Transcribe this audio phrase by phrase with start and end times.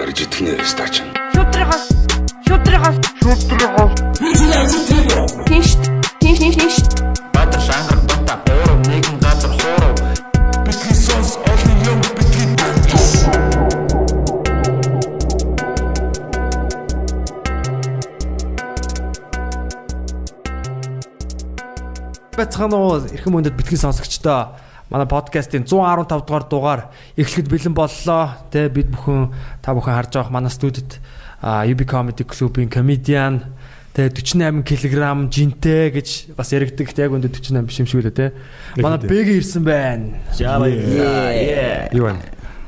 [0.00, 1.00] Арж итгэнэ стач.
[1.32, 1.84] Шудрагаас
[2.46, 3.92] шудрагаас шудрагаас
[5.48, 5.68] Тинш
[6.20, 6.76] тинш тинш тинш
[7.32, 9.96] Баатар шангар бата гурав нэгэн газар хуурав.
[10.66, 12.52] Бидний сонс олон юм бидний
[22.36, 24.58] Бацхан уу эрхэм мөндөд битгий сонсогчдоо
[24.90, 26.80] манай подкастын 115 дугаар дугаар
[27.16, 28.36] эхлэхэд бэлэн боллоо.
[28.52, 31.00] Тэ бид бүхэн та бүхэн харж байгаа манай студид
[31.42, 33.42] UB Comedy Club-ийн comedian
[33.94, 36.90] тэ 48 кг жинтэй гэж бас яригдаг.
[36.98, 38.32] Яг өндө 48 биш юм шиг үлээ тэ.
[38.80, 40.20] Манай Бэги ирсэн байна.
[40.34, 41.88] Жава яа.
[41.94, 42.20] Юу байна?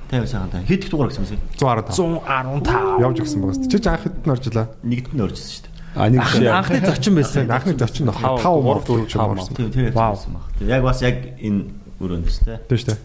[0.06, 0.62] Тэвэр сайхан та.
[0.62, 1.98] Хэд их дугаар гэсэн юм 115.
[1.98, 3.02] 115.
[3.02, 3.58] Явж гисэн байгаас.
[3.66, 4.66] Чи ч анх хэд нь оржлаа?
[4.86, 5.74] Нэгд нь оржсэн шүү дээ.
[5.96, 7.50] А нэг Анхны анхны зочин байсан.
[7.50, 9.56] Анхны зочин нөх 5 мөр дөрөв ч орсон.
[9.56, 10.14] Тийм тэр Вау.
[10.14, 12.60] Тийм, Яг бас яг энэ өрөөндөөс те.
[12.68, 12.98] Шүү дээ.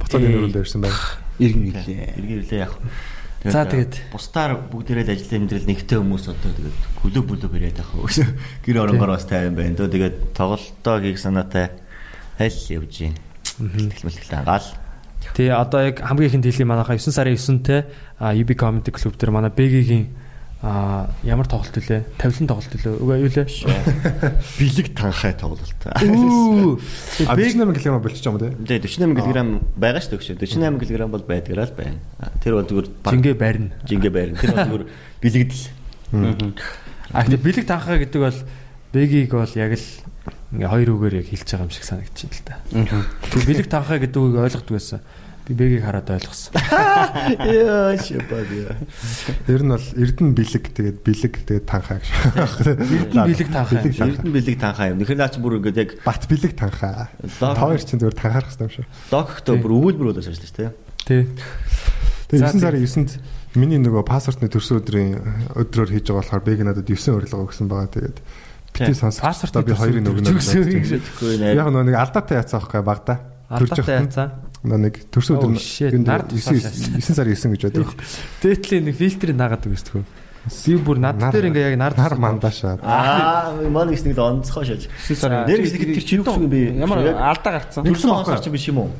[0.00, 0.98] Буцаад энэ өрөөлөө ирсэн байна.
[1.40, 2.08] Иргэн ирлээ.
[2.18, 2.72] Иргэн ирлээ яг.
[3.44, 4.08] За, тэгээд.
[4.08, 8.08] бусдаар бүгдээрээ л ажил амьдрал нэгтэй хүмүүс одоо тэгээд клуб бүлөг ирээд байх уу.
[8.64, 9.76] Гэр оронгоор бас тайван байна.
[9.76, 11.76] Төө тэгээд тоглолтоо хийх санаатай
[12.40, 13.16] аль явж гин.
[13.60, 14.68] Тэгэл мэлтэл ангаал.
[15.36, 17.68] Тий одоо яг хамгийн ихэнд хэлий манайхаа 9 сарын 9-нд
[18.16, 20.08] UB Comedy Club дээр манай Бэгийн
[20.64, 22.16] а ямар тоглолт үлээ?
[22.16, 22.96] Тавилан тоглолт үлээ.
[22.96, 23.44] Үгүй юу лээ?
[24.56, 25.76] Бэлэг танхай тоглолт.
[25.84, 28.48] А 48 кг болчих юм тий.
[28.48, 30.48] Тэгээд 48 кг байгаа шүү дээ.
[30.56, 32.00] 48 кг бол байдгаараа л байна.
[32.40, 33.76] Тэр бол зүгээр Жингээ барина.
[33.84, 34.40] жингээ байрна.
[34.40, 34.84] Тэр бол зүгээр
[35.20, 35.64] бэлэгдэл.
[37.12, 38.38] А тэгээ бэлэг танхаа гэдэг бол
[38.94, 39.86] Бэгийг бол яг л
[40.54, 42.62] ингээ хоёр үгээр яг хэлж байгаа юм шиг санагдчихэв л та.
[42.72, 45.00] Тэгээ бэлэг танхаа гэдэг үгийг ойлгодог байсан.
[45.44, 46.56] Би Бэгийг хараад ойлгосон.
[46.56, 48.80] Яа шипад яа.
[49.44, 52.08] Ер нь бол Эрдэнэ бэлэг тэгээд бэлэг тэгээд танхаа гэж.
[53.12, 53.84] Эрдэнэ бэлэг танхаа.
[53.84, 55.04] Эрдэнэ бэлэг танхаа юм.
[55.04, 57.12] Тэгэхээр наач бүр ингээд яг Бат бэлэг танхаа.
[57.20, 58.86] Хоёр чинь зөвөр танхаарах хэрэгтэй юм шүү.
[59.12, 60.72] догтой бүр өвөлбөр болоос ажиллаж шүү дээ.
[61.04, 61.22] Тий.
[62.32, 63.12] Тэгээд За, 9 сарын 9-нд
[63.60, 65.12] миний нөгөө пассвортны төрсөн өдрийн
[65.60, 67.92] өдрөөр хийж байгаа болохоор бэг надад 9 урилга өгсөн байгаа.
[67.92, 68.18] Тэгээд
[68.72, 69.20] бити сонсох.
[69.28, 70.32] Пассвортны би хоёрын өгнө.
[71.52, 73.20] Яг нөгөө нэг алдаатай яцсан байхгүй багада.
[73.52, 74.53] Алдаатай яцсан.
[74.64, 75.50] Нэг төрсөн өдөр
[76.08, 77.92] нар 9 9 сарын 9 гэж байдаг.
[78.40, 80.04] Дээдлийн нэг фильтрийг нагаад өгөөсдгөө.
[80.44, 82.80] Би бүр над дээр ингээ яг нар Нар мандаашаа.
[82.80, 84.88] Аа, манай гэсэн нэг онцгой шаж.
[84.88, 86.80] Нэр гэсэн тэр чи юу гэсэн бэ?
[86.80, 87.84] Ямар алдаа гарцсан.
[87.84, 88.90] Төрсөн онцгой чи биш юм уу?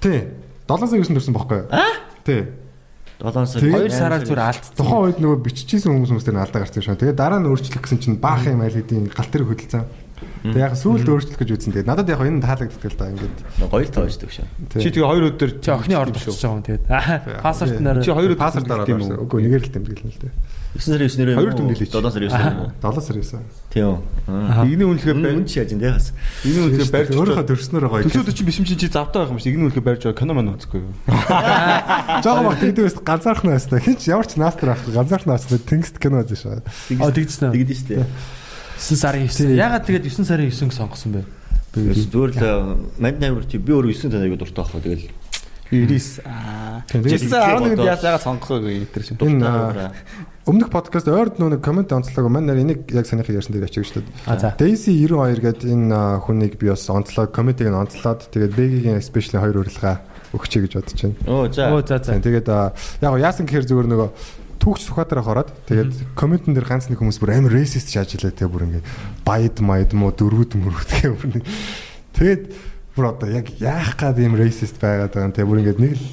[0.00, 0.28] Тий.
[0.68, 1.68] 7 сарын 9 төрсөн байхгүй юу?
[1.72, 1.92] Аа?
[2.24, 2.40] Тий.
[3.20, 3.60] 7 сар.
[3.60, 4.76] Тэгээд- 2 сараар зүр алдсан.
[4.76, 6.96] Тухайн үед нөгөө биччихсэн хүмүүс хүмүүс дээр нь алдаа гарсан шүү.
[7.00, 9.84] Тэгээд дараа нь өөрчлөх гэсэн чинь баах юм айл хэдийн галт тэрэг хөдөлсөн.
[10.16, 11.72] Тэгээд яг сүүлд өөрчлөх гэж үзсэн.
[11.76, 13.36] Тэгээд надад яг энэ таалагддаг л да ингээд.
[13.68, 14.46] Гоё л тоождөг шээ.
[14.80, 16.84] Чи тэгээ хоёр өдөр Чи охины орд очиж байгаа юм тэгээд.
[17.44, 19.28] Пассворт нар Чи хоёр өдөр пассворт дараад юм уу?
[19.28, 20.32] Үгүй нэгээр л тэмдэглэн л дээ.
[20.76, 21.36] 9 сарын 9 нэрээ.
[21.36, 21.88] Хоёр тэмдэглэж.
[21.88, 22.72] 7 сарын 9 нэрээ.
[22.84, 23.44] 7 сарын 9.
[23.72, 23.96] Тийм.
[24.68, 25.48] Игний үнэлгээ Үн барь.
[25.48, 26.12] чи яаж энэ хас.
[26.44, 28.04] Игний үнэлгээ барьж Өөрөөхөө төрснөөрөө гоё.
[28.04, 30.52] Төсөөд чи биш юм чи завтай байх юм шиг игний үнэлгээ барьж байгаа кино маань
[30.52, 30.92] үзэхгүй юу?
[32.24, 33.80] Жоо баг тэгдэг байсан ганцаархан байсна.
[33.80, 34.84] Хинч ямар ч наастар авах.
[34.84, 36.60] Ганцаархан авсан тэнгист кино үзэж шаа.
[36.60, 37.56] А тэгдсэн.
[37.56, 38.04] Тэгдэж штэ.
[38.76, 39.56] 9 сарын 9.
[39.56, 41.22] Ягаад тэгээд 9 сарын 9-г сонгосон бэ?
[41.76, 45.04] Зүгээр л манд найвар чи би өөрөө 9 танайг дуртай байхгүй тэгэл
[45.72, 46.84] 99 аа.
[46.86, 49.16] Тэгээд Жисэн 11-нд яасаа сонгох вэ гэтэр шин.
[49.18, 49.90] Энэ
[50.46, 54.06] өмнөх подкаст ойрд нөгөө комент онцлог маань нэр энийг яг санийхыг ярьсан дээр ачиг шүү
[54.06, 54.54] дээ.
[54.54, 59.66] Daisy 92 гэдэг энэ хүнийг би бас онцлог комментиг нь онцлоод тэгээд Бэгийн especially хоёр
[59.66, 61.18] урилга өгчэй гэж бодож байна.
[61.26, 61.66] Оо за.
[61.74, 62.14] Оо за за.
[62.14, 64.08] Тэгээд яг яасан гэхээр зүгээр нөгөө
[64.66, 68.50] түүхч Сүхбаатараа хороод тэгээд комментэн дээр ганц нэг хүмүүс бүр амар racist шааж илээ тэгээд
[68.50, 68.86] бүр ингээд
[69.22, 71.44] баяд маяд мó дөрвүүд мөрүүд гэх бүр нэг
[72.18, 72.42] тэгээд
[72.98, 76.04] бүр одоо яг яах гад юм racist байгаад байгаа юм тэгээд бүр ингээд нэг л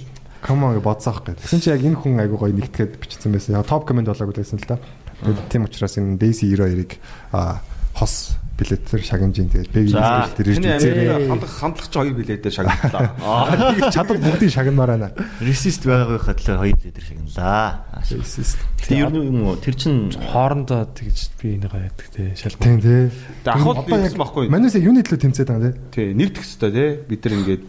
[0.43, 1.39] комон гэж бодсоох гэдэг.
[1.41, 3.55] Тэгсэн чи яг энэ хүн айгу гоё нэгтгэхэд бичсэн байсан.
[3.57, 4.77] Яг топ комент болоогүй байсан л та.
[5.23, 6.99] Тэгээд тийм учраас энэ Daisy 92-ыг
[7.31, 7.63] аа
[7.95, 11.09] хос билетээр шагнажин тэгээд Бэгийн спешл дээр ирж үзээрэй.
[11.09, 13.89] амир хандах хандлагч хоёр билетээр шагналаа.
[13.95, 15.09] Чадвар бүгдийг шагнамаар байна.
[15.41, 17.69] Ресист байгаагийн хадлаа 2 литр шагналаа.
[18.05, 18.59] Racist.
[18.77, 19.57] Тэр юм уу?
[19.57, 22.61] Тэр чин хоорондоо тэгж би энийг яадаг те шалгал.
[22.61, 23.09] Тийм тий.
[23.49, 24.45] Ахуул нэгсэн байхгүй.
[24.53, 25.81] Манайс юуны төлөө тэмцээд байгаа те.
[25.89, 26.89] Тий, нэр төгсөй тий.
[27.09, 27.63] Бид нар ингээд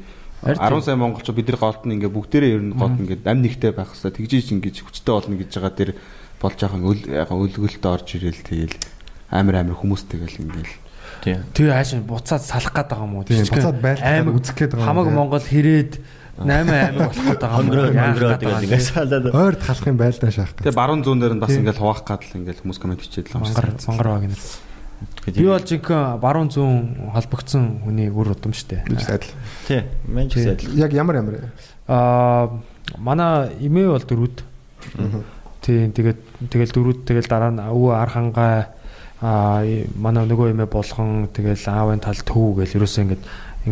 [0.44, 3.40] Харин 10 сая монголчууд бид нар голд нь ингээд бүгдээрээ ер нь голд ингээд ам
[3.40, 5.90] нэгтэй байх хэвээр тэгжиж ингэж хүчтэй болно гэж байгаа тэр
[6.36, 8.76] болж байгаа өл яг өлгөлтөд орж ирэл тэгэл
[9.34, 10.74] амар амар хүмүүс тэгэл ингээл
[11.26, 11.36] тий.
[11.58, 13.26] Тэгээ хааш буцаад салах гээд байгаа юм уу?
[13.26, 15.06] Тийм, буцаад байлгахад аймаг үзэх гээд байгаа юм Хамаг.
[15.10, 15.92] Монгол хэрээд
[16.38, 18.80] 8 аймаг болох гээд байгаа хонгороо гээд тэгэл юм.
[18.80, 19.26] салаад.
[19.34, 20.52] Ойрд халах юм байлдаа шаах.
[20.54, 23.38] тэгээ баруун зүүн дээр нь бас ингээл хуваах гад л ингээл хүмүүс комент бичээд л
[23.42, 24.42] Мангар мангар баг нэр.
[25.26, 28.84] Би бол жинхэнэ баруун зүүн холбогдсон хүний үр удам штэ.
[28.86, 29.34] Биш адил.
[29.66, 29.82] Тий.
[30.06, 30.74] Мэн ч адил.
[30.78, 31.50] Яг ямар ямар.
[31.88, 32.50] Аа
[32.98, 34.36] манай эмээ бол дөрүүд.
[35.64, 36.20] Тийм тэгээд
[36.52, 38.54] тэгэл дөрүүд тэгэл дараа нь өвөө ар хангаа
[39.24, 39.64] аа
[39.96, 43.22] манай нөгөө эмээ болгон тэгэл аавын тал төв гэл ерөөсөө ингээд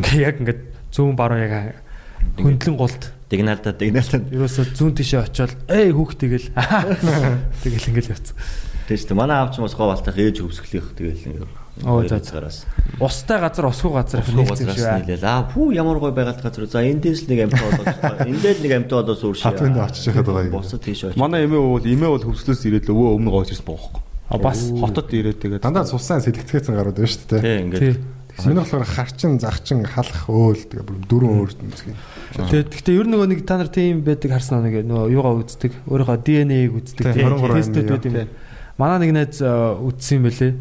[0.01, 0.61] ингээ яг ингээд
[0.97, 1.77] зүүн баруун яг
[2.41, 3.03] хөндлөн голд
[3.33, 4.21] Дигналда дигналда.
[4.33, 6.49] ерөөсө зүүн тишээ очиод эй хүүхд тэгэл
[7.65, 8.37] тэгэл ингээл явцсан.
[8.89, 11.49] Тэгэж тэ манай аав ч бас гоо балтах ээж хөвсгөлийнх тэгэл
[11.85, 12.67] Оо, за, газараас.
[13.01, 14.93] Устай газар усгүй газар газраас шүү.
[15.09, 15.25] нийлээл.
[15.25, 16.69] Аа пүү ямар гоё байгаль газар.
[16.69, 19.57] За эндээс нэг амьтаа болоод эндээс нэг амьтаа болоод сууршаа.
[19.57, 20.53] Хатвэнд очиж яхад байгаа юм.
[20.53, 21.17] Босод тийш очиж.
[21.17, 24.02] Манай эмээ бол эмээ бол хөвслөөс ирээд л өвөө өмнө гоож ирсэн боохгүй.
[24.33, 27.41] А бас Хотод ирээд тэгээд Дандаа цуссан сэлэгдэхээсэн гарууд байна шүү дээ.
[27.45, 27.63] Тий тий.
[27.69, 28.01] ингээд.
[28.41, 31.95] Миний болохоор харчин, захчин, халах өөл тэгээ бүр дөрөв өөр үзгий.
[32.33, 35.73] Тэгээ гэхдээ ер нь нөгөө нэг та нар тийм байдаг харсан нэг нөгөө юугаа үздэг.
[35.85, 37.05] Өөрийнхөө ДНХ-г үздэг.
[37.13, 38.17] Тий, 23 Тестүүд байт юм.
[38.81, 40.53] Манай нэг найз э, үзсэн юм бэлээ.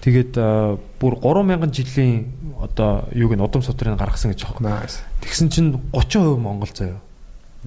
[0.00, 4.48] Тэгээд э, бүр 3000 жилийн одоо юуг нь удам судрыг гаргасан гэж.
[4.64, 5.04] Nice.
[5.20, 7.04] Тэгсэн чинь 30% Монгол заяа.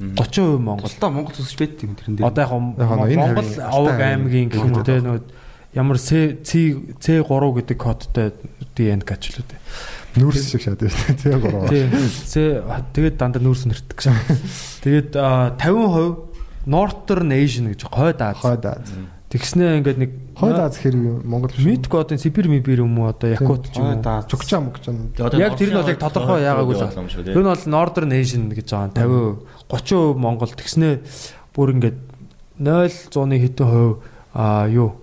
[0.02, 0.90] 30% Монгол.
[0.90, 2.26] Тусдаа Монгол төсөж байт юм тэрэн дээр.
[2.26, 2.52] Одоо яг
[3.22, 5.22] Монгол Алтай аймгийн гэх юм уу те нөгөө
[5.74, 8.34] ямар C C C3 гэдэг кодтой
[8.78, 9.58] ДНК ч л үү.
[10.22, 11.42] Нүүрс шиг шат байна шүү дээ.
[11.42, 11.84] Тэгээ Тий.
[12.30, 12.62] C
[12.94, 14.14] тэгээд дандаа нүүрс нэрдэг гэсэн.
[14.86, 16.34] Тэгээд а, 50%
[16.70, 18.38] Northern Asian гэж хойд Аз.
[18.40, 18.94] Хойд Аз.
[19.34, 21.66] Тэгснээ ингээд нэг Хойд Аз хэрэг Монгол биш.
[21.66, 24.24] Мэдгүй одоо Сибирь мибир юм уу одоо Якут ч юм уу.
[24.30, 24.94] Чукча мукча.
[25.34, 27.10] Яг тэр нь бол яг тодорхой яагаагүй л байна.
[27.10, 29.42] Тэр нь бол Northern Asian гэж байгаа.
[29.74, 30.94] 50 30% Монгол тэгснээ
[31.58, 31.98] бүр ингээд
[32.62, 34.06] 0.100-ны хэдэн хувь
[34.38, 35.03] а юу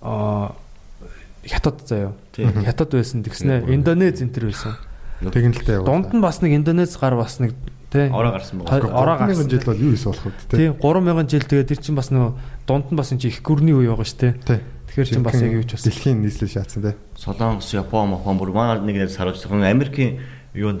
[0.00, 2.12] хятад заяа.
[2.36, 4.76] Хятад байсан тэгснээ Индонез энэ төр байсан.
[5.20, 5.86] Тэгнэлтэй яваа.
[5.88, 7.52] Дунд нь бас нэг Индонез гар бас нэг
[7.92, 8.88] тий Ороо гарсан байгаа.
[8.92, 9.48] ороо гарсан.
[9.50, 10.56] жил бол юу ис болох вэ те.
[10.56, 12.32] Тий 3000 жил тэгээд тэр чинь бас нөгөө
[12.66, 14.32] дунд нь бас энэ их гүрний үе байгаа шүү Тий.
[14.46, 14.60] дээ.
[14.88, 16.96] Тэгэхээр чинь бас яг юу ч бас Дэлхийн нийслэл шаацсан те.
[17.18, 19.68] Солонгос, Япон, Мохон бүр манай нэг саруулж байгаа.
[19.74, 20.20] Америкийн
[20.54, 20.80] юунд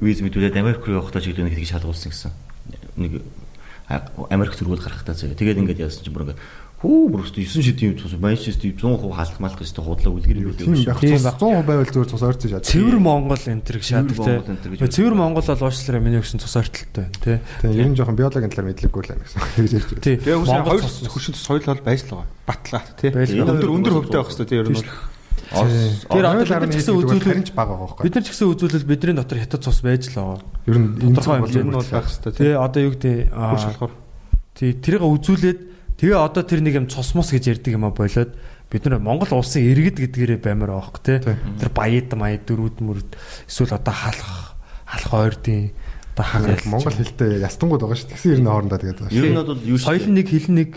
[0.00, 2.30] виз мэдүүлээд Америк руу явахдаа ч гэдэг нэг шалгуулсан гэсэн.
[3.00, 3.22] Нэг
[4.30, 5.34] Америк зүргүүл гарахтаа заяа.
[5.36, 6.40] Тэгээд ингээд яасан чинь бүр ингээд
[6.84, 10.84] хүү бүр өстө 9 шидийн цус Манчестер 100% халах малах гэж худлаа үлгэр юм Тийм
[10.84, 11.00] байх.
[11.00, 11.40] Тийм байх.
[11.40, 12.68] 100% байвал зүгээр цус ойрцож шат.
[12.68, 17.24] Цэвэр Монгол энэ төр шаадаг гэж Цэвэр Монгол бол уучлаарай миний өгсөн цус ойртолтой байна
[17.24, 17.40] тий.
[17.64, 19.40] Тийм ер нь жоохон биологийн талаар мэдлэггүй л байна гэсэн.
[19.56, 20.04] Тэгж ярьж байна.
[20.04, 20.16] Тий.
[20.20, 22.28] Тэгээ үгүй Монгол хоёр цус хөршин соёл бол байж л байгаа.
[22.44, 23.10] Батлаа тий.
[23.16, 23.48] Байлгаа.
[23.48, 24.92] Өндөр өндөр хөвтэй байх хэрэгтэй тий ер нь бол.
[25.54, 26.24] Тэр
[26.68, 29.80] ч гэсэн үзүүлэл харинч бага байгаа бид нар ч гэсэн үзүүлэл бидний дотор хятад цус
[29.84, 30.40] байж л байгаа.
[30.66, 32.42] Ер нь энэ бол байх хэрэгтэй тий.
[32.42, 33.88] Тий одоо юу гэдэг
[34.56, 38.32] тий тэрийг үзүүлээд тэгээ одоо тэр нэг юм цосмос гэж ярьдаг юм а болоод
[38.70, 41.18] бид нар Монгол улсын иргэд гэдгээрээ баймаар байгаа хөх тий.
[41.22, 43.10] Тэр баяд маяд дөрүүд мөрд
[43.46, 44.58] эсвэл одоо халах
[44.88, 45.70] халах ойрдын
[46.18, 48.10] одоо хагаал Монгол хэлтэй ястангууд байгаа шүү.
[48.10, 49.22] Тэгсэн ер нь хоорондоо тэгээд байгаа шүү.
[49.22, 50.70] Ер нь бол юу соёл нэг хэл нэг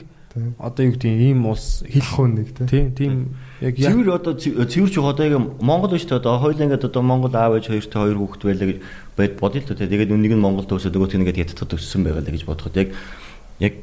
[0.61, 2.65] одоо юу гэдэг ийм улс хэл Хахуун нэг те.
[2.69, 3.13] тийм тийм
[3.57, 6.85] яг яг Цэвэр одоо цэв- цэвэр ч одоо яг Монгол биш тэ одоо хоёул ингээд
[6.85, 8.77] одоо Монгол аав ээж хоёртой хоёр хүүхэд байлаа гэж
[9.17, 9.89] бод бодъё л тэ.
[9.89, 12.89] Тэгээд нэг нь Монгол төвсөд нөгөөх нь ингээд хятадд өссөн байгаа л гэж бодоход яг
[13.57, 13.73] яг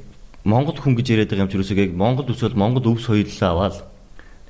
[0.44, 3.76] Монгол хүн гэж яриад байгаа юм ч юусоо яг Монгол төсөөл Монгол өв соёллоо аваад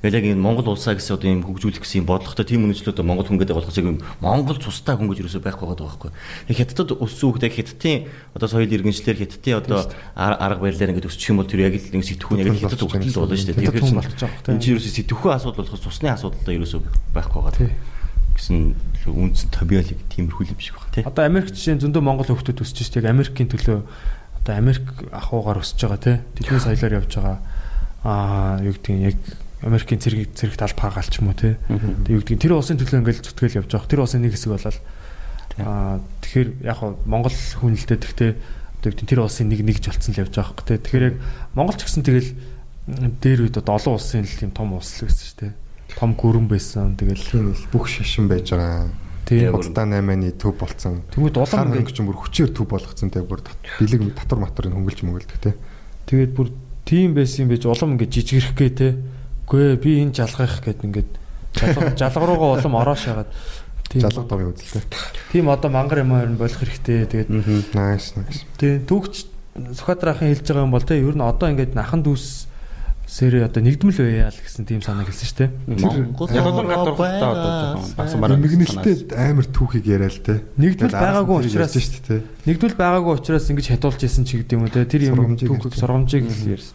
[0.02, 3.25] тэгэл яг энэ Монгол улсаа гэсэн одоо юм хөгжүүлэх гэсэн юм бодлоготой тийм одоо Монгол
[3.31, 6.11] хүн гэдэг болохоос яг юм Монгол цустай хүн гэж юусоо байхгүй байгаа байхгүй.
[6.50, 7.96] Яг хятадд өссөн хүүхэд яг хятадын
[8.35, 9.79] одоо соёл иргэншлэр хятадын одоо
[10.19, 12.82] ар- арга барилаар ингээд өсчих юм бол тэр яг л нэг сэтгхүүн яг л хятад
[12.85, 13.56] хөгжил болно шүү дээ.
[13.64, 16.81] Тэгэхээр энэ чинь ерөөсөө сэтгхүү асуудал болохоос цусны асуудалтай ерөөсөө
[17.14, 17.70] байхгүй байгаа
[18.35, 18.75] гэсэн
[19.06, 21.05] үндсэн тобиалыг тиймэрхүү юм шиг байна тий.
[21.06, 23.14] одоо Америк жишээ зөндөө Монгол хүүхдүүд өсөж шүү дээ.
[23.14, 23.79] Америкийн төлөө
[24.44, 26.12] одоо Америк ахуугаар өсөж байгаа те.
[26.37, 27.38] Тэдний соёлоор явж байгаа
[28.05, 29.17] аа юу гэдэг нь яг
[29.64, 31.56] Америкийн цэрэг цэрэг тал паагаал ч юм уу те.
[32.05, 33.88] Тэг юу гэдэг нь тэр улсын төлөө ингээл зүтгэл явж байгаа.
[33.88, 34.79] Тэр улсын нэг хэсэг болол
[35.64, 39.48] аа тэгэхээр яг хоо Монгол хүн л дээ тэгтээ одоо юу гэдэг нь тэр улсын
[39.48, 40.77] нэг нэгж болцсон л явж байгаа хэрэг те.
[40.84, 41.17] Тэгэхээр яг
[41.56, 42.31] Монгол ч гэсэн тэгэл
[42.84, 45.53] дээр үед одоо олон улсын л тийм том улс л байсан шүү дээ.
[45.96, 46.93] Том гүрэн байсан.
[47.01, 48.93] Тэгэл бүх шашин байж байгаа.
[49.25, 51.03] Тийм Худалдаа 8-ны төв болцсон.
[51.13, 55.39] Тэнгүүд улам хөнгөч бүр хүчээр төв болгоцсон те бүр тат- бэлэг татвар матврыг хөнгөлж мөнгөлдөг
[55.41, 55.55] те.
[56.07, 56.49] Тэгээд бүр
[56.85, 58.89] тийм байсан юм байж улам ингээд жижигрэх гээ те.
[59.49, 61.11] Үгүй ээ би энэ жалгах гэд ингээд
[61.97, 63.31] жалга руугаа улам ороош ягаад.
[63.89, 64.01] Тийм.
[64.05, 64.83] Жалга дурын үзэлтэй.
[65.33, 67.05] Тийм одоо мангар юм хоёр болох хэрэгтэй.
[67.09, 67.29] Тэгээд
[67.77, 68.45] Nice nice.
[68.61, 72.51] тийм түүхч Сүхбаатарын хэлж байгаа юм бол те ер нь одоо ингээд нахан дүүс
[73.06, 75.51] сэрээ одоо нэгдмэл байяа л гэсэн тийм санаа хэлсэн шүү дээ.
[75.84, 77.61] Монгол бол гадар хөлтөө одоо
[77.94, 78.39] багсан мараа.
[78.41, 80.41] Мэгнэлтэй амар түүхийг яриа л те.
[80.56, 82.17] Араас байгаагүй учраас- шүү дээ те.
[82.49, 84.89] Нэгдвэл байгаагүй учраас ингэж хадуулж исэн ч гэдэг юм уу те.
[84.89, 86.75] Тэр юм түүхийг сургамжийг л ярьсан.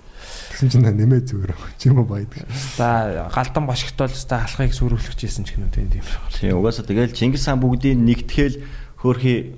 [0.54, 1.74] Тэгсэн чинь нэмээ зүгээр байгаа.
[1.80, 2.46] Чи юм баядаг.
[2.78, 5.90] За галдан бошигтол та алхахыг сүрүүлж исэн ч гэнэ тийм.
[5.90, 8.62] Тийм угаасаа тэгэл Чингис хаан бүгдийг нэгтгэл
[9.00, 9.56] хөөрхи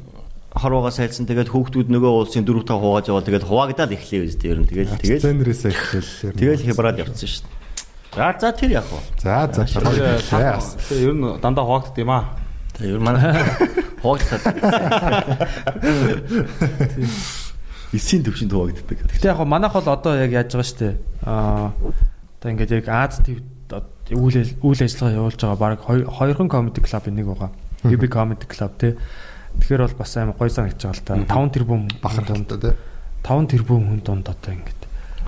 [0.51, 4.60] хорвоогоо сайлсан тэгээд хүүхдүүд нөгөө улсын дөрөв та хувааж яваа тэгээд хуваагдаад эхлэв үст ер
[4.60, 6.36] нь тэгэл тэгэл Сценерээс эхлээл.
[6.36, 7.60] тэгэл хибраад явцсан шүү дээ.
[8.12, 9.00] За за тэр яг уу.
[9.15, 12.36] За за тэгээ ер нь дандаа хуваагдд юм аа.
[12.75, 13.31] Тэр ер нь манай
[14.03, 14.43] хуваагдаад.
[17.96, 18.98] Эсийн төвшөнд хуваагддаг.
[19.20, 20.96] Гэтэ яг хоо манайх бол одоо яг яаж байгаа штэ.
[21.27, 21.72] Аа
[22.39, 23.39] одоо ингээд яг Аз ТV
[24.15, 27.51] үйл үйл ажиллагаа явуулж байгаа баг хоёр- хоёрхан comedy club нэг байгаа.
[27.84, 28.96] UB comedy club тий.
[29.62, 31.38] Тэгэхээр бол бас амар гоё санагдаж байгаа л да.
[31.38, 32.80] 5 тэрбум бахар дунд талтай тий.
[33.24, 34.82] 5 тэрбум хүн дунд одоо ингээд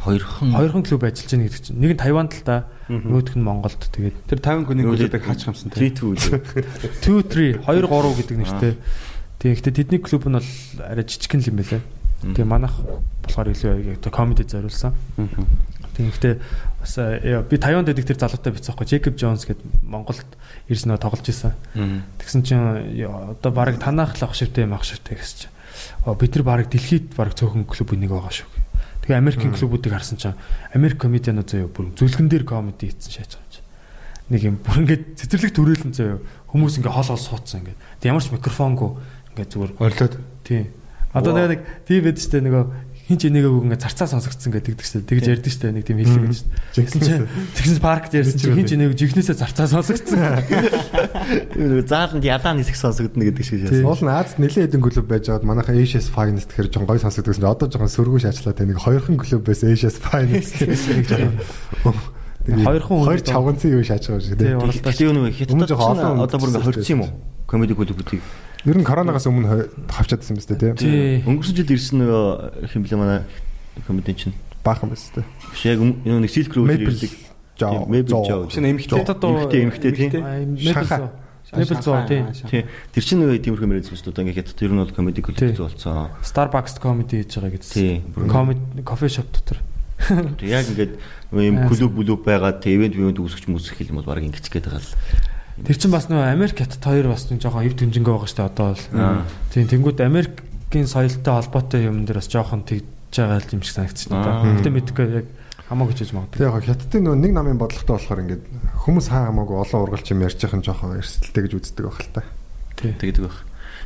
[0.04, 1.80] Хоёрхан хоёрхан клуб ажиллаж байна гэдэг чинь.
[1.80, 2.68] Нэг нь Тайванд л да.
[2.92, 3.80] Нөгөөх нь Монголд.
[3.88, 5.96] Тэгээд Тэр 50 хүний хөлөөдөг хаач хамсан тий.
[5.96, 6.44] 3 2 үлээ.
[7.08, 8.74] 2 3 2 3 гэдэг нэртэй.
[9.40, 10.52] Тийм гэхдээ тэдний клуб нь бол
[10.84, 11.82] арай жижигхэн л юм байлаа.
[12.20, 12.76] Тэгээ манайх
[13.24, 14.92] болохоор илүү яг комеди зориулсан.
[15.94, 16.34] Тийм гэхдээ
[16.82, 16.94] бас
[17.46, 20.26] би Тайванд гэдэг тэр залуутай бицээхгүй Джейкоб Джонс гэдэг Монголд
[20.66, 21.54] ирсэн нөө тоглож исэн.
[22.18, 25.54] Тэгсэн чинь одоо баг танах л ах шивтэй мах шивтэй гэсэн чинь.
[26.10, 28.50] Оо бид нар баг дэлхийд баг цөөхөн клуб нэг байгаа шүү.
[29.06, 30.38] Тэгээ Америкийн клубүүдийг харсан чинь
[30.74, 33.68] Америк комедианууд заяа бүр зүлгэн дээр комеди хийсэн шааж байгаа юм чинь.
[34.32, 36.18] Нэг юм бүр ингээд цэцэрлэг төрөөлөн заяа
[36.50, 37.80] хүмүүс ингээд хол хол суудсан ингээд.
[38.00, 38.90] Тэг ямар ч микрофонгүй
[39.36, 40.14] ингээд зүгээр Орлоод
[40.48, 40.72] тий.
[41.12, 42.66] Одоо нэг тийм байдаг шүү дээ нөгөө
[43.04, 45.10] хин ч энийгээ ингээд зарцаа сонсогдсон гэдэг шүү дээ.
[45.12, 46.40] Тэгж ярьдэн шүү дээ нэг тийм хэллэг гэж.
[46.72, 50.20] Тэгсэн чинь тэгсэн паркт ярьсан чинь хин ч энийгээ жигнэсээ зарцаа сонсогдсон.
[51.60, 53.84] Нэг зааланд ядаан нисэх сонсогдно гэдэг шиг шээ.
[53.84, 57.36] Уул нь Азад нэлээд хэдэн клуб байж байгаад манайхаа Asia's Finest гэхээр жон гой сонсогдсон
[57.36, 60.64] чинь одоо жоохон сөргөө шаачлаа те нэг хоёрхан клуб байсан Asia's Finest
[62.44, 64.56] Хоёрхан хүн хоёр чавганцын юу шааж байгаа шиг Тий, те.
[64.60, 67.12] уралдаа Гэхдээ юу нэг Өмнө хятад одоо бүр ингээ хоригдсон юм уу?
[67.48, 68.24] Комеди клубүүдийг.
[68.64, 70.74] Ер нь коронавигаас өмнө хавчаадсан юм байна те.
[70.80, 71.24] Тий.
[71.28, 72.24] Өнгөрсөн жил ирсэн нөгөө
[72.72, 73.20] хэмблэ манай
[73.88, 74.36] комедиан чинь.
[74.64, 75.24] Баахан байсан те.
[75.52, 77.12] Биш яг юм- юу нэг Silk Road ирдэг.
[77.60, 77.86] Жоо.
[77.92, 78.48] Maple Joe.
[78.48, 79.00] Шинэ эмхтэй.
[79.04, 80.24] Хятад уу Эмхтэй эмхтэй тийм.
[80.24, 81.12] Мэбэл
[81.54, 82.24] Мэбэл зоо тий.
[82.50, 82.66] Тий.
[82.96, 85.54] Тэр чинь нөгөө тиймэрхүү мэрэг зүйлс одоо ингээ хятад ер нь бол комеди клуб Тий.
[85.54, 86.10] болсон.
[86.24, 88.32] Starbucks comedy хийж байгаа гэсэн.
[88.32, 89.60] Comedy coffee shop дотор.
[90.40, 90.98] Тэг яг ингээд
[91.30, 94.66] нөгөө юм клуб бүлүг байгаа тэ ивент ивент үүсгэж мүсгэх хэл бол баг ингэч гээд
[94.66, 94.90] байгаа л.
[95.62, 98.68] Тэр чинь бас нөгөө Америк хятад хоёр бас нэг жоохон эв тэмжингээ байгаа дээ одоо
[98.74, 99.22] бол.
[99.54, 104.34] Тийм тэнгууд Америкийн соёлтой холбоотой юм дээр бас жоохон тэгж байгаа юм шиг санагдчих надад.
[104.42, 104.58] Аа.
[104.58, 105.28] Гэтэ мэдгүй яг
[105.70, 106.38] хамаагүй ч гэж магадгүй.
[106.42, 108.44] Тэгээ яг хятадын нөө нэг намын бодлоготой болохоор ингээд
[108.82, 112.10] хүмүүс хаа хамаагүй олон ургалч юм ярьж байгаа нь жоохон эрсдэлтэй гэж үздэг байх л
[112.18, 112.22] та.
[112.82, 113.38] Тэгдэг байх.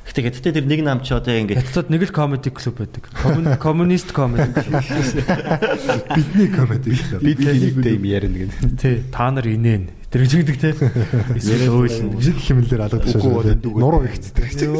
[0.07, 3.03] Гэтэ хятадтай тэр нэг нам ч одоо ингээ Хятадд нэг л comedy club байдаг.
[3.11, 4.39] Коммуни- Коммунист club.
[6.15, 7.19] Бидний комеди хэлээ.
[7.19, 8.79] Би тэлэгтэй юм ярина гэдэг.
[8.79, 9.91] Тий, та нар инээн.
[10.07, 10.71] Тэр гэж гэдэг те.
[11.35, 12.15] Эсвэл ойлно.
[12.23, 13.59] Жиг хэмнэлээр бол шээ.
[13.75, 14.71] Нуруу ихцдэг.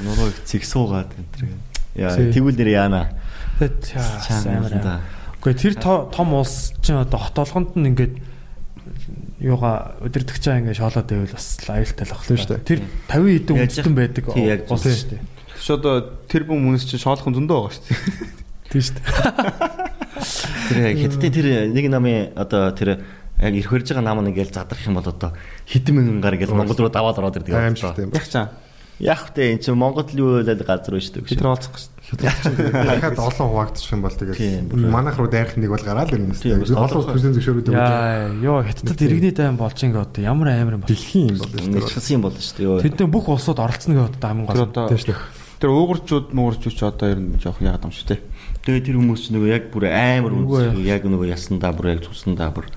[0.00, 1.44] нуруу цэг суугаад энэ тэр.
[1.96, 3.12] Яа тэгвэл нэр яана.
[3.60, 5.00] Да.
[5.40, 8.14] Гэхдээ тэр то- том улс чинь одоо хот олгонд нь ингээд
[9.40, 12.64] юугаа өдөртөгч чаа ингээд шоолоод байвал бас аюултай л Тийм шүү дээ.
[12.64, 12.80] Тэр
[13.12, 14.24] 50 хэдэн үндэстэн байдаг
[14.72, 15.22] улс шүү дээ.
[15.60, 15.94] Тэш одоо
[16.28, 18.00] тэр бүм хүнс чинь шоолох зөндөө байгаа шүү дээ.
[18.72, 19.84] Тийм шүү дээ.
[20.66, 23.04] Тэр хятадын тэр нэг намын одоо тэр
[23.40, 25.30] яг ирэх хөрж байгаа нам нэгэл задрах юм бол одоо
[25.68, 27.52] хэдэн мянган гар ингээл Монгол руу даваад ороод ирдэг.
[27.52, 28.12] Юм.
[28.16, 28.48] Яг чам.
[28.96, 31.28] Яг тэ эн чинь Монгол юу вэ газар биш үү?
[31.28, 32.32] Бид нар олцох шүү дээ.
[32.72, 36.56] Дахиад олон хуваагдчих юм бол тэгээд манайх руу дайрах нэг бол гараад ирнэ үстэй.
[36.56, 40.80] бас Олон улс зөвшөөрөөд өгч Яа, ёо хятадд иргэний дайм болж ингээ одоо ямар амар
[40.80, 40.88] юм бол.
[40.88, 41.92] дэлхийн юм бол шүү дээ.
[41.92, 42.84] часан юм болно шүү дээ.
[42.88, 44.88] Тэдний бүх улсууд оролцсон гэдэг одоо хамгийн гол.
[44.88, 45.44] Тийм шүү дээ.
[45.60, 48.20] тэр уугурчууд муурчууд ч одоо ер нь жоох яагаад юм шүү дээ.
[48.64, 52.68] Тэгээ тэр хүмүүс нөгөө яг бүр амар үнс яг нөгөө ясандаа бүр яг цуснандаа бүр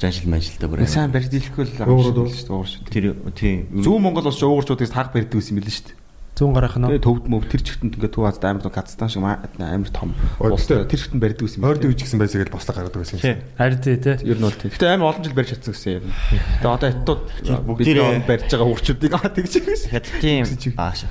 [0.00, 2.28] жаншил маншилтаа бүр сайн барьж дийлэхгүй л Уугурууд уу?
[2.28, 2.52] шүү дээ.
[2.52, 5.86] Уугур шүү тэр тийм Зүүн Монгол улс ч уугурчуудаас таг барьдаг байсан юм билээ шүү
[5.88, 5.96] дээ.
[6.36, 6.84] Зүүн гарах нь.
[6.84, 11.16] Тэгээ төвд мөв тэр чигтэнд ингээ түүаз амар Казахстан шиг амар том улс тэр- чигтэнд
[11.24, 11.64] барьдаг юм.
[11.64, 13.24] Ойрд үеч гэсэн байсаа гэж бослог гаргадаг байсан юм.
[13.24, 13.36] тий.
[13.56, 14.12] Харин тий те.
[14.20, 14.68] Ер нь бол тийм.
[14.68, 16.04] Гэтэ амар олон жил барьж чадсан гэсэн юм.
[16.12, 17.20] Тэгээ одоо хятад
[17.64, 19.92] бүгдээрээ- бүгдээ барьж байгаа уурчуудыг аа тэгж байгаа шүү.
[19.96, 21.08] Хятадын аашаа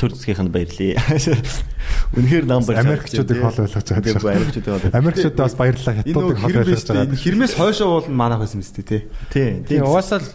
[0.00, 0.96] төр зэскийнхэнд баярлаа.
[2.16, 4.32] Үнэхээр нам барьж Америкчуудыг хоол ойлгож байгаа.
[4.40, 4.96] Америкчуудыг хоол.
[4.96, 7.04] Америкчуудаа бас баярлалаа хятадуудыг хэрмээс ойлгож байгаа.
[7.04, 9.02] энэ хэрмээс хойшоо уулна манайх байсан мэт тий.
[9.30, 9.48] Тий.
[9.68, 10.28] Тийм угаасаа л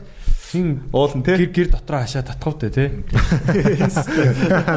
[0.55, 1.35] хин Уулна тий.
[1.35, 2.85] гэр гэр дотроо хашаа татхавтай те.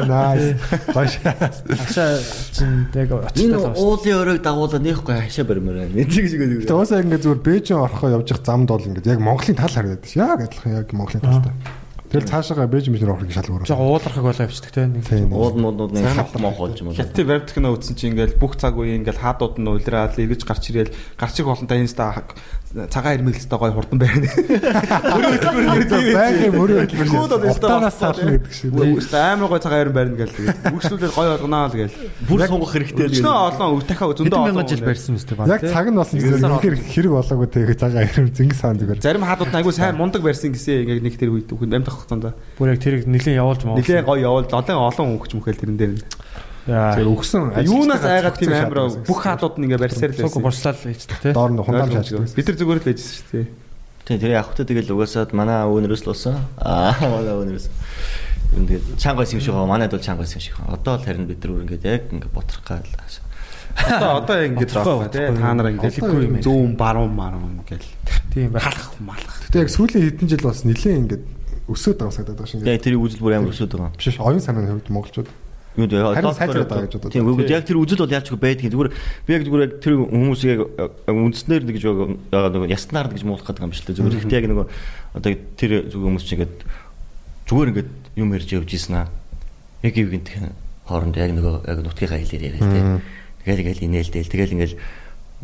[0.09, 0.57] Nice.
[0.93, 1.13] Гош.
[1.23, 2.19] Хашаа
[2.51, 3.77] чин яг очтой л байна.
[3.77, 5.95] уулын өрөөг дагуулаад нэхгүй хашаа баримаар байна.
[5.95, 6.71] Нэг шиг Тэгээ шиг.
[6.73, 10.17] уусаа ингээд зүгээр Бээжин орохоо явж явах замд бол ингээд яг Монголын тал харагдаад ш.
[10.19, 11.53] Яг адилхан яг Монголын талтай.
[12.09, 13.69] Тэгэл цаашаага Бээжин мэж орохыг шал өөр.
[13.69, 14.89] Жог уулрахыг болоо явчихдаг те.
[14.89, 15.05] нэг.
[15.05, 15.29] Тийм.
[15.29, 16.97] Уул муудууд нэг хат мох болж юм уу?
[16.97, 20.73] Хятадын веб техно үзсэн чинь ингээл бүх цаг үеийн ингээл хаадууд нь улираад эргэж гарч
[20.73, 20.89] ирээл
[21.21, 22.25] гарчиг болонтой инста
[22.69, 24.29] цагаан ирмэлцтэй гой хурдан байна.
[24.29, 27.09] Өөрөө хөтөлбөр Байхын мөрөө хэлбэр.
[27.09, 28.69] Код одоо инста Утаанаас саална гэдэг шиг.
[28.77, 31.97] Үгүй амар гой цагаан ирмэл барина гэл тэгээд бүгшлүүлээд гой болгоно л гээл.
[32.29, 35.47] Бүр сунгах хэрэгтэй л Өчнөө олон дахиад зөндөө олон жил барьсан мэт баг.
[35.49, 39.01] Яг цаг нь болсон гэсэн үнэхээр хэрэг болоогүй тэгээ цагаан ирэн зингис хаан зүгээр.
[39.01, 42.37] Зарим хаадууд нь айгүй сайн мундаг барьсан гэсэн яг нэг тэр үед хүн амьд тахцаанда.
[42.53, 43.81] Бүр яг тэрийг нэлээд явуулж маа.
[43.81, 45.93] Нилээ гой явал олон олон хөнгөч мөхөл тэрэн дээр.
[45.97, 46.28] Яа.
[46.67, 47.53] Тэр өгсөн.
[47.63, 50.43] Юунаас айгаад тийм амар бүх хаадууд нь ингээ барьсаар л байсан.
[50.43, 51.31] борслал хийдэг те.
[51.33, 52.35] доор нь хундаал шааждаг.
[52.35, 53.47] Бид нар зүгээр л байжсэн шүү дээ.
[54.05, 56.35] Тий, тэр яг хөтө тэгэл угаасаад манай өвнөрөөс л болсон.
[56.59, 57.67] Аа, манай өвнөрөөс.
[58.57, 59.69] Юм тэгээд чангайс юм шиг байгаа.
[59.69, 60.55] Манайд бол чангайс юм шиг.
[60.65, 62.85] Одоо л харин бид нар ингээд яг ингээд ботрох гал.
[63.77, 66.41] Одоо одоо ингэж байгаа тий та нар юм.
[66.41, 67.85] зүүн баруун маруун ингээл
[68.33, 68.65] Тийм байх.
[68.65, 69.35] халах малах.
[69.47, 71.23] Гэтэ яг сүүлийн хэдэн жил бас нилээн ингээд
[71.69, 72.65] өсөөд байгаа санагдаад байгаа шиг.
[72.65, 73.93] Яг тэрийг үзэл бүр амар өсөд байгаа.
[73.93, 75.29] Биш оюун санааны хувьд монголчууд
[75.79, 75.87] Юу
[76.67, 77.11] бодод.
[77.11, 78.91] Тийм үгүй яг тэр үзэл бол яалчгүй байдгийг зүгээр
[79.23, 83.63] би яг зүгээр тэр хүмүүсийг яг үндснээр нэг гэж байгаа нэг яснаар гэж муулах гэдэг
[83.63, 84.59] юм л зүгээр ихтэй яг нэг
[85.15, 86.55] одоо тэр зүгээр хүмүүс чинь ингээд
[87.47, 89.07] зүгээр ингээд юм ярьж явж ийсэн аа.
[89.81, 90.27] Яг ивгэнт
[90.83, 92.87] хооронд яг нэг яг нутгийнхаа хэлээр яриа тийм.
[93.45, 94.75] Тэгэл ингээл инээлдэл тэгэл ингээл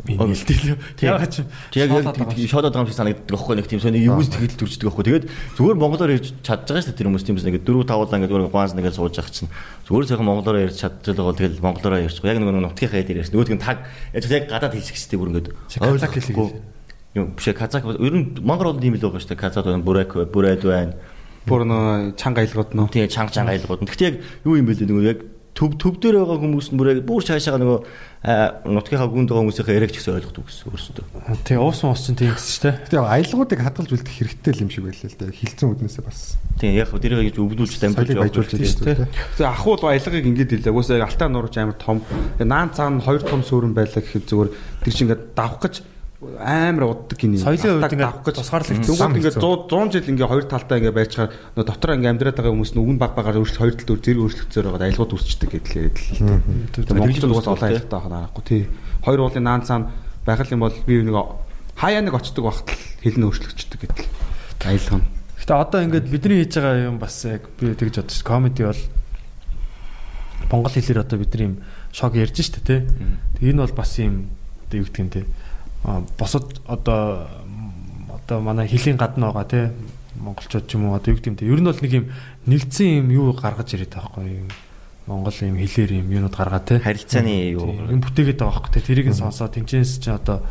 [0.04, 1.40] Инээлтэл яагаад ч
[1.72, 5.04] Яг шоодод байгаа юм шиг санагддаг байхгүй нэг тийм сони юус тэгэл төрждөг байхгүй.
[5.08, 5.24] Тэгээд
[5.56, 7.00] зүгээр монголоор ярьж чадж байгаа шүү дээ.
[7.00, 9.48] Тэр хүмүүс тийм нэг 4 5 удаа ингээд зүгээр гуанс нэгээл сууж явах чинь.
[9.88, 12.28] Зүгээр сайхан монголоор ярьж чадчихл байгаа тэгэл монголоор ярьчих.
[12.28, 13.78] Яг нэг нутгийнхаа хэлээр ярьж нөгөөдг нь таг.
[14.12, 15.48] Яг гадаад хэлчих шүү дээ бүр ингээд
[15.80, 16.36] казак хэлийг
[17.16, 19.40] юм биш казак ер нь монгол бол ийм л байгаа шүү дээ.
[19.40, 20.92] Казак байна бүрак бүрайд байна.
[21.48, 22.92] Бүр нөө чанга аялгууд нөө.
[22.92, 23.80] Тийм чанга чанга аялгууд.
[23.88, 25.18] Гэхдээ яг юу юм бэ нөгөө яг
[25.56, 27.80] төв төв дээр байгаа хүмүүс нь бүр яг бүр цаашаага нөгөө
[28.68, 31.04] нутгийнхаа гүнд байгаа хүмүүсийнхээ яриаг ч гэсэн ойлгодог гэсэн өөрсдөө.
[31.48, 32.74] Тий уусан ус чинь тийм гэсэн ч тий.
[32.76, 35.32] Гэтэ аялгуудыг хадгалж үлдэх хэрэгтэй л юм шиг байлаа л да.
[35.32, 36.20] Хилцэн үднээсээ бас.
[36.60, 39.08] Тийм яг тэрийг гэж өвдүүлж дамжуулж баяжуулж явах дээ.
[39.40, 40.76] Тэгээ ахуул аялгыг ингэж хэлээ.
[40.76, 42.04] Угсаа яг алтаа нурж амар том.
[42.36, 44.50] Наан цаана хоёр том суурин байлаа гэхэд зүгээр
[44.84, 45.74] тэр чинь ингээд давах гэж
[46.40, 47.38] амар уддаг гинэ.
[47.40, 48.84] Соёлын давах ингээд гэж тусгаарлагдсан.
[48.84, 52.52] Тэгвэл ингээд 100 100 жил ингээ хоёр талдаа ингээ байцгаа нөө дотор ингээ амьдраад байгаа
[52.54, 55.98] хүмүүс нь үгэн баг багаар өөрчлөлт хоёр талд зэрэг өөрчлөгцөөр байгаа аялгууд үүсчдэг гэдэл яриад
[55.98, 56.96] л.
[56.96, 58.62] Монголд угаас олон аялалтай байгаа харахгүй тий.
[59.06, 59.90] Хоёр уулын наан цаана
[60.26, 61.16] байх юм бол би нэг
[61.76, 64.08] хаяа нэг очдөг багт л хэлнэ өөрчлөгчдөг гэдэл.
[64.64, 65.06] Аялга нь.
[65.36, 68.26] Гэтэ одоо ингээд бидний хийж байгаа юм бас яг би тэгж бодож байна.
[68.26, 68.82] Комеди бол
[70.50, 71.54] монгол хэлээр одоо бидний юм
[71.92, 72.80] шог ярьж штэ тий.
[73.44, 74.32] Энэ бол бас юм
[74.66, 75.22] одоо юу гэдэг юм те.
[76.18, 77.28] Босод одоо
[78.10, 79.64] одоо манай хэлийн гадна байгаа тий.
[80.18, 81.46] Монголчууд ч юм уу одоо юу гэдэг юм те.
[81.46, 82.06] Ер нь бол нэг юм
[82.50, 84.50] нэгдсэн юм юу гаргаж ирээд байгаа байхгүй?
[85.06, 86.78] Монгол юм хэлээр юм юунууд гаргаа тий.
[86.82, 88.82] Харилцааны юу юм бүтээгээд байгаа байхгүй тий.
[88.82, 90.42] Тэрийг нь сонсоод тэнцэнс чи одоо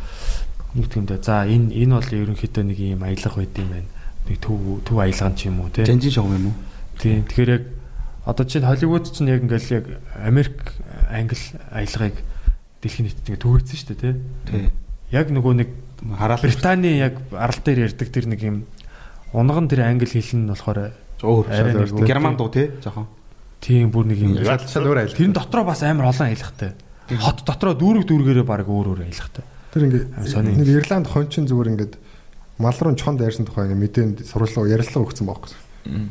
[0.72, 1.20] нэг юм дэ.
[1.20, 3.90] За энэ энэ бол ерөнхийдөө нэг юм аялга байд юм байна.
[4.24, 5.84] Нэг төв төв аялга ч юм уу тий.
[5.84, 6.56] Жанжин шоу юм уу?
[6.96, 7.28] Тийм.
[7.28, 7.64] Тэгэхээр яг
[8.24, 9.84] одоо чинь Холливуд чинь яг ингээл яг
[10.16, 10.72] Америк,
[11.12, 11.36] Англи
[11.68, 12.16] аялгыг
[12.80, 14.16] дэлхийн нийтэд ингээ төгөөцсөн шүү дээ
[14.48, 14.72] тий.
[15.14, 15.68] Яг нөгөө нэг
[16.18, 18.56] Хараал Британий яг арал дээр ярьдаг тэр нэг юм
[19.32, 20.92] унган тэр англи хэл нь болохоор
[21.22, 23.06] өөр герман дуу тий жоохон.
[23.60, 25.16] тийм бүр нэг юм Шал өөр аялал.
[25.16, 26.74] тэр дотроо бас амар олон аялгатай.
[27.08, 29.44] Хот дотроо дүүрэг дүүргээрээ баг өөр өөр аялгатай.
[29.72, 30.52] Тэр ингээд Сони.
[30.58, 31.94] нэг Ирланд хончин зүгээр ингээд
[32.58, 35.54] мал руу чонд дайрсан тухай ингээд мэдээнд сурвалжлага ярилцлага өгсөн байхгүй.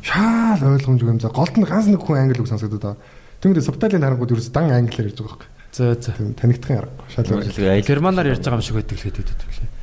[0.02, 3.02] Шаал ойлгомжгүй юм за голд нь ганц нэг хүн англи үг сонсогдоод байгаа.
[3.44, 5.50] Тэнгүүд субтайлын харангууд ерөөс дан англиар ярьж байгаа байхгүй.
[5.76, 6.16] За за.
[6.16, 7.08] Тийм танигдахын аргагүй.
[7.12, 7.84] Шал өөр.
[7.84, 9.74] Германаар ярьж байгаа юм шиг байдаг л хэдэд байдаг лээ.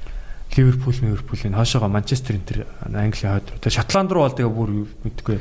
[0.53, 3.49] Ливерпул, Ливерпулийн хаашаага Манчестер энэ Английн хойд.
[3.61, 4.71] Тэгээ Шотланд руу бол тэгээ бүр
[5.05, 5.37] мэдгүй.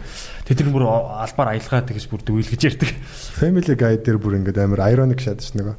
[0.47, 2.91] Тэд нар бүр албаар аялгаад тэгэж бүр дүйлгэж ярьдаг.
[3.39, 5.75] Family Guide дээр бүр ингээд амар ironic шат ш нөгөө.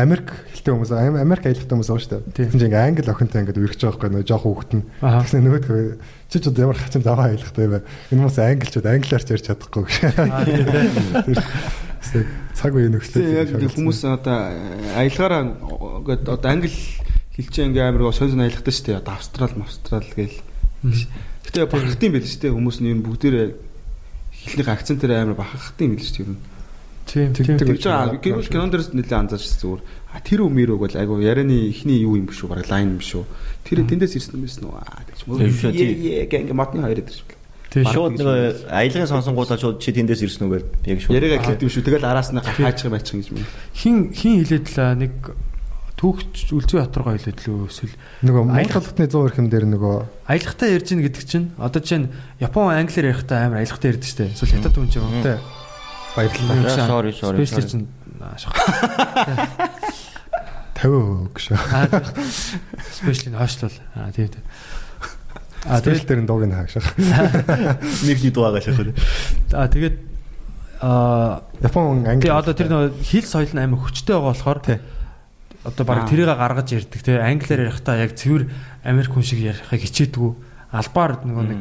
[0.00, 2.32] Америк хэлтэй хүмүүс Ам- Америк аялахтай хүмүүс байгаа шүү дээ.
[2.32, 4.84] Тэгсэн чинь ингээд англи охинтой ингээд үргэж байгаа байхгүй нөгөө жоох хүүхэд нь.
[5.04, 5.80] Тэгсэн нөгөөдгөө
[6.32, 7.84] чи ч одоо ямар хачин заваа аялахтай юм бэ?
[8.08, 11.36] Энэ хүмүүс англичууд англиар ч ярьж чадахгүй гэж.
[12.00, 13.20] Цаг үеийн нөхцөл.
[13.20, 14.38] Тэгээ яг ингээ хүмүүс одоо
[14.96, 15.42] аялгаараа
[16.00, 16.72] ингээд одоо англи
[17.36, 19.00] хэлчээ ингээ амар гоо сонь аялгатай шүү дээ.
[19.04, 20.40] Одоо австрал, австрал гээл.
[21.44, 22.56] Гэтэ бахархт юм байл шүү дээ.
[22.56, 23.48] Хүмүүс нь ер нь бүгдээрээ
[24.32, 26.24] хэлнийх акцентээр амар бахархт юм байл шүү дээ.
[26.24, 26.40] ер нь.
[27.10, 27.58] Тийм тийм.
[27.58, 29.82] Тэгж байгаа гэрүүл кинон дээрс нэлээ анзаарч зүгээр.
[30.14, 32.50] А тэр мэрэг бол айгу ярианы ихний юу юм биш үү?
[32.54, 33.26] Бараг лайн юм шүү.
[33.66, 34.78] Тэр тэндээс ирсэн юм байсан уу?
[34.78, 35.42] Аа тэгч мөр.
[36.30, 37.02] Гэнгэ матны хоёр.
[37.02, 37.39] Тийм шүү.
[37.70, 41.14] Шууд нэг аялгын сонсонгуудаа шууд чи тэндээс ирсэн үгээр яг шууд.
[41.14, 41.86] Яриага хэлдэв шүү.
[41.86, 43.46] Тэгэл араас нь хаачих байчих гэж юм.
[43.70, 45.14] Хин хин хилээдлээ нэг
[45.94, 47.94] түүхч үлзий хатргаа хилээдлөө эсвэл
[48.26, 49.96] Нөгөө Монгол хотны 100 эрхэм дээр нөгөө
[50.32, 52.08] аялахтаа ярьж ийн гэдэг чинь одоо чинь
[52.40, 54.32] Япон англиар ярихдаа амар аялахтаа ярьдаг штэ.
[54.32, 55.20] Эсвэл хятад хүн ч юм уу.
[55.20, 55.36] тий.
[56.16, 56.56] Баярлалаа.
[56.56, 57.68] Аа, sorry, sorry, sorry.
[57.68, 58.50] чинь аашаа.
[60.80, 61.46] 50 гэж.
[61.52, 61.86] Аа
[62.88, 63.76] спешиал хойшлол.
[63.94, 64.44] Аа тийм тийм.
[65.68, 66.84] Аа Тэгэл дээр нь дууг нь хаашаа.
[68.06, 68.96] Нэгний дуугаа шахах.
[69.52, 69.96] аа тэгээд
[70.80, 72.24] аа Япон англи.
[72.24, 74.60] тий одоо тэр нөгөө хил соёл нь амар хүчтэй байгаа болохоор
[75.68, 78.48] одоо баг тэрийг гаргаж ярьдаг тий англиар ярихдаа яг цэвэр
[78.88, 80.30] Америк хүн шиг ярихыг хичээдгүү
[80.72, 81.60] албаар нөгөө нэг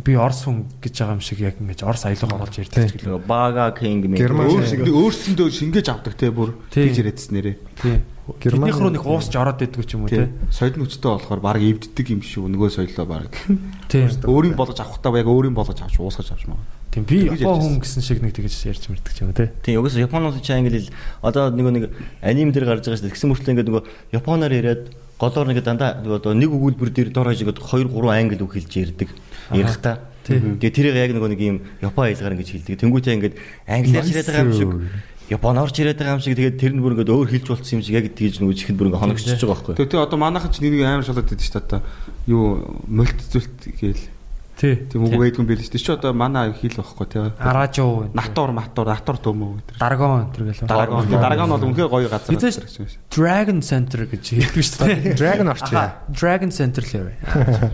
[0.00, 3.20] би орс хүн гэж байгаа юм шиг яг ингэж орс аялга оруулж ярьдаг ч гэлээ.
[3.28, 4.18] Бага Кинг мэн.
[4.18, 6.88] Өөрсөндөө шингээж авдаг те бүр Тий.
[6.88, 7.56] гэж яриадсан нэрээ.
[7.78, 8.00] Тий.
[8.40, 10.32] Герман- Герман руу нэг уусч ороод иддэг ч юм уу Тий.
[10.48, 12.48] Соёл нүцтэй болохоор баг эвддэг юм шүү.
[12.48, 13.28] Нөгөө соёлоо баг.
[13.92, 14.08] Тий.
[14.24, 16.56] Өөрийн болгож авахтаа яг өөрийн болгож авч уусгаж авч маа.
[16.88, 19.48] Тийм би Тэгж Япон хүн гэсэн шиг нэг тэгэж ярьж мэрдэг ч юм уу тий.
[19.60, 21.84] Тийм угсаа Японууд чи англи хэл одоо нөгөө нэг
[22.24, 23.12] аним дээр гарч байгаа шүү дээ.
[23.12, 23.82] Тэгсэн мөртлөө ингээд нөгөө
[24.16, 24.82] Японоор яриад
[25.20, 29.08] голоор нэг дандаа нөгөө нэг өгүүлбэр дээр дор хажигаад 2 3 англи үг хэлж ярьдаг.
[29.52, 29.98] Ярихдаа.
[30.24, 32.78] Тэгээ тэрийг яг нөгөө нэг юм Япон аялгаар ингэж хэлдэг.
[32.80, 33.34] Тэнгүүтээ ингээд
[33.68, 34.70] англиар яриад байгаа юм шиг
[35.32, 37.84] Японоор ч яриад байгаа юм шиг тэгээд тэр нь бүр ингээд өөр хэлж болцсон юм
[37.84, 39.74] шиг яг тийж нөгөө чихэнд бүр ингээд хоногчж байгаа байхгүй.
[39.80, 41.80] Тэгээ тэгээ одоо манайхан ч нэг амар шалаад байдаг шүү дээ одоо
[42.28, 42.44] юу
[42.84, 44.04] мөлт зүлт гээл
[44.54, 44.86] Тий.
[44.86, 45.82] Тийм үг байдгүй юм шүү дээ.
[45.82, 47.26] Чи одоо манай хэл байхгүй тий.
[47.42, 48.06] Аражуу.
[48.14, 49.76] Натур матур натур төмөө гэдэг.
[49.82, 50.70] Даргон энэ гэлээ.
[50.70, 52.30] Дараагийн дараагийн бол үнэхээр гоё газар.
[52.38, 52.62] Эцэс
[53.10, 55.18] Dragon Center гэж хэлдэг шүү дээ.
[55.18, 55.74] Dragon орчих.
[56.14, 57.18] Dragon Center л яа.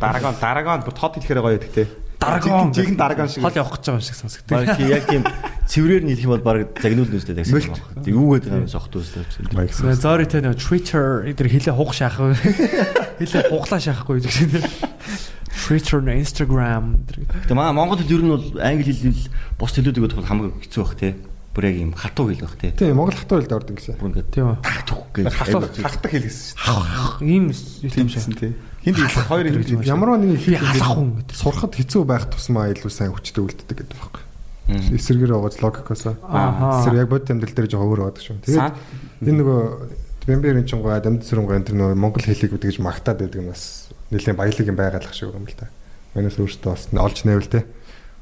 [0.00, 1.86] Дараагийн дараагийн тод хэлэхээр гоё гэдэг тий.
[2.20, 2.72] Даргон.
[2.76, 3.42] Жигэн дараагийн шиг.
[3.42, 4.52] Хол явах гэж байгаа юм шиг сонсогддог.
[4.52, 5.24] Баг чи яг тийм
[5.64, 8.04] цэврээр нийлэх юм бол баг загнуул нүстэй тагсан юм байна.
[8.04, 9.24] Тэг юу гэдэг юм сохт үстэй.
[9.96, 12.36] Sorry тэ нөө Twitter эдэр хилээ хух шахах.
[13.16, 14.52] Хилээ хуглаа шахахгүй гэж тийм.
[15.50, 17.24] Twitter, Instagram эдэр.
[17.46, 19.16] Гэтэ маа Монгол хэл ер нь бол англи хэл
[19.58, 21.12] бус хэлүүдийг бодоход хамаагүй хэцүү байх тий.
[21.54, 22.70] Бүр яг юм хатуу хэл байх тий.
[22.74, 23.96] Тийм Монгол хатуу хэлд ордог гэсэн.
[23.98, 24.56] Бүр ингээд Тийм үү.
[24.66, 25.24] хатуух гэж.
[25.30, 27.30] хатуу хатдаг хэл гэсэн шүү дээ.
[27.30, 27.44] Ийм
[27.90, 28.52] Тийм шин тий.
[28.80, 31.36] Хинд хэлэх хоёр хэл Ямар нэг хэл халах хүн гэдэг.
[31.36, 34.22] сурахад хэцүү байх тусмаа илүү сайн хүчтэй үлддэг гэдэг байхгүй.
[34.96, 36.04] Эсэргээр байгаа логикоос.
[36.24, 36.80] Аха.
[36.80, 38.40] Эсрэг яг бод амьдрал дээр жоо өөр байдаг шүү.
[38.40, 38.72] Тэгээд
[39.28, 39.60] энэ нөгөө
[40.30, 44.66] Бэмбэрийн чингоо амьд сүрэнго энэ нөгөө монгол хэлийг үдгэж магтаад байдаг юм бас нэлээд баялаг
[44.68, 45.68] юм байгаалах шиг юм л та.
[46.14, 47.66] Манайс өөртөө бас олж нэвэл те.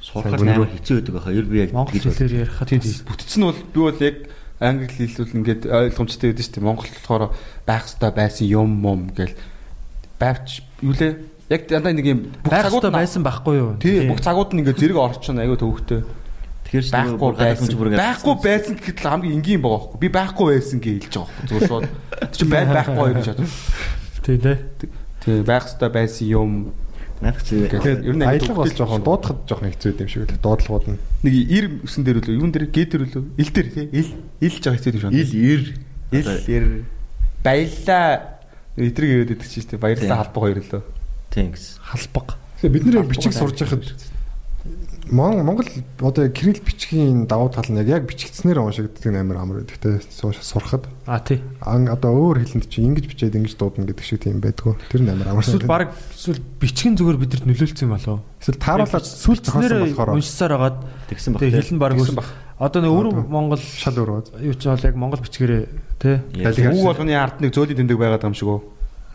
[0.01, 1.37] Сурахад амар хэцүү байдаг байхаа.
[1.37, 2.71] Ер би яг Монгол гэж хэлээр ярихад
[3.07, 4.17] бүтцэн бол би бол яг
[4.63, 6.67] англи хэлбэл ингээд ойлгомжтой байдаг шүү дээ.
[6.67, 7.25] Монгол болохоор
[7.67, 9.35] байх ёстой байсан юм мом гэл
[10.19, 11.15] байвч юу лээ?
[11.49, 13.71] Яг дандаа нэг юм бүх цагууд байсан байхгүй юу?
[13.81, 16.05] тий бүх цагууд нь ингээд зэрэг орчин аюу төвхтэй.
[16.69, 17.73] Тэгэхээр ч Байхгүй байсан.
[17.97, 19.99] Байхгүй байсан гэхэд л хамгийн энгийн байгаа байхгүй.
[20.05, 21.49] Би байхгүй байсан гэж хэлж байгаа байхгүй.
[21.49, 21.87] Зүгээр шууд.
[22.37, 23.49] Чи бай байхгүй гэж бодсон.
[24.21, 24.57] Тий, тий.
[25.25, 26.53] Тий байх ёстой байсан юм.
[27.25, 30.87] Надад чи Тэгээд ер нь Аялга бас жоохон дуудахад жоохон хэцүү юм шиг л дуудлагууд
[30.93, 31.01] нь.
[31.25, 32.37] нэг ир өсөн дээр үлээ.
[32.37, 33.25] Юун дээр гээ дээр үлээ.
[33.41, 33.87] Ил дээр тий.
[33.89, 34.11] Ил
[34.45, 35.17] илж байгаа хэцүү юм шиг.
[35.17, 35.63] ил ир
[36.13, 36.65] ил ир
[37.43, 38.38] баялаа
[38.79, 39.79] эдрэг ирээд идэх чинь тий.
[39.79, 40.83] Баярлалаа халбаг хоёр лөө.
[41.35, 41.83] тийм гэсэн.
[41.83, 42.29] Халбаг.
[42.63, 43.85] Тэгээ бид нэр бичиг сурж байхад
[45.11, 45.65] Мон Монгол
[46.01, 51.21] одоо кирилл бичгийн давуу тал нь яг бичигдснээр уншигддаг амар амар байдаг те сурахад А
[51.21, 51.41] тий.
[51.65, 55.09] ан одоо өөр хэлэнд чи ингэж бичээд ингэж дуудана гэдэг шиг тийм байдгүй тэр нь
[55.09, 58.21] амар амар Эсвэл баг эсвэл бичгэн зүгээр бидэнд нөлөөлсөн юм болов.
[58.37, 60.77] эсвэл тааруулаад сүлд зохиосон болохоор уншсаар хагаад
[61.09, 61.41] Тэгсэн баг.
[61.41, 62.29] тэгээ хэлэн баг.
[62.59, 64.35] Одоо нэг өвөр Монгол шал өөр бод.
[64.43, 65.63] юу ч бол яг Монгол бичгээрээ
[66.03, 66.19] тий.
[66.43, 68.61] Үг болгоны ард нэг зөөлий тэмдэг байгаад байгаа юм шиг үү?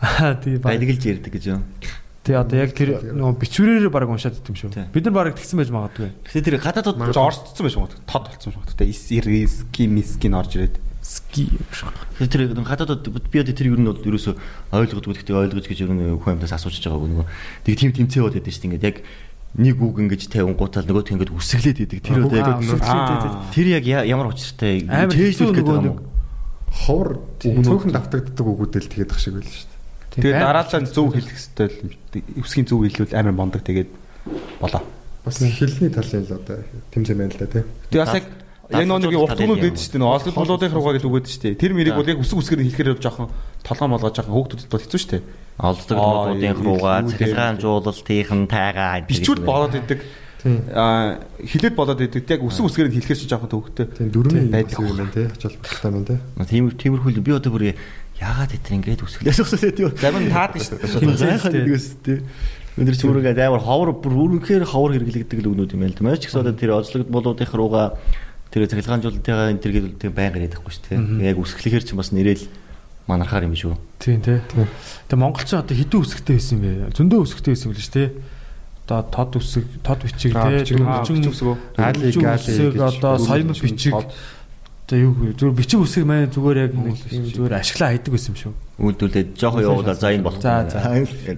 [0.00, 0.56] Аа тий.
[0.56, 1.60] Баялаглж ярьдаг гэж юм.
[2.24, 4.88] Тий одоо яг тэр нөгөө бичвэрээр баг уншаад идэв юм шүү.
[4.96, 6.08] Бид нар баг тэгсэн байж магадгүй.
[6.24, 8.00] Гэтэ тэр гадаадд орцсон байж магадгүй.
[8.08, 8.88] Тод болсон байж магадгүй.
[8.88, 10.80] Ис ирис кимискин орж ирээд.
[11.04, 11.52] Ски
[12.16, 14.40] тэр гадаадд би одоо тэр ер нь бол ерөөсө
[14.72, 17.28] ойлгодгүй гэхдээ ойлгож гэж ер нь хүн амтаас асууж байгаа нөгөө
[17.68, 18.96] тэг тийм тэмцээ бод байдаг шүү ингээд яг
[19.54, 22.58] нэг үг ингэж тавин гутал нөгөөт ингээд үсгэлээд идэг тэр одоо яг
[23.54, 26.14] тэр яг ямар учиртай чэйжлэх гэдэг юм
[26.74, 30.18] ховор цөөхөн давтагддаг үгүүдэл тэгээд ах шиг байл шүү дээ.
[30.18, 32.24] Тэгээд дараалал нь зөв хэлэх хэрэгтэй л юм шиг.
[32.34, 33.90] Эвсгийн зөв хэлвэл амар мондог тэгээд
[34.58, 34.82] болоо.
[35.22, 36.58] Бас хэлний талын л одоо
[36.90, 37.62] тэмцээн байна л да тий.
[37.94, 38.26] Тэгээд бас яг
[38.70, 40.00] яг нэг урт тулууд байдаг шүү дээ.
[40.00, 41.60] Нөө ослог тулуудын руугаа гэдэг үг байдаг шүү дээ.
[41.60, 43.28] Тэр мэрийг бол яг үсэг үсгээр хэлэхээр жоохон
[43.60, 45.22] толгоо молгоо жоохон хөөгдөд бол хэцүү шүү дээ.
[45.60, 50.00] олддог нуудын руугаа цахилгаан жуулалтынхан тайгаа Бичвэл болоод идэг.
[50.44, 52.24] Аа хилээд болоод идэг.
[52.24, 53.86] Яг үсэг үсгээр хэлэхээр чинь жоохон төвөгтэй.
[53.94, 54.80] Тийм дөрмийн байдаг.
[54.80, 55.26] юм байна тий.
[55.28, 56.18] Ачаал баталтай байна тий.
[56.50, 57.64] тийм тиймэрхүү би одоо бүр
[58.18, 61.16] яагаад гэтэр ингээд үсгэлээс усаад тийм Зарим таадаг шүү дээ.
[61.16, 62.20] зайхан нэгээс тийм
[62.74, 66.02] Өндөр чимүүгээ амар ховор бүр үрэнхээр ховор хэрэглэгддэг л өгнүүд юм байл.
[66.02, 68.02] Маш ч гэсэн одоо тэр оцлогд болоодынх руугаа
[68.54, 71.34] тэр цахилгаанжуулалтынхаа энэ төр гэдэг тийм байнга яриадахгүй шүү дээ.
[71.34, 72.46] Яг үсгэлэхээр ч бас нэрэл
[73.10, 73.74] манархаар юм шүү.
[73.98, 74.38] Тийм тий.
[75.10, 76.94] Тэгээ монголчин одоо хэдэн үсгтэй байсан юм бэ?
[76.94, 78.08] Зөндөө үсгтэй байсан юм л шүү тий.
[78.86, 80.78] Одоо тод үсэг, тод бичиг тий.
[80.78, 80.78] бичиг,
[81.34, 83.92] үсэг гали гэж одоо соём бичиг.
[84.84, 85.34] Одоо юу вэ?
[85.34, 88.52] Зүгээр бичиг үсэг маань зүгээр яг нэг юм зүгээр ашиглаа хайдаг байсан юм шүү.
[88.84, 90.40] Үйлдүүлээд жоохон явуулаад за энэ болох.
[90.44, 90.78] За, за.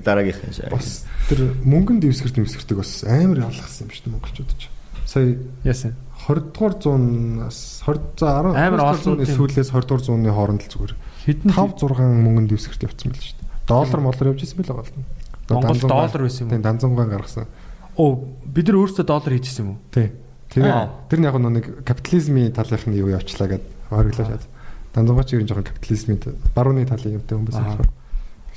[0.02, 0.74] Дараагийнх нь.
[0.74, 4.66] Бас тэр мөнгөнд дэвсгэр дэвсгэрдэг бас амар ялгсан юм шүү дээ монголчууд ч.
[5.06, 5.94] Сая Яасан.
[6.26, 9.36] 20 дугаар зуунаас 20 за 10 Амар дугаар олон зууны тийм.
[9.38, 10.94] сүүлээс 20 дугаар зууны хооронд л зүгээр
[11.26, 13.50] Хэдэн 5 6 мөнгөнд дэвсгэрт явцсан байл шүү дээ.
[13.66, 15.06] Доллар моллор явж исэн байл байгаа л.
[15.50, 16.54] Монгол доллар байсан юм уу?
[16.54, 17.46] Тийм данзангаан гаргасан.
[17.98, 18.10] Оо
[18.42, 19.78] бид нар өөрсдөө доллар хийжсэн юм уу?
[19.94, 20.10] Тий.
[20.50, 20.66] Тэр
[21.10, 24.44] тэр нь яг нэг капитализмын талынх нь юу явчлаа гэд хориглоо шаад.
[24.94, 26.18] Данзангаач ер нь жоохон капитализмын
[26.54, 27.38] барууны талын юмтай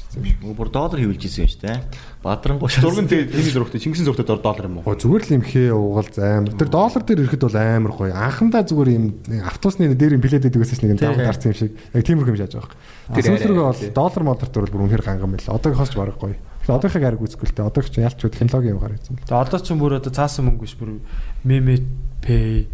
[0.10, 0.41] хүн байсан Аа.
[0.41, 0.58] болохоор.
[0.58, 1.78] Бүр доллар хөвлөж исэн юм шүү дээ.
[2.26, 4.89] Бадрангуй Зурган тэний зургтай Чингисийн зургтай дор доллар юм уу?
[4.89, 6.54] Оо зүгээр л юм хээ уугал амар.
[6.58, 8.13] Тэр доллар дээр ирэхэд бол амар гоё.
[8.17, 9.06] Анхандаа зүгээр юм
[9.45, 11.06] автобусны дээр юм билет өгдөг гэсэн нэг Тий.
[11.06, 11.72] даваа дарсан юм шиг.
[11.93, 12.76] Яг тиймэрхүү юм шааж байгаа.
[13.13, 15.54] Тэр Тэр сүүлрүүгээ бол доллар дээр бол бүр үнэхээр ганган байл.
[15.54, 16.38] Одоогоос ч бараг гоё.
[16.69, 17.69] Үзэхгүй л дээ.
[17.69, 19.17] Одоог ч ялч технологи юм гараад ирсэн.
[19.26, 21.02] Тэгээ одоо ч бүр одоо цаасан мөнгө биш бүр
[21.45, 21.82] мeme
[22.22, 22.67] pay,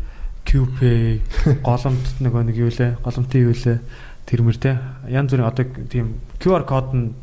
[0.46, 1.22] QPay,
[1.68, 3.00] голомт нөгөө нэг юу лээ?
[3.02, 3.80] Голомтын юу лээ?
[4.26, 4.78] Тэрмэр те.
[5.10, 7.14] Янз бүрийн одоо тийм QR код нь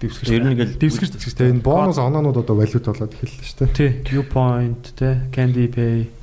[0.00, 0.32] дэвсгэр.
[0.32, 4.04] Ер нь ингээл дэвсгэр Тэгээ энэ бонус оноонууд одоо валют болоод эхэллээ шүү дээ.
[4.04, 6.20] Тий, U point те, Candy Pay.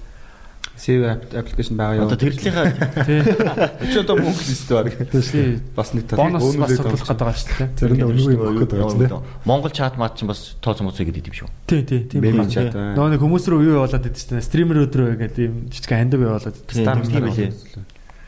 [0.78, 2.06] CV аппликейшн байгаа юу?
[2.06, 2.70] Одоо тэрлийнхаа
[3.02, 3.22] Тий.
[3.26, 4.94] Өчигдөр одоо мөнгө лист баг.
[5.10, 5.58] Тий.
[5.74, 6.22] Бас нэг тал.
[6.22, 7.70] Бонус бас сурлах гэдэг байгаа шүү дээ.
[7.82, 9.26] Заримдаа үнгүй өгөх гэдэг байгаа тийм.
[9.50, 11.50] Монгол чат мат чинь бас тооцоо моцоо гэдэг юм шүү.
[11.66, 12.06] Тий, тий.
[12.22, 12.54] Меми байна.
[12.54, 12.94] чат байна.
[12.94, 16.58] Нөгөө нэг хүмүүс рүү юу болоод идэв чинь стример өдрөө гэдэг юм жижиг хандив явуулаад
[16.70, 17.52] Стар тийм билээ.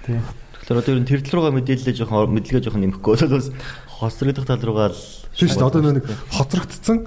[0.09, 0.17] Тий.
[0.17, 3.53] Тэгэхээр одоо ер нь тэрдэл рүүгээ мэдээлэлээ жоохон мэдлэгээ жоохон нэмэхгүй бол бас
[3.99, 4.99] хоцрогдох тал руугаа л
[5.39, 5.69] Тийм шүү дээ.
[5.69, 6.97] Одоо нэг хоцрогдсон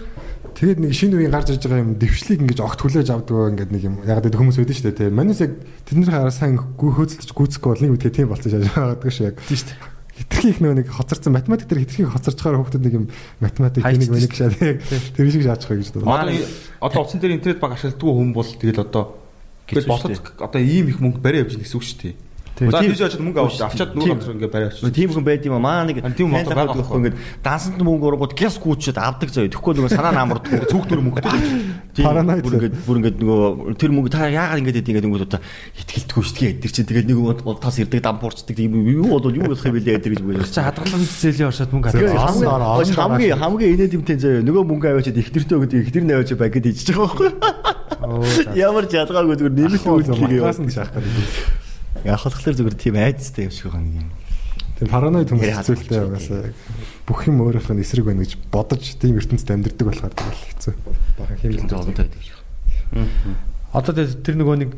[0.56, 3.82] тэгээд нэг шинэ үеийн гарч иж байгаа юм дэвшлийг ингэж огт хүлээж авдаг ингээд нэг
[3.82, 5.16] юм яг гэдэг хүмүүс байдаг шүү дээ тийм.
[5.18, 5.52] Манайс яг
[5.84, 9.36] тэдний хараа сайн хөөцөлдөж гүйцэхгүй бол нэг үдгээ тийм болсон шааж байгаа шүү яг.
[9.42, 9.90] Тийм шүү дээ.
[10.12, 13.06] Хитрхи их нэг хоцорсон математик дээр хитрхи хоцорч байгаа хүмүүс нэг юм
[13.40, 16.40] математик нэг мэник шаад яг тэр шиг шааж байгаа гэж байна.
[16.80, 19.04] одоо утсан дээр интернет баг ашигладаг хүн бол тэгэл одоо
[19.66, 22.14] тэгэл ботод одоо ийм их мөнгө барай явж гэсэн үг шүү дээ.
[22.52, 22.68] Тийм.
[22.68, 24.92] тийш очиж мөнгө авч авчаад нөгөө газар ингээ барай авчих.
[24.92, 25.62] Тийм хүн байд юм аа.
[25.64, 29.48] Маа нэг байгаа байхгүй ингээд дансанд мөнгө ургууд гяс гүйчээд авдаг заяа.
[29.48, 30.68] Тэгэхгүй нөгөө санаа намарддаг.
[30.72, 31.32] Цүгтүр мөнгөтэй.
[31.96, 32.04] Тийм.
[32.04, 32.44] Параноид.
[32.44, 35.40] Бүр ингээд бүр ингээд нөгөө тэр мөнгө та яагаад ингээд гэдэг ингээд нөгөө одоо
[35.80, 36.52] итгэлтгүй шүү дээ.
[36.60, 38.52] Тэр чинь тэгээд нэг удаас ирдэг дампуурчдаг.
[38.52, 40.56] Тийм юу бол юу болох юм бэлээ гэдэг гэж Чи бодож.
[40.60, 42.96] хадгалан зэлийн оршоод мөнгө хадгалсан.
[43.00, 44.44] хамгийн- хамгийн инээд юмтэй заяа.
[44.44, 47.30] Нөгөө мөнгө аваачаад ихнэртөө гэдэг ихнэр нь аваачаа баг гэдэг ичж байгаа байхгүй.
[48.60, 49.84] Ямар ч ялгаагүй зүгээр нэмэлт
[50.72, 51.71] шаах гэдэг.
[52.04, 54.10] Яг хатгалаар зүгээр тийм айцтай юм шиг байгаа нэг юм.
[54.78, 56.56] Тийм параноид хүмүүс хатгалж угаасаа яг
[57.06, 60.74] бүх юм өөрийнх нь эсрэг байна гэж бодож тийм ертөнцид амьдэрдэг болохоор тэгэл хэцүү.
[61.18, 61.70] Бахан Тийм хэмжээ.
[61.70, 62.38] зовлонтой байдаг шүү.
[63.72, 64.70] Одоо тэр нөгөө нэг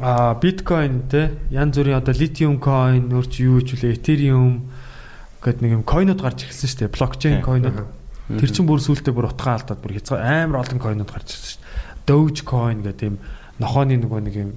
[0.00, 4.72] а биткойн те янз бүрийн одоо литиум coin өөр чи юу ч үлээ этериум
[5.44, 7.84] гэд нэг юм койнууд гарч ирсэн шүү дээ блокчейн койнууд
[8.40, 11.60] тэр чин бүр сүултээ бүр утгаа алдаад бүр хязгаар амар олон койнууд гарч ирсэн шүү
[11.60, 13.16] дээ Dogecoin гэдэг юм
[13.60, 14.50] нохооны нөгөө нэг юм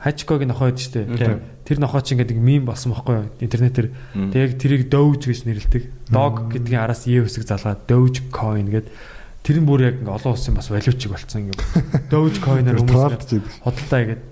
[0.00, 3.88] Hachiko-гийн нохоо байдаг шүү дээ тэр нохоо чи ингээд мим болсон байхгүй юу интернетээр
[4.32, 8.88] тэг яг тэрийг Doge гэж нэрлэдэг dog гэдгийн араас e үсэг залгаад Dogecoin гэд
[9.44, 11.60] тэр нь бүр яг ингээ олон улсын бас валютчиг болцсон ингээ
[12.12, 13.44] Dogecoin-аар хүмүүс Тоолдож идэг.
[13.64, 14.22] Хөдөлтаа игээд.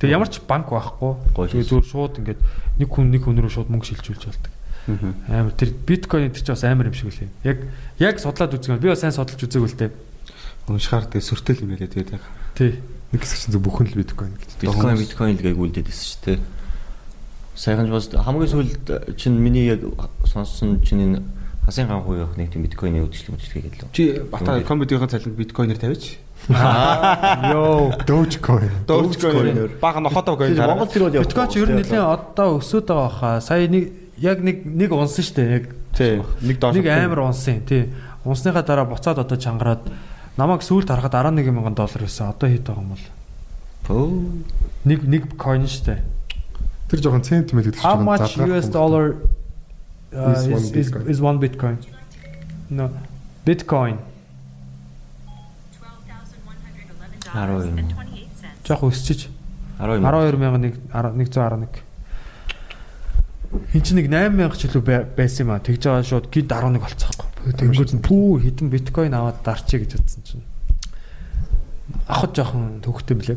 [0.00, 1.12] Тэгээ ямар ч банк байхгүй.
[1.36, 2.40] Тэгээ зүгээр шууд ингээд
[2.80, 4.52] нэг хүн нэг хүн рүү шууд мөнгө шилжүүлж болдог.
[5.30, 7.30] Амар тэр биткойн тэр чинь бас амар юм шиг үлээ.
[7.44, 7.58] Яг
[8.00, 8.80] яг судлаад үзсэн.
[8.80, 9.90] Би бас сайн судалж үзээгүй л дээ.
[10.66, 12.24] Уншихаар тэгээ сүртэл юм тэгээд яг.
[12.58, 12.80] Тий.
[13.10, 14.50] Нэг хэсэг чинь зөв бүхэн л биткойн гэж.
[14.62, 16.38] Биткойн биткойн л гийг үлдээд байсан шүү дээ.
[17.58, 18.86] Сайхан бас хамгийн сүүлд
[19.18, 19.82] чинь миний яг
[20.24, 21.18] сонссон чинь энэ
[21.66, 23.92] хасын ганхуу явах нэг тийм биткойны үдшил үдшилгээ гэлээ.
[23.92, 26.16] Чи бата комедигийн цалинг биткойнер тавьж.
[26.48, 27.92] Йоо.
[28.06, 28.70] Dogecoin.
[28.86, 31.28] Dogecoin бага нохотоо coin Монгол тэр бол явах.
[31.28, 33.40] Биткойн ч ер нь нэлээд одоо өсөд байгаа хаа.
[33.44, 35.50] Сая нэг яг нэг нэг унсан шүү дээ.
[35.52, 37.60] Яг тий нэг доор нэг амар унсан.
[37.66, 37.92] Тий.
[38.24, 39.84] Унсныхаа дараа буцаад одоо чангараад
[40.36, 42.30] намайг сүүлд харахад 11 мянган доллар байсан.
[42.30, 43.06] Одоо хэд байгаа юм бол?
[43.90, 44.10] Оо.
[44.84, 46.00] Нэг нэг coin шүү дээ.
[46.90, 49.16] Тэр жоохон цент мэд гэдэг How much US dollar
[50.12, 51.04] uh, Is is, one is, Bitcoin?
[51.10, 51.76] is one Bitcoin?
[52.70, 52.90] No.
[53.46, 53.96] Bitcoin.
[57.34, 57.94] 12,111
[58.66, 59.28] Жохо өсчиж
[59.78, 61.82] 12 12111 111.
[63.72, 65.58] Хин чи нэг 8000 ч илүү бай- байсан юм а.
[65.58, 67.29] Тэгж байгаа шууд гинт 11 болцсоохгүй.
[67.48, 70.44] Тэнгүүд нь пүү хитэн биткойн аваад дарчээ гэж бодсон чинь.
[72.06, 73.36] Ахад жоохон төвхтэй блэ.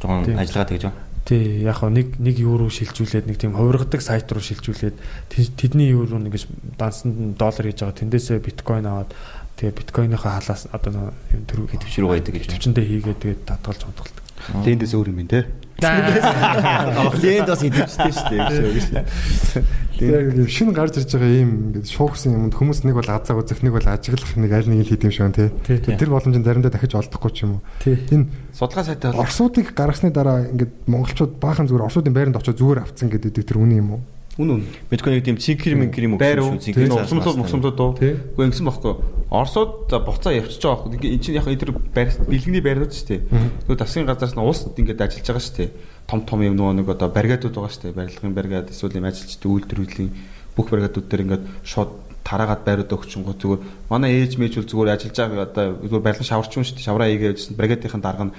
[0.00, 0.38] Жохон Тийм.
[0.38, 0.96] ажиллагаа тэгж байна.
[1.28, 4.96] Тий, яг нэг нэг евро шилжүүлээд нэг тийм хувиргадаг сайт руу шилжүүлээд
[5.28, 6.48] тэ- тэдний евро нь ингэж
[6.80, 8.00] дансанд нь доллар хийж байгаа.
[8.00, 9.12] Тэндээсээ биткойн аваад
[9.60, 12.48] тэгээ биткойныхаа халаас одоо юм төрөв Төвчрүү байдаг гэж.
[12.48, 14.24] төвчөндөө хийгээд тэгээд татгалж унтгалдаг.
[14.64, 15.40] Тэндээс өөр юм бэ те.
[15.84, 19.64] Лэнд бас идэвчтэй шүү дээ
[19.98, 20.14] шүү.
[20.14, 23.60] Яг юм шинэ гарч ирж байгаа юм ингээд шуугсан юмд хүмүүс нэг бол азаа үзэх
[23.66, 25.78] нэг бол ажиглах нэг аль нэг л хийдэм шиг байна Тий.
[25.82, 27.62] Тэр боломжийг заримдаа дахиж олдохгүй ч юм уу.
[27.84, 32.86] Энэ Судалгаа сайтай бол Орсуудыг гаргасны дараа ингээд монголчууд баахан зүгээр Орсуудын байранд очиж зүгээр
[32.86, 34.02] авцсан гэдэг тэр үнэн юм уу?
[34.38, 34.62] үн үн.
[34.86, 36.22] Биткойн тийм цинкэр минкэр юм уу?
[36.22, 36.62] Байр уу?
[36.62, 37.50] цинкэр усмлууд мас.
[37.50, 37.98] мусмлууд уу?
[38.38, 38.94] Ингэсэн байхгүй.
[39.34, 40.94] Оросууд за буцаа явчихж байгаа байхгүй.
[40.94, 43.20] Ингээ эн чинь яг энэ байр бэлгэний байрнууд шүү дээ.
[43.66, 45.70] Тэгвэл засгийн газраас нь улс ингээд ажиллаж байгаа шүү дээ.
[46.08, 48.00] Том том юм нөгөө нэг одоо баригадууд байгаа шүү дээ.
[48.00, 50.10] Барилгын баригад эсвэл юм ажилчдын үйлдвэрлэлийн
[50.56, 51.90] бүх баригадууд дээр ингээд шууд
[52.24, 53.60] тараагаад байрууд өгчөнгөө зүгээр
[53.92, 56.88] манай ээж мэж бол зүгээр ажиллаж байгаа одоо зүгээр барилгын шаварч юм шүү дээ.
[56.88, 58.32] Шавраа ийгээжсэн бригадынхын дарга нь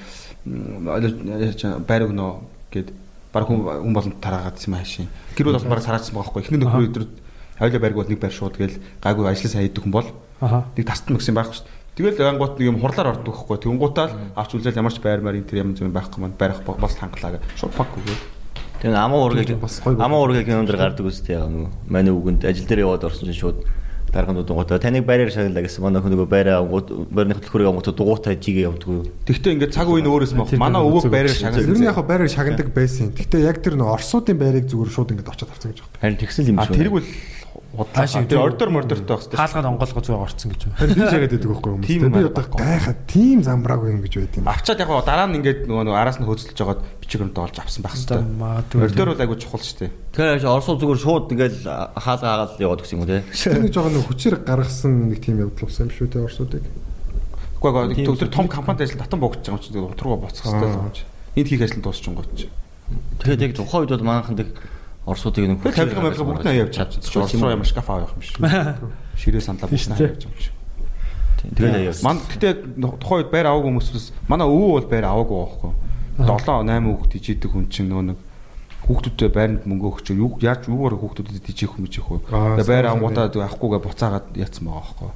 [1.86, 2.26] байр өгнө
[2.74, 2.90] гэд
[3.34, 5.10] баг хүн болон тараагаад юм хаашийн.
[5.38, 6.42] Гэр бүл бас баг тараацсан байгаа байхгүй.
[6.42, 7.06] Эхний нөхөр өдөр
[7.60, 10.10] хоёулаа байрг бол нэг байр шууд гээл гайгүй ажлын сайн хийдэг хүн бол
[10.74, 11.79] нэг тастан мөксөн байхгүй шүү дээ.
[12.00, 13.60] Тэгэл ангууд нэг юм хурлаар ордог байхгүй.
[13.60, 16.96] Тэнгуутаал авч үзэл ямар ч байр маар энэ тэр юм зүйл байхгүй маань барих бас
[16.96, 17.60] хангалаа гэ.
[17.60, 18.40] Шууд пак өгөө.
[18.80, 22.64] Тэгээ амаа ургийг Бас гоё амаа ургийг өндөр гардаг үстэй яг нөгөө манай үгэнд ажил
[22.64, 23.68] дээр яваад орсон чинь шууд
[24.16, 28.72] дарганд дугуйтаа таныг байраар шагналаа гэсэн манай хүн нөгөө байраа байрны хөтөлбөрийг ангууд дугуйтай жигээ
[28.72, 29.04] явдаг юу.
[29.28, 30.50] Тэгтээ ингээд цаг үеийн өөрөөс мох.
[30.56, 33.12] Манай өвөг байраар Ер нь яг байрыг шагнадаг байсан.
[33.14, 36.00] Гэхдээ яг тэр нөө Орсуудын байрыг зүгээр шууд ингээд очиод авцсан гэж байна.
[36.00, 36.80] Харин тэгсэн юм А шүү.
[36.80, 37.06] тэрг бол
[37.70, 38.26] Удлаа.
[38.26, 39.38] Тэр ордор мордортой байх хэрэгтэй.
[39.38, 40.78] хаалгаад онгоолго зүг орцсон гэж байна.
[40.80, 41.86] Тэр тийш яриад байдаг байхгүй хүмүүс.
[41.86, 44.50] Тийм Би одоо гайхаад тийм замбрааг юм гэж байд юм.
[44.50, 47.58] Авчаад яг гоо дараа нь ингээд нөгөө нөгөө араас нь хөөцөлж жагаад бичиг өрөнд олж
[47.62, 48.82] авсан байх хэрэгтэй.
[48.90, 49.92] Ордор бол айгуу чухал шүү дээ.
[50.18, 51.60] Тэгэхээр орсуу зүгээр шууд ингээл
[51.94, 53.22] хаалга хаагаад яваад гэсэн юм уу те.
[53.38, 56.66] Тэр нэг жоохон хүчээр гаргасан нэг тийм явдал болсон юм шүү дээ орсуудыг.
[56.66, 56.90] Тийм
[57.62, 60.94] гоо тэр том компанид ажил татан богдож байгаа юм чинь утрууга боцох хэрэгтэй л юм
[60.96, 61.04] чи.
[61.36, 62.48] Энд хийх ажил дуусчихгооч.
[63.20, 64.50] Тэгээд яг тухайн үед бол манайхан дэх
[65.10, 67.10] орсуудыг нэг Тэр тавилга мавилга бүгд нь явж чадчих.
[67.10, 68.38] Чи орс руу ямар шкаф авах юм биш.
[69.18, 70.54] Ширээ сандлаа бүгд нь явж юм шиг.
[71.40, 71.94] Тэгээд аяа.
[72.06, 72.54] Ман гэтээ
[73.00, 75.72] тухайн үед байр аваагүй хүмүүсээс манай өвөө бол байр аваагүй байхгүй.
[76.20, 78.20] 7 8 хүүхд ижидэг хүн чинь нөгөө нэг
[78.90, 82.20] хүүхдүүдтэй байранд мөнгө өгч юу яаж юугаар хүүхдүүдэд ижих юм ижих вэ.
[82.28, 85.12] Аа, Тэгээ байр авангуудаа авахгүйгээ буцаагаад яатсан байгаа байхгүй.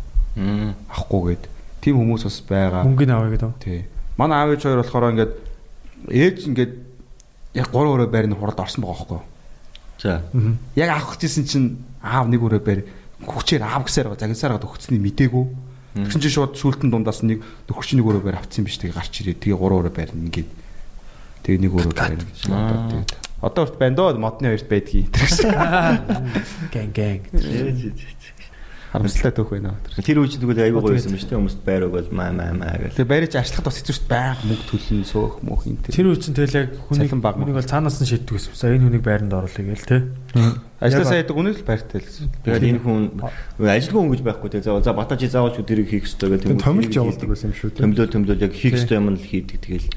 [0.94, 1.44] Авахгүйгээд
[1.84, 2.84] тийм хүмүүс бас байгаа.
[2.88, 3.52] Мөнгөний авъя гэдэг.
[3.60, 3.84] Тий.
[4.16, 5.34] Манай аав ээж хоёр болохоор ингээд
[6.08, 6.74] ээж ингээд
[7.60, 9.22] яг 3 өрөө байрны хуралд орсон байгаа байхгүй.
[10.04, 10.20] За.
[10.76, 12.84] Яг авах гэжсэн чинь аав нэг өрөө байр.
[13.24, 15.46] Хүчээр аав гэсээр байгаа загинсаар байгаа өгцөний мдээгүй.
[15.96, 17.40] Тэгсэн чинь шууд шүүлтэн дундаас нэг
[17.72, 18.76] нөхөрч нэг өрөө байр авцсан биш.
[18.84, 19.40] Тэгээ гарч ирээ.
[19.40, 20.50] Тэгээ 3 өрөө байр ингээд.
[21.48, 22.20] Тэгээ нэг өрөө байр.
[22.20, 23.12] Гэж бодоод тэгээд.
[23.44, 25.08] Одоо урт байна доо модны хоёрт байдгийг.
[26.74, 27.20] Гэн гэн.
[28.94, 29.74] Харамслаа төөх байна.
[29.98, 31.40] Тэр үуч тэгвэл аягүй гоё байсан шүү дээ.
[31.42, 32.94] Хүмүүст байр өгөөл маа маа маа гэл.
[32.94, 34.14] Тэгээ байрч арчлахад бас хэцүү шүү дээ.
[34.14, 35.98] Баян мөнгө төлнө сөөх мөх юм тэр.
[35.98, 36.70] Тэр үе чинь тэгэл яг
[37.18, 38.54] баг хүнийг бол цаанаас нь шийддэг гэсэн.
[38.54, 39.98] За энэ хүнийг байранд оруулъя гээл те.
[40.78, 42.12] Ажлаасаа яадаг үнэ л байртай л.
[42.46, 43.02] Тэгээд энэ хүн
[43.66, 44.62] ажилгүй хүн гэж байхгүй те.
[44.62, 47.70] За за батажи заавал ч тэрийг хийх ёстой гэх Тэр томилж явуулдаг байсан юм шүү
[47.74, 47.82] дээ.
[47.88, 49.58] Томилол томилол яг хийх ёстой юм л хийдэг.
[49.64, 49.90] Тэгэл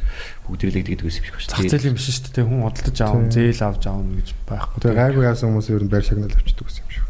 [0.46, 2.46] бүгд ирлэгдэг гэсэн юм шиг Зах зээл юм биш шүү дээ.
[2.46, 4.78] Хүн худалдаж аав, зээл авч аав гэж байхгүй.
[4.78, 7.06] Тэгээ гайгүй яасан хүмүүс ер нь байр шагнал авчдаг гэсэн юм шүү.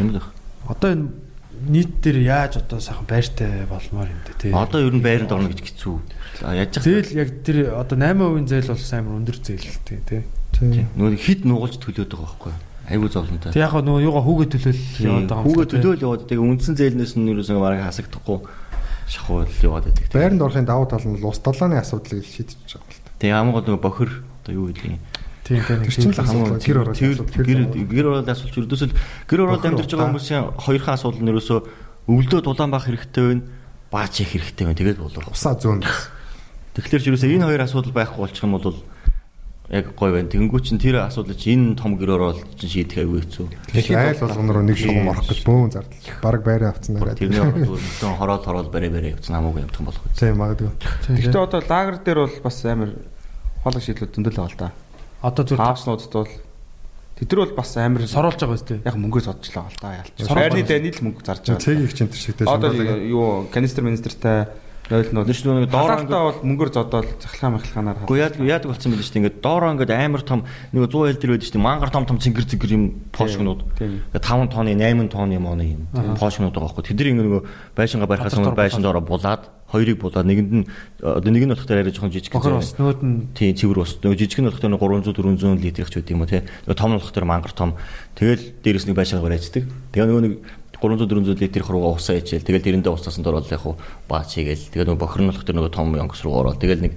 [0.00, 0.39] Тийм л байна.
[0.70, 1.08] Одоо энэ
[1.66, 4.52] нийт дээр яаж одоо сайхан байртай болмоор юм дээ тий.
[4.54, 5.96] Одоо ер нь байранд орно гэж хэцүү.
[6.40, 7.02] За яаж яах вэ?
[7.04, 10.22] Зээл яг тэр одоо 8% зээл бол амар өндөр зээлтэй тий.
[10.56, 10.88] Тийм.
[10.96, 12.60] Нөгөө хит нугалж төлөөд байгаа байхгүй юу?
[12.90, 13.52] Айгуу зовлонтой.
[13.52, 15.46] Тэг яг нөгөө юугаа хүүгээ төлөөл яваад байгаа юм.
[15.46, 18.38] Хүүгээ төлөөл яваад тэгээ үндсэн зээлнээс нь юусаа бараг хасагдахгүй
[19.10, 20.10] шахуул яваад байдаг.
[20.10, 23.10] Байранд орохын давуу тал нь ус далааны асуудлыг шийдэж байгаа юм л та.
[23.20, 24.10] Тэгээ хамгийн гол нөгөө бохир
[24.42, 24.98] одоо юу гэдгийг
[25.50, 27.42] Тийм тийм Тэр чинь л асуудал гэр ороод тэр асуудал.
[27.42, 27.60] гэр
[27.90, 28.94] гэр ороод асуулч ердөөсөл
[29.26, 31.58] гэр ороод Бохир амьдарч байгаа хүмүүсийн хоёрхан асуудал нь ерөөсөө
[32.06, 33.42] өвлдөө дулаан бах хэрэгтэй байна.
[33.90, 34.78] Баач их хэрэгтэй байна.
[34.78, 35.26] Тэгээд болов.
[35.26, 35.82] Усаа зөөн.
[36.78, 38.78] Тэгэхээр ч ерөөсөө энэ хоёр асуудал байхгүй болчих юм бол
[39.70, 40.30] яг гоё байна.
[40.30, 43.46] Тэнгүү чин тэр асуудал чи энэ том гэр ороод чин шийдэх аюу хэцүү.
[43.94, 45.98] Айл болгоно руу нэг шугам орох гэж бөөн зардал.
[46.22, 47.18] Бараг байраа авцсан нараад.
[47.18, 50.14] Тэрний хотод хороол хороол барэ барэ явцсан хамаагүй юмтхан болох үү.
[50.14, 50.70] Тийм магадгүй.
[51.10, 52.90] Гэхдээ одоо лагер дээр бол бас амар
[53.62, 54.70] хоолой шийдлүүд зөндөл байгаа л да.
[55.20, 56.32] Одоо зүгээр Хааснуудад бол
[57.20, 58.78] тэд нар бол бас амар соруулж байгаа үстэй.
[58.80, 60.16] яг мөнгөө зодчлаа гал да ялч.
[60.16, 60.64] Байгаа.
[60.64, 61.60] дэний л мөнгө зарж байгаа.
[61.60, 64.48] Цэг их чинь тэр шигтэй Одоо юу канистр министертэй
[64.90, 68.90] 0 0 Өдөр нэг доор доороо бол мөнгөөр зодоод цахилгаан махилгаанаар Гэхдээ яадаг яадаг болсон
[68.90, 69.20] байл шүү дээ.
[69.22, 70.40] Ингээд доороо ингээд амар том
[70.74, 71.68] нэг 100 хэл дээр байдаг шүү дээ.
[71.70, 73.60] Мангар том том цэнгэр цэнгэр юм пошгнууд.
[73.78, 74.02] тийм.
[74.10, 75.82] Ингээд 5 тонны 8 тонны юм оны юм.
[76.18, 76.90] Пошгнууд байгаа байхгүй.
[76.90, 77.42] Тэд нэг нөгөө
[77.78, 80.64] байшингаа барихаас өмнө байшин доороо булаад хоёрыг булаад нэгэнд нь
[80.98, 84.02] одоо нэг нь болох дээр арай жоохон жижиг Бохор бас нөгөөд нь Тийм цэвэр ус.
[84.02, 86.42] Нөгөө жижиг нь болох дээр 300 400 литрх ч үт юм уу те.
[86.66, 87.78] Нөгөө том нь болох дээр мангар том.
[88.18, 89.64] Тэгэл дээрэс нэг байшингаа барайцдаг.
[89.94, 90.34] Тэгээ нөгөө нэг
[90.74, 92.42] 300 400 литрх руугаа усаа ичээл.
[92.42, 93.78] Тэгэл тэрэндээ устасан дор бол яг хуу
[94.10, 94.74] баач хийгээл.
[94.74, 96.58] Тэгээ нөгөө бохор нь болох дээр нөгөө том янгас руу ороод.
[96.58, 96.94] Тэгэл нэг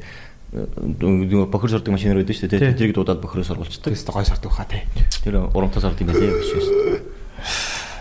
[0.54, 2.62] нөгөө бохор сордог машинаар байдаг шүү дээ.
[2.62, 2.90] Тий.
[2.90, 3.90] Тэрийг дуудаад бохороо сургуулцдаг.
[3.92, 4.86] тест гой сард ухаа те.
[5.26, 7.02] Тэр урамтаа сорд юм байлээ биш үү.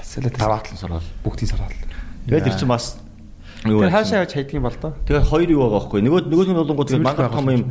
[0.05, 1.09] Сэлэт Таваатлан сорвол.
[1.25, 1.73] бүгдийн сараад.
[2.29, 3.02] Тэгээд тэр чинь бас
[3.67, 3.95] юу байсан?
[3.95, 4.93] хаашаа явж хайдаг юм бол доо.
[5.07, 6.01] Тэгээ хоёр юу байгаа байхгүй.
[6.03, 7.63] Нөгөө нөгөө нь болонгууд тэгээд Цэвэрлэх мангар том юм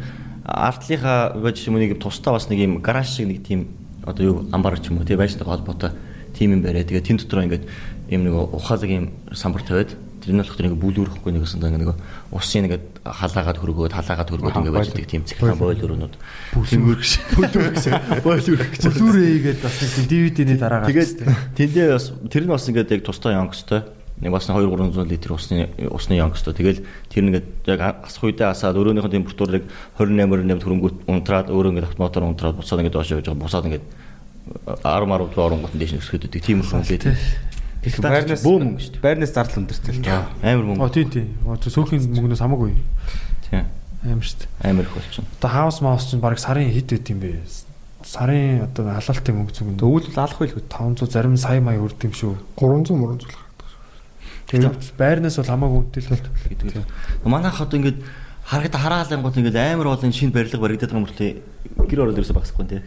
[0.46, 3.68] артлынхаа байж юм нэг тусдаа бас нэг юм гараж шиг нэг тийм
[4.06, 5.92] одоо юу амбар ч юм уу тий байшинтай холбоотой
[6.34, 6.84] тийм юм бариа.
[6.84, 7.66] Тэгээ тэн дотроо ингээд
[8.10, 11.94] юм нэг ухаалаг юм самбар тавиад тэр нь болох тэр нэг бүлүүрэхгүй нэг өсөндөө нэг
[12.30, 16.16] усын нэг халаагаад хөргөөд халаагаад хөргөөд ингээд байж байгаа тийм цэхлэн бойл өрөөнүүд.
[16.54, 17.14] Бүлүүр гэж.
[17.42, 17.86] Бүлүүр гэж.
[18.28, 18.84] Бойл өрөх гэж.
[19.02, 21.26] Бүлүүрээгээд бас нэг DVD-ний дараа гарч Тэгээд
[21.58, 23.82] тэндээ бас тэр нь бас ингээд яг тусдаа янгстай.
[24.22, 26.54] Нэг бас 2 300 литр усны усны янгстай.
[26.54, 29.66] Тэгэл тэр нэгээд яг асах үедээ асаад өрөөнийхөө температурыг
[29.98, 33.42] 28 28 хөрөнгөт унтраад өөрөө ингээд автомотор унтраад буцаад ингээд доош явж байгаа.
[33.42, 33.86] Буцаад ингээд
[34.86, 36.46] 10 10 руу оронгот нь дэш өсгöd өгдөг.
[36.46, 37.18] Тийм юм лээ.
[37.82, 39.02] Тэгэхээр Байрнаас бөө мөнгө шүү дээ.
[39.02, 40.22] байрнаас зардал өндөртэй л доо.
[40.46, 40.82] Амар мөнгө.
[40.86, 41.28] Оо тийм тийм.
[41.50, 42.78] Оо сөөхний мөнгнөөс хамаагүй.
[43.50, 43.66] Тийм.
[44.06, 44.50] Амар шүү дээ.
[44.70, 45.26] Амар их болчихно.
[45.42, 47.42] Одоо хаус маус чинь баг сарын хэд байт юм бэ?
[48.06, 52.38] Сарын одоо халаалтын мөнгө зүгэн Өвөл алах байл 500 зарим сая мая өрд юм шүү.
[52.62, 53.34] 300 мөрөн зүйл
[54.52, 56.28] Тэгээд байрнаас бол хамаагүй үнэтэй л бол.
[56.52, 56.84] гэдэг.
[57.24, 58.00] Манайх одоо ингээд
[58.44, 62.82] харагд хараалангууд ингээд амар олон шинэ барилга баригдаад байгаа мөртлөө гэр ороод ерөөсө багсахгүй тий.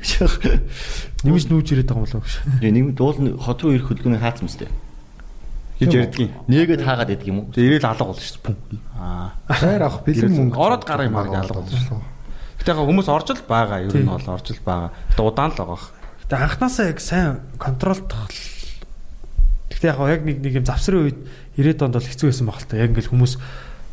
[1.25, 2.35] Нэмж нүүж ирээд байгаа юм болов гэж.
[2.61, 4.69] Нэг дуул нь хот руу ирэх хөдөлгөөний хаацсан мэт.
[5.81, 6.31] гэж ярьдгийн.
[6.53, 7.51] Нээгээд хаагаад байдаг юм уу?
[7.51, 8.57] Тэгээ ирээл алга болно шүү дээ.
[8.95, 9.33] Аа.
[9.49, 10.59] Байр авах бэлэн мөнгө.
[10.61, 12.01] Ороод гараа юм аа алга болно шүү.
[12.63, 13.79] Гэтэ яг хүмүүс орж л байгаа.
[13.83, 14.91] Ер нь бол орж л байгаа.
[15.11, 15.81] Гэтэ удаан л байгаа.
[16.23, 18.31] Гэтэ анханасаа яг сайн контролдох
[19.71, 21.19] Гэхдээ яг яг нэг нэг юм завсрын үед
[21.57, 22.81] 90-ад онд бол хэцүү байсан баг л та.
[22.81, 23.35] Яг ингээл хүмүүс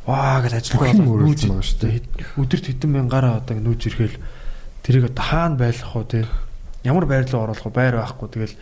[0.06, 0.42] ваа!
[0.42, 2.00] гэж ажиллах болоод өөрчлөсөн байгаа шүү дээ.
[2.42, 4.18] өдөрт хэдэн мянгаараа одоо нүүж ирэхэл
[4.84, 6.20] тэрийг одоо хаана байлгах уу те
[6.84, 8.28] ямар байр руу оруулах уу байр байхгүй.
[8.34, 8.56] Тэгэл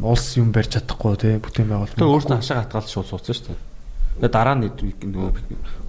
[0.00, 3.60] улс юм барьж чадахгүй те бүтээн байгуул Тэгээ өөртөө хашаа хатгаал шууд суудсан шүү дээ.
[4.20, 5.30] Тэгээ дараа нь нөгөө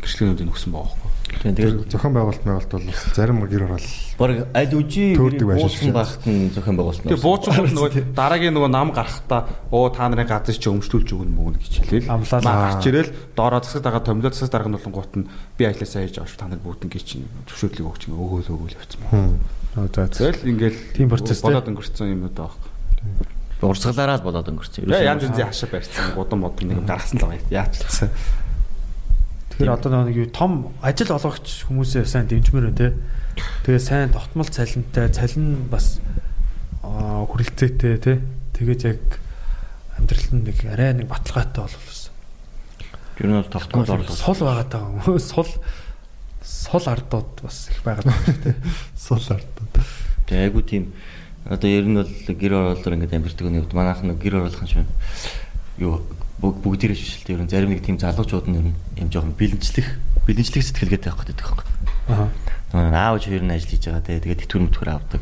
[0.04, 1.03] гэрчлэгнүүдийг өгсөн байгаа
[1.42, 3.88] тэгээд зохион байгуулалт байгуулалт бол зарим гэр орол
[4.20, 7.10] баг аль үжи буусан багт нь зохион байгуулсан.
[7.10, 9.42] Тэгээ буучин бол нөгөө дараагийн нөгөө нам гарахтаа
[9.74, 12.14] оо та нарын газар чи өмчлүүлж өгнө мөгнө гэж хэлээл.
[12.14, 12.40] Амлаа.
[12.44, 15.28] Наа гарч ирэл доороо засаг дагаа томлоо засаг дарга нь болон гут нь
[15.58, 19.02] би ажилласаа хийж авч та нар бүгд ингэ чинь зөвшөөрлөг өгч ингэ өгөөл өгөөл явцсан
[19.74, 20.06] за.
[20.06, 21.50] Тэгэл ингээл Тийм процесс те.
[21.50, 22.54] болоод өнгөрцөн юм уу даа.
[23.64, 24.86] урсгалаараа л болоод өнгөрсөн.
[24.86, 27.72] Тэгээ янз янзын хашаа барьсан гудам модон нэг юм даргасан л байгаа.
[27.72, 28.10] Гэсэн.
[29.54, 32.90] Тэгэхээр одоо нэг юу том ажил олгогч хүмүүсээ сайн дэмжмээр байна те.
[33.70, 36.02] Тэгээ сайн тогтмол цалинтай, цалин бас
[36.82, 38.14] хүрэлцээтэй те.
[38.58, 39.02] Тэгээд яг
[39.98, 41.94] амьдрал нь нэг арай нэг баталгаатай болов.
[43.22, 44.18] Ер нь бол тогтмол орлого.
[44.18, 45.20] Сул байгаа даа.
[45.22, 45.50] Сул
[46.42, 48.56] сул ардууд бас их байгаа даа дээ.
[48.98, 49.74] сул ардууд.
[50.26, 50.94] Тэгээ айгу тийм
[51.46, 54.90] одоо ер нь бол гэр оролдоор ингээд амьдэрдэг нэг манайх нэг гэр оруулах юм шиг
[55.78, 56.02] юу
[56.42, 59.88] бүгдээрээ шишэлтэй ер нь зарим нэг тийм залуучууд нь ер нь юм жоохон бэлэнчлэх
[60.26, 61.66] бэлэнчлэх сэтгэлгээтэй байх гэдэг байхгүй.
[62.10, 62.28] Аа.
[62.74, 65.22] Манай аав хоёр нь ажил хийж байгаа те тэгээд тэтгэр мөтгөр авдаг.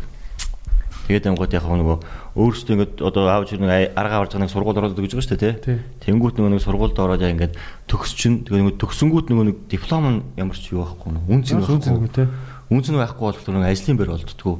[1.11, 1.97] Тэгээд ангууд яг нөгөө
[2.39, 5.35] өөрсдөө ингээд одоо аав хоёр нэг арга аварж байгаа нэг сургууль ороод гэж байгаа шүү
[5.35, 5.75] дээ Тий.
[5.75, 5.83] те.
[6.07, 7.53] Тэнгүүт нөгөө нэг сургуульд ороод яг ингээд
[7.91, 11.85] төгсчин тэгээд нөгөө төгсөнгүүт нөгөө нэг диплом нь ямар ч юу байхгүй нөгөө нь Сүнс
[11.91, 12.09] байхгүй.
[12.15, 12.23] те.
[12.71, 14.55] Үнц нь байхгүй болохоор нэг ажлын байр олддгоо.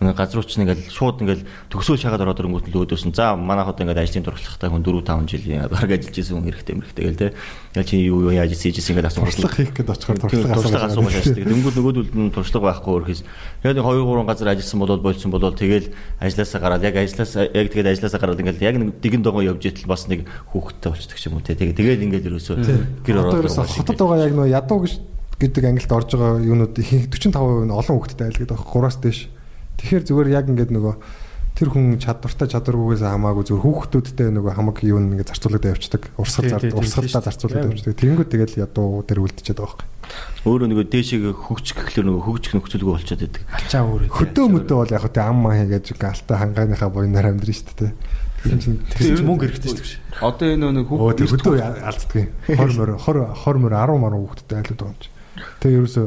[0.00, 3.12] Нэг газар уч ингээд шууд ингээд төгсөө шагаад ороод ирэнгүүт л өөдөөсөн.
[3.12, 7.04] За манайхад ингээд ажлын туршлагатай хүн 4 5 жилийн гараг ажиллаж исэн хүн хэрэгтэй мэрэгтэй
[7.04, 7.28] гэл те.
[7.76, 11.44] Яг чи юу юу яаж хийж ингээд асуух туршлага хийх гээд очихоор туршлага асууж ажилладаг.
[11.52, 13.20] Дөнгөж нөгөөдөл нь туршлага байхгүй өрхөс.
[13.60, 17.92] Нэг 2 3 газар ажилласан болоод болцсон болоод тэгэл ажилласаа гараад яг ажилласаа яг тэгээд
[17.92, 21.44] ажилласаа гараад ингээд яг нэг дигэн догоо явж итэл бас нэг хүүхэдтэй болчихдаг юм уу
[21.44, 21.52] те.
[21.52, 22.56] Тэгээд тэгээд ингээд ерөөсөө
[23.04, 24.94] гэр ороод хотод байгаа яг нөө ядуу гэж
[25.40, 29.20] гэдэг ангилд орж байгаа юунууд их 45% нь олон хүүхэдтэй айл гэдэг байгаа 3-аас дээш.
[29.80, 30.94] Тэгэхээр зүгээр яг ингээд нөгөө
[31.60, 36.02] тэр хүн чадвартай чадваргүйгээс хамаагүй зүгээр хүүхдүүдтэй нөгөө хамаг юу нэг зарцуулагдаа явцдаг.
[36.16, 37.96] Урсгал урсгалдаа зарцуулагдаа явцдаг.
[38.00, 39.88] Тэнгүүд тэгэл ядуу дээр үлдчихэд байгаа байхгүй.
[40.48, 43.42] өөрөө нөгөө дээшээ хөгч гэхлээр нөгөө хөгч нөхцөлгөө болчиход байдаг.
[43.52, 44.02] Ачаа өөр.
[44.08, 47.92] Хөдөө мөдөө бол яг хөө ам маа хийгээд галтай хангааныхаа буйнаар амьдрын шүү дээ.
[48.40, 50.24] Тэр чинь Тэр мөнгө хэрэгтэй шүү дээ.
[50.24, 52.32] Одоо энэ нэг тэр хөдөө алддаг юм.
[52.56, 55.08] 20 морь 20 20 морь 10 морь хүүхдтэй айлууд байгаа юм чи.
[55.60, 56.06] Тэгээ ерөөсөө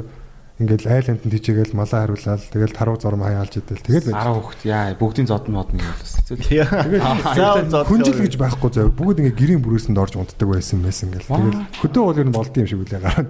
[0.63, 4.23] ингээл айл амтнд тийчээгээл малаа хариулаад тэгэл таруу зорм хаяалж идэл тэгэл байж.
[4.23, 6.13] 10 хүүхд яа бүгдийн зод нь мод нэг юм бас.
[6.23, 8.91] За Хүнжил гэж байхгүй зав.
[8.95, 11.29] Бүгд ингээ гэрийн бүрээсэнд орж унтдаг байсан байсан ингээл.
[11.29, 13.29] Тэгэл хөдөө бол ер нь болд юм шиг үлээ гараад.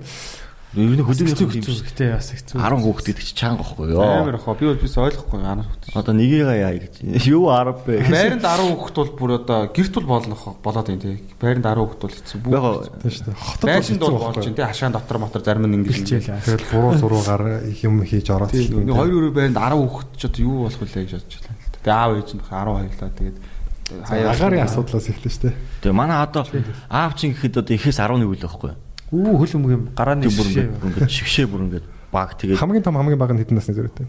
[0.74, 2.58] Ер нь хөдөлгөөн Хэцүү гэтээ бас хэцүү.
[2.58, 4.42] 10 хүүхэд гэдэг чи чанга байхгүй Амар юу?
[4.42, 5.84] ах би бол бис ойлгохгүй 10 хүүхд.
[5.94, 6.94] Одоо нэгийг яа гэж.
[7.30, 7.94] Юу 10 бэ?
[8.10, 11.22] Байранд 10 хүүхд бол бүр одоо гэрт бол болох болоод юм тий.
[11.38, 12.38] Байранд 10 хүүхд бол хэцүү.
[12.50, 12.66] Яг
[13.06, 13.38] Тийм шүү дээ.
[13.38, 14.66] Хотод Байшинд бол болж байна тий.
[14.66, 16.42] Хашаан дотор мотор зарим нь ингэж Хилчээл.
[16.42, 18.50] Тэгэл буруу суруугаар юм хийж ороод.
[18.58, 21.62] Нэг хоёр өрөө байранд 10 хүүхд ч одоо юу болох вэ гэж бодож байна.
[21.86, 23.38] Тэгээ аав ээж нь 12 лаа тэгээд
[24.02, 25.56] Агарын асуудлаас эхэлнэ шүү дээ.
[25.86, 26.48] Тэгээ манай одоо
[26.90, 28.74] аав чинь гэхэд одоо ихээс 11 үл байхгүй.
[29.14, 30.74] Үү хөл өмг юм гарааны шишээ.
[30.74, 34.08] ингээд шигшээ бүр ингээд баг тэгээд Хамгийн том хамгийн бага нь хэдэн насны зэрэгтэй.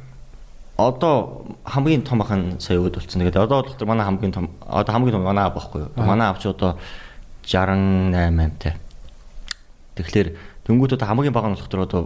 [0.81, 3.21] одоо хамгийн том ахын сая өгд болсон.
[3.21, 5.91] Тэгээд одоо болохоор манай хамгийн том одоо хамгийн том манай аав байхгүй юу?
[6.01, 6.81] Манай аав чи одоо
[7.45, 8.75] 68 амтай.
[9.95, 10.29] Тэгэхээр
[10.67, 12.03] дөнгөд одоо хамгийн бага нь болохоор одоо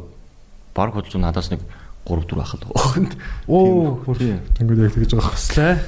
[0.74, 1.62] баг хөдөлж надаас нэг
[2.04, 3.08] 3 4 ах л байгаа.
[3.48, 4.02] Оо.
[4.04, 5.32] Тэнгүүд яг тэгж байгаа.
[5.32, 5.78] хөслээ.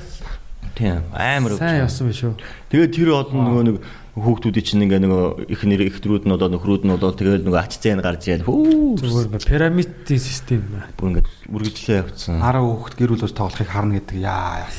[0.76, 2.34] Тийм амар Сайн явсан биш үү?
[2.72, 3.76] Тэгээд тэр олон нөгөө нэг
[4.18, 7.78] хүүхдүүдийн чинь ингээ нөгөө их нэр ихтрүүд нь одоо нөхрүүд нь болоод тэгээд нөгөө ач
[7.78, 8.42] зээн гарч яал.
[8.42, 8.98] Хүү.
[8.98, 10.90] Зүгээр пирамидын систем аа.
[10.98, 12.42] Бүр ингээ үргэлжлээ явцсан.
[12.42, 14.66] 10 хүүхд гэр бүлөөр тоглохыг харна гэдэг яа.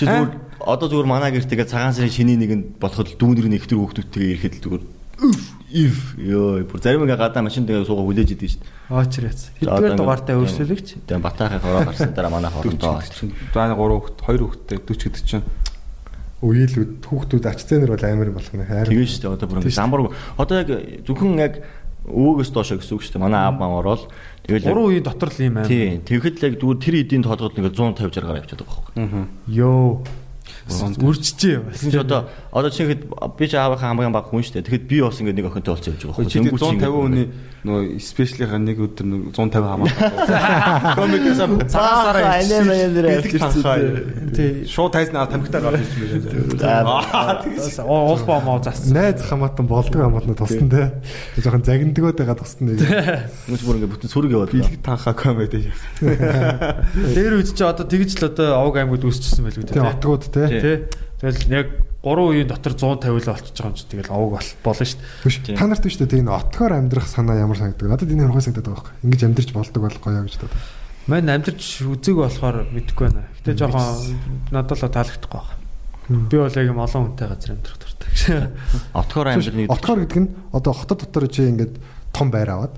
[0.00, 0.32] Чи зүгээр
[0.64, 4.84] одоо зүгээр манай гэрт тэгээ цагаан сарын шиний нэгэнд болоход дүүнэрний ихтер хүүхдүүдтэйгээ ирэхэд зүгээр
[5.72, 8.70] ив ёо бүр зарим ингээ гадаа машин тэгээ суугаа хүлээж идэв шүү дээ.
[8.92, 9.40] Очрээц.
[9.60, 10.88] Хэдгээр дугаартай өөрчлөлөгч.
[11.08, 13.00] Тэгээ батаахын хороо гарсан дараа манай хоорондоо
[13.52, 15.44] За 3 хүүхд 2 хүүхдтэй 40 гэдэг чинь
[16.42, 18.66] Үеилүүд хүүхдүүд ач зээнэр бол амар болох нэ.
[18.66, 20.00] тэгээ шүү дээ одоо бүр замбар
[20.36, 20.68] одоо яг
[21.06, 21.54] зөвхөн яг
[22.02, 23.22] өвөөгөөс доошо гэсэн үг шүү дээ.
[23.22, 24.02] Манай аав маань ороод
[24.42, 25.70] тэгэл яг- Гурван үеийн дотор л юм аа.
[25.70, 29.26] тий тэгэхэд л яг зүгээр тэр эдийн тоолгод ингээ 150 60 гараа явчихад байгаа байхгүй.
[29.54, 30.02] Йоо.
[30.66, 31.78] Үрчжээ бас.
[31.78, 32.20] Тэгэхээр одоо
[32.50, 33.02] одоо чи ихэд
[33.38, 34.66] би ч аавынхаа хамгийн баг хүн шүү дээ.
[34.66, 36.42] Тэгэхэд би бас ингээ нэг охинтой болцсон явж байгаа байхгүй.
[36.42, 37.26] 150 хүний
[37.62, 39.86] нөгөө спешиалийнхаа нэг өдөр нэг 150 хамаа.
[40.98, 42.18] комикээс маягаар
[44.34, 44.66] Тий.
[44.66, 46.26] Шууд тайзнаа тамхитай гарч ирж
[46.58, 47.46] байна.
[47.86, 48.98] Уул бомоо зассан.
[48.98, 50.90] Найз хамаатан болдог хамаатан туссан те.
[51.38, 52.82] Жохон загиндгөөд байгаа туссан нэг.
[53.46, 54.50] Мөч бүр ингээ бүтэн сүрэг яваад.
[54.58, 55.70] Билэг танхаа комеди.
[56.02, 60.50] Дээр үед чи одоо тэгж л одоо овг аймагуд үүсчихсэн байлгүй Тэгээ отгууд те.
[60.50, 60.90] Тэ.
[61.22, 64.86] Тэгэл яг 3 үеийн дотор 150 л болчихж байгаа юм чи тэгэл овог бол болно
[64.90, 65.54] шүү дээ.
[65.54, 67.94] Та нарт биш үү тэгээ нэг отгоор амьдрах санаа ямар санагддаг.
[67.94, 69.06] Надад энэ хургай санагдаад байгаа байхгүй.
[69.06, 70.50] Ингиж амьдрч болдог болох гоё гэж боддог.
[71.06, 73.30] Мань амьдарч үзег болохоор мэдэхгүй байна.
[73.38, 74.18] Гэтэ жоохон
[74.50, 75.62] надад л таалагдахгүй байна.
[76.26, 78.10] Би бол яг юм олон хүнтэй газар амьдрах дуртай.
[78.98, 81.78] Отгоор амьдрын Отгоор гэдэг нь одоо хотод дотор чи ингээд
[82.10, 82.74] том байр аваад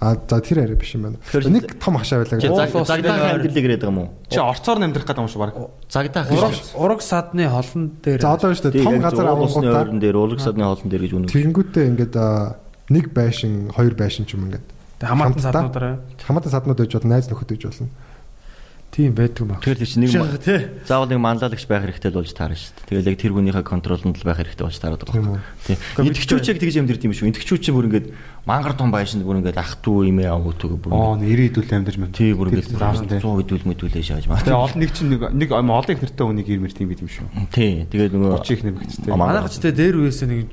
[0.00, 1.18] А за тэр арай биш юм байна.
[1.26, 2.86] Нэг том хашаа байлаа гэж.
[2.86, 4.10] Загдаа амьдрал гэрээд байгаа юм уу?
[4.30, 5.54] Чи орцоор амьдрах гэдэг юм шүү баг.
[5.90, 10.16] Загдаа Ураг ураг садны холон дээр За одоо шүү дээ том газар авангуудаа авангуудаа дээр
[10.22, 11.32] улаг садны хоолн дээр гэж үнэ.
[11.34, 12.14] тэгэнгүүтээ ингээд
[12.94, 14.66] нэг байшин, хоёр байшин ч юм ингээд.
[15.02, 15.50] хамаатан хамтдаа.
[15.50, 17.90] саднуудаараа Хамаатан саднууд байж бол найз нөхөд байж болно.
[18.88, 19.60] тийм байдаг юм аа.
[19.60, 20.10] Тэгэхээр чи нэг
[20.88, 22.86] заавал нэг манлайлагч байх хэрэгтэй л болж таарна шүү дээ.
[22.88, 25.38] Тэгэл яг тэр хүнийхээ контролд л байх хэрэгтэй болж таарад Тийм байгаа.
[25.38, 25.68] үү.
[25.68, 25.76] Тий.
[26.08, 27.28] Идэвчүүч яг тэгж амьдрд юм шүү.
[27.30, 28.06] Идэвчүүч бүр ингээд
[28.46, 30.92] мангар том байшинд бүр ингээд ах トゥ имээ авгуутг бүр.
[30.94, 32.14] Оо ирээдүйд амьдарч байна.
[32.14, 33.18] Тий бүр ингээд заасан тий.
[33.18, 34.42] 100 хэдүүл мэдүүлээ шааж маа.
[34.44, 37.26] Тэгээ олон нэг чинь нэг нэг олон их нэртэй хүнийг ирмэр тийм байт юм шүү.
[37.50, 37.84] Тий.
[37.90, 39.12] Тэгээд нөгөө 30 их нэр бихтэй.
[39.16, 40.48] Манайх ч тэ дээр үеэсээ нэг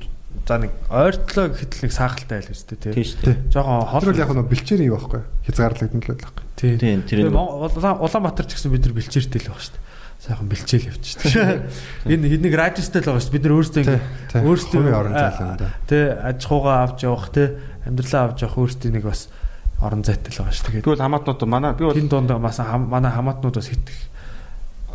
[0.46, 2.92] за нэг ойртлоо гэхэд нэг саахалтай айл өстэй тий.
[2.94, 3.36] Тий шүү дээ.
[3.50, 5.22] Жоохон хол яг нэг бэлчээрийн юу байхгүй.
[5.48, 6.44] Хязгаарлагдсан л байхгүй.
[6.54, 6.72] тий.
[6.78, 6.94] Тий.
[7.02, 9.80] Тэр Тэгээ Улаанбаатар ч гэсэн бид нар бэлчээртэй л байгаа шүү.
[10.26, 11.70] Сайхан бэлчээл явчихдаг.
[12.10, 13.34] Энэ нэг радиостай л байгаа шүү.
[13.38, 13.98] Бид нар өөрсдөө ингэ
[14.42, 15.70] өөрсдөө орон зай юм да.
[15.86, 17.48] Тий, аж ахуйгаа авч явах тий,
[17.86, 19.30] амьдралаа авч явах өөрсдөө нэг бас
[19.78, 20.82] орон зайтай л байгаа шүү дээ.
[20.82, 23.98] Тэгвэл хамаатнууд манай би бол Тэн донд бас манай хамаатнууд бас хитэх.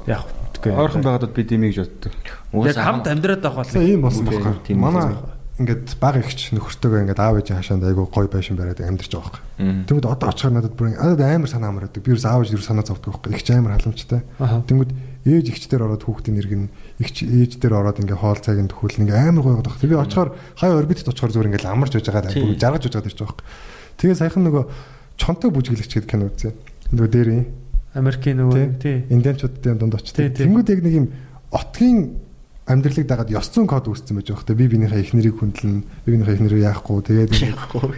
[0.10, 0.28] Яг
[0.60, 0.76] үгүй.
[0.76, 2.12] ойрхон байгаад би димийг боддог.
[2.68, 4.76] Яг хамт амьдраад байх бол ийм болсон байхгүй.
[4.76, 5.16] Манай
[5.62, 9.86] ингээд баг ихч нөхөртөөгөө ингээд аав ээжийн хашаанд айгу гой байшин бариад амьдарч байгаа байхгүй.
[9.86, 12.02] Тэнгүүд одоо очихоор надад бүр амар санаа амардаг.
[12.02, 13.38] Би ерөөс аав ээж ерөөс санаа зовдөг байхгүй.
[13.38, 14.26] Ихч амар халамжтай.
[14.42, 14.92] Тэнгүүд
[15.26, 16.64] ээж ихчдэр ороод хүүхдийн нэргэн
[16.98, 19.78] ихч ээждэр ороод ингээд хоол цайг нь төхөөл ингээд амар гоё байдаг.
[19.78, 23.16] Тэгээ очихоор хаяа орбитд очихоор зүгээр ингээд амарч байж байгаа бүр жаргаж байж байгаа гэж
[23.22, 23.46] байгаа байхгүй.
[24.02, 24.64] Тэгээ саяхан нөгөө
[25.22, 26.54] чонтой бүжиглэгч гэдэг кино үзээ.
[26.98, 27.46] Нөгөө дээрийн
[27.94, 28.98] Америкийн нөгөө тий.
[29.12, 30.32] индианчуудын дунд очтой.
[30.32, 31.08] Тэнгүүд яг нэг юм
[31.52, 32.00] отгийн
[32.70, 34.60] амьдралыг дагаад ёс зүйн код үүссэн байж байгаа хөөхтэй.
[34.62, 37.02] Би бинийхээ их нэрийг хүндлэн, би бинийхээ их нэрийг яахгүй.
[37.02, 37.32] Тэгээд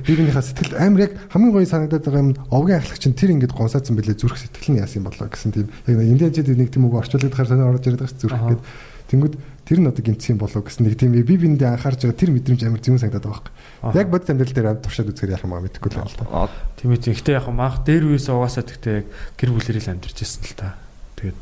[0.07, 3.51] би бинийхээ сэтгэл амар яг хамгийн гоё санагдаад байгаа юм овгийн ахлагч чинь тэр ингээд
[3.51, 6.95] гонсаацсан бэлээ зүрх сэтгэл нь яасан болоо гэсэн тийм яг нэг индианчууд нэг тийм үг
[6.95, 8.63] орчуулдаг хаар санаа орж ирээд байгаа зүрх гэдэг.
[9.03, 9.35] Тэнгүүд
[9.67, 12.81] тэр нь одоо гимцсэн болоо гэсэн нэг тийм би биндээ анхаарч байгаа тэр мэдрэмж амар
[12.81, 13.43] зүүн санагдаад байгаа
[13.83, 13.99] байхгүй.
[13.99, 16.51] Яг бодит амьдрал дээр туршаад үзэхээр яах юм аа мэдэхгүй л байна.
[16.79, 17.03] Тийм ээ.
[17.11, 18.97] Гэхдээ яг маах дээр үеэс угаасаа тэгтээ
[19.37, 20.75] гэр бүлэрэл амьдарч байсан л та.
[21.19, 21.37] Тэгээд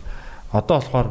[0.52, 1.08] одоо болохоор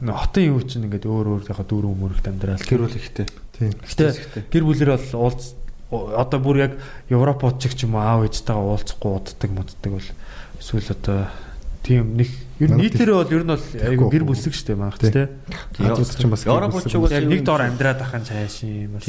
[0.00, 2.60] хотын юу чинь ингээд өөр өөр яг дүүрэн өмөрөгт амьдрал.
[2.60, 3.26] Тэр бол ихтэй.
[3.56, 3.72] Тийм.
[3.72, 5.56] Гэхдээ гэр бүлэр бол уулз
[5.90, 6.72] одоо бүр яг
[7.08, 10.08] Европод ч юм уу аав ээжтэйгээ уулзахгүй уддаг моддаг бол
[10.58, 11.30] эсвэл одоо
[11.86, 12.28] тийм нэг
[12.58, 15.30] ер нь нийтээрээ бол ер нь бол айгу гэр бүсэг штэ манайх Тий.
[15.78, 19.06] Азууд ч юм бас Европчууд Яг нэг доор амьдраад ахын цааш юм бас.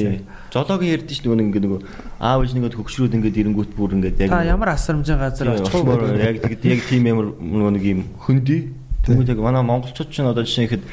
[0.53, 1.81] Зоологийн ярьдэн шүү дээ ингээд нөгөө
[2.21, 6.21] аав ээж нэгэд хөгшрүүд ингээд ирэнгүүт бүр ингээд яг ямар асрамжийн газар очих вэ?
[6.21, 8.61] яг тэгэд яг тийм ямар нөгөө нэг юм хөндөй.
[9.07, 10.83] Тэгмээд яг манай монголчууд ч одоо жишээ ихэд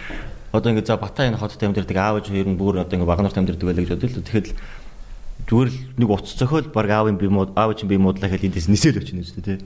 [0.54, 3.34] одоо ингээд за Батай энэ хотод амьдардаг аав ээж хоёр нь бүр одоо ингээд багнарт
[3.34, 4.56] амьдардаг байлаа гэж бодлоо тэгэхэд л
[5.50, 8.70] зүгээр л нэг утас цохол баг аавын би мод аав ээж би модлаа гэхэл эндээс
[8.70, 9.58] нисэл очно дээ тий.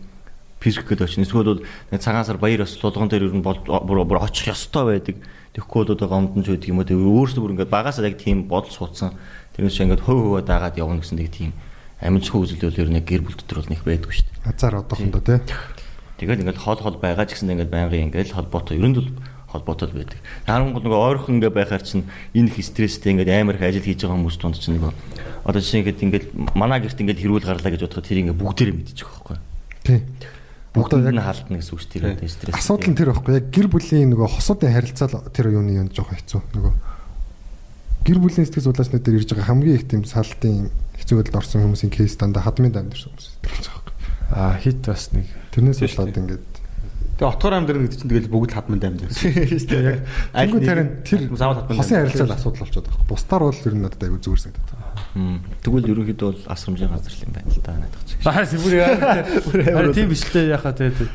[0.58, 1.22] Пирк гэдэг очно.
[1.22, 1.62] Эсвэл бол
[2.00, 5.16] цагаан сар баяр ёс тулган дээр ер нь бол бүр очих ёстой байдаг.
[5.54, 8.72] Тэгэхгүй бол одоо гомдонч байдаг юм уу тэг өөрөөсөө бүр ингээд багасаа яг тийм бодол
[8.72, 9.14] суудсан.
[9.54, 11.52] Тэрнээс ингээд хөө хөвөө дагаад явна гэсэн нэг тийм
[12.02, 14.50] амжилтгүй үзэл бол ер нь гэр бүл дотор бол нэг байдгүй шүү дээ.
[14.50, 15.38] Азар одоохондоо тий.
[16.18, 19.10] Тэгэл ингээл хол хол байгаа ч гэсэн ингээл байнгын ингээл холбоотой ер нь бол
[19.48, 20.18] холбоотой л байдаг.
[20.44, 22.04] Харин гол нөгөө ойрхон ингээ байхаар чинь
[22.34, 24.92] энэ их стресстэй ингээд амар их ажил хийж байгаа хүмүүс тунд чинь нөгөө
[25.48, 29.08] одоо жишээ ингээд ингээл манай герт ингээд хэрүүл гарлаа гэж бодоход тэр ингээ бүгдээрээ мэдчих
[29.08, 29.38] واخхой.
[29.86, 30.02] Тий.
[30.76, 32.58] Бүгд яг хаалтна гэсэн үг чинь тэр стресс.
[32.60, 33.40] Асуудал нь тэр واخхой.
[33.40, 36.40] Яг гэр бүлийн нөгөө хосуудын харилцаа тэр юуны юм жоохон хэцүү.
[36.52, 36.72] Нөгөө
[38.04, 40.68] гэр бүлийн сэтгэл судлаач нар ирж байгаа хамгийн их тийм салтын
[41.00, 43.77] хэцүү байдалд орсон хүмүүсийн кейс дандаа хадмын данд ирсэн хүмүүс
[44.62, 46.46] хит бас нэг Тэрнээс Тийм болоод ингээд
[47.18, 49.10] Тэгээ отгоор амьдрын гэдэг чинь тэгэл бүгд хадманд амьдаг.
[49.10, 50.06] яг
[50.38, 53.10] тэнгуү тарин тэр заавал хадманд хосын харилцаа л асуудал болчиход байгаа.
[53.10, 54.70] Бусдаар бол ер нь надад аягүй зүгээр санагдаад
[55.18, 55.42] байна.
[55.66, 58.10] Тэгвэл ерөнхийдөө бол асрамжийн газар л юм байна л да надад ч.
[58.22, 58.74] Аа бүр
[59.66, 59.90] яа.
[59.90, 61.10] Тийм биш лээ яхаа тэгээд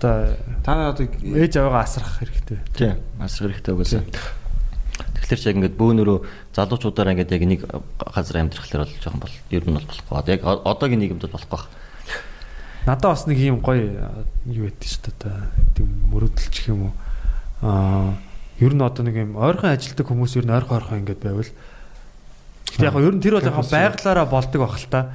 [0.00, 0.32] одоо
[0.64, 2.58] Та одоо ээж аваагаа асрах хэрэгтэй.
[2.72, 2.92] Тий.
[3.20, 4.00] Асар хэрэгтэй угаасаа.
[4.08, 6.18] Тэгэхээр ч яг ингээд бөөнөрөө
[6.56, 7.60] залуучуудаараа ингээд яг нэг
[8.00, 10.32] газар амьдрахлаар бол жоохон бол ер нь бол болохгүй.
[10.32, 11.83] Яг одоогийн нийгэмд бол болохгүй.
[12.84, 14.08] Надад бас нэг юм гоё
[14.44, 15.40] юу байдсан шүү дээ.
[15.76, 16.94] Тийм мөрөдөлчих юм уу.
[17.64, 18.12] Аа
[18.60, 21.50] ер нь одоо нэг юм ойрхон ажилтдаг хүмүүс ер нь ойрхон ойрхон ингээд байвал
[22.74, 25.14] Гэтэ яг ер нь тэр бол яг байглаараа болдог бах л та.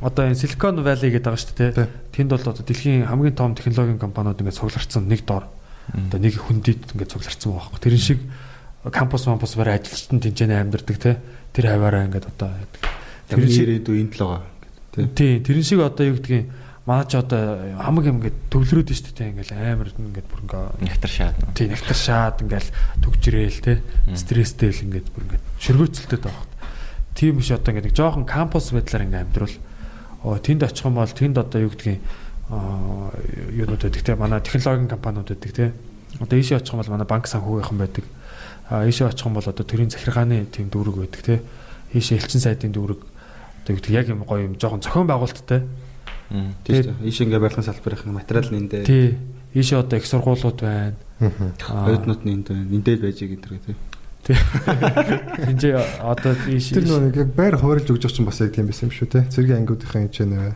[0.00, 1.88] Одоо энэ Silicon Valley гэдэг байгаа шүү дээ.
[2.16, 5.44] Тэнд бол одоо дэлхийн хамгийн том технологийн компаниуд ингээд цугларсан нэг дор.
[5.92, 7.82] Одоо нэг хүндэд ингээд цугларсан байгаа байхгүй.
[7.82, 8.20] Тэрэн шиг
[8.88, 11.20] кампус кампус барай ажилчтан тэнцэнэ амьдардаг те.
[11.52, 12.50] Тэр хаваараа ингээд одоо
[13.28, 15.12] тэр ирээдүй энд л байгаа.
[15.12, 16.46] тий тэрэн шиг одоо юу гэдгийг
[16.88, 21.12] Манай ч одоо хамаг юм ингээд төвлөрөөд шүү дээ ингээл амар ингээд бүр ингээ Нектар
[21.12, 21.36] шаад.
[21.52, 22.72] тий нектар шаад ингээл
[23.04, 23.84] төгжрээл те
[24.16, 26.48] стресстэй л ингээд бүр ингээд шөргөөцөлтэй таах.
[27.12, 29.56] Тийм биш одоо ингээд нэг жоохон кампус байдлаар ингээ амьдрал.
[30.24, 32.00] Оо тэнд очих юм бол тэнд одоо юу гэдгийг
[32.48, 35.76] юунууд байдаг те манай технологийн компаниуд байдаг те.
[36.24, 38.04] Одоо ийшээ очих юм бол манай банк санхүүгийнхан байдаг.
[38.72, 41.44] Аа ийшээ очих юм бол одоо төрийн захиргааны тийм дүүрэг байдаг те.
[41.92, 45.68] Ийшээ элчин сайдын дүүрэг одоо юу гэдэг яг юм гоё юм жоохон зохион байгуулалттай.
[46.28, 46.96] Тийм.
[47.02, 49.16] Ийш ингээ барилгын салбарын материал нь эндээ Тий.
[49.56, 50.96] Ийшээ одоо их сургуулиуд байна.
[51.18, 52.68] хоёрнууд нь энд байна.
[52.68, 53.78] Эндээ байж байгаа гэдэг тийм.
[54.28, 58.92] Тинжээ одоо ийш Тэр нэг яг байр хуваарлж өгж байгаа чинь бас яг тийм байсан
[58.92, 59.24] юм шүү те.
[59.24, 60.52] Цэргийн ангиудынхаа энэ ч нэ.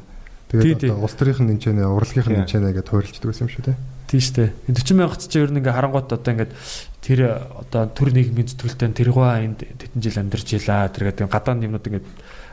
[0.52, 3.28] Тэгээд одоо улс төрийнх нь энэ ч нэ, урлагийнх нь энэ ч нэ гэдээ хуваарлждаг
[3.32, 3.74] байсан юм шүү те.
[4.12, 4.52] Тийм штэ.
[4.68, 6.52] 40 мянгат ч ер нь ингээ харангуут одоо ингээд
[7.00, 10.92] тэр одоо төр нийгмийн зүтгэлтэй тэргуа энд тэдэн жил амьдарч илаа.
[10.92, 12.06] Тэр гэдэг гадаад юмнууд ингээд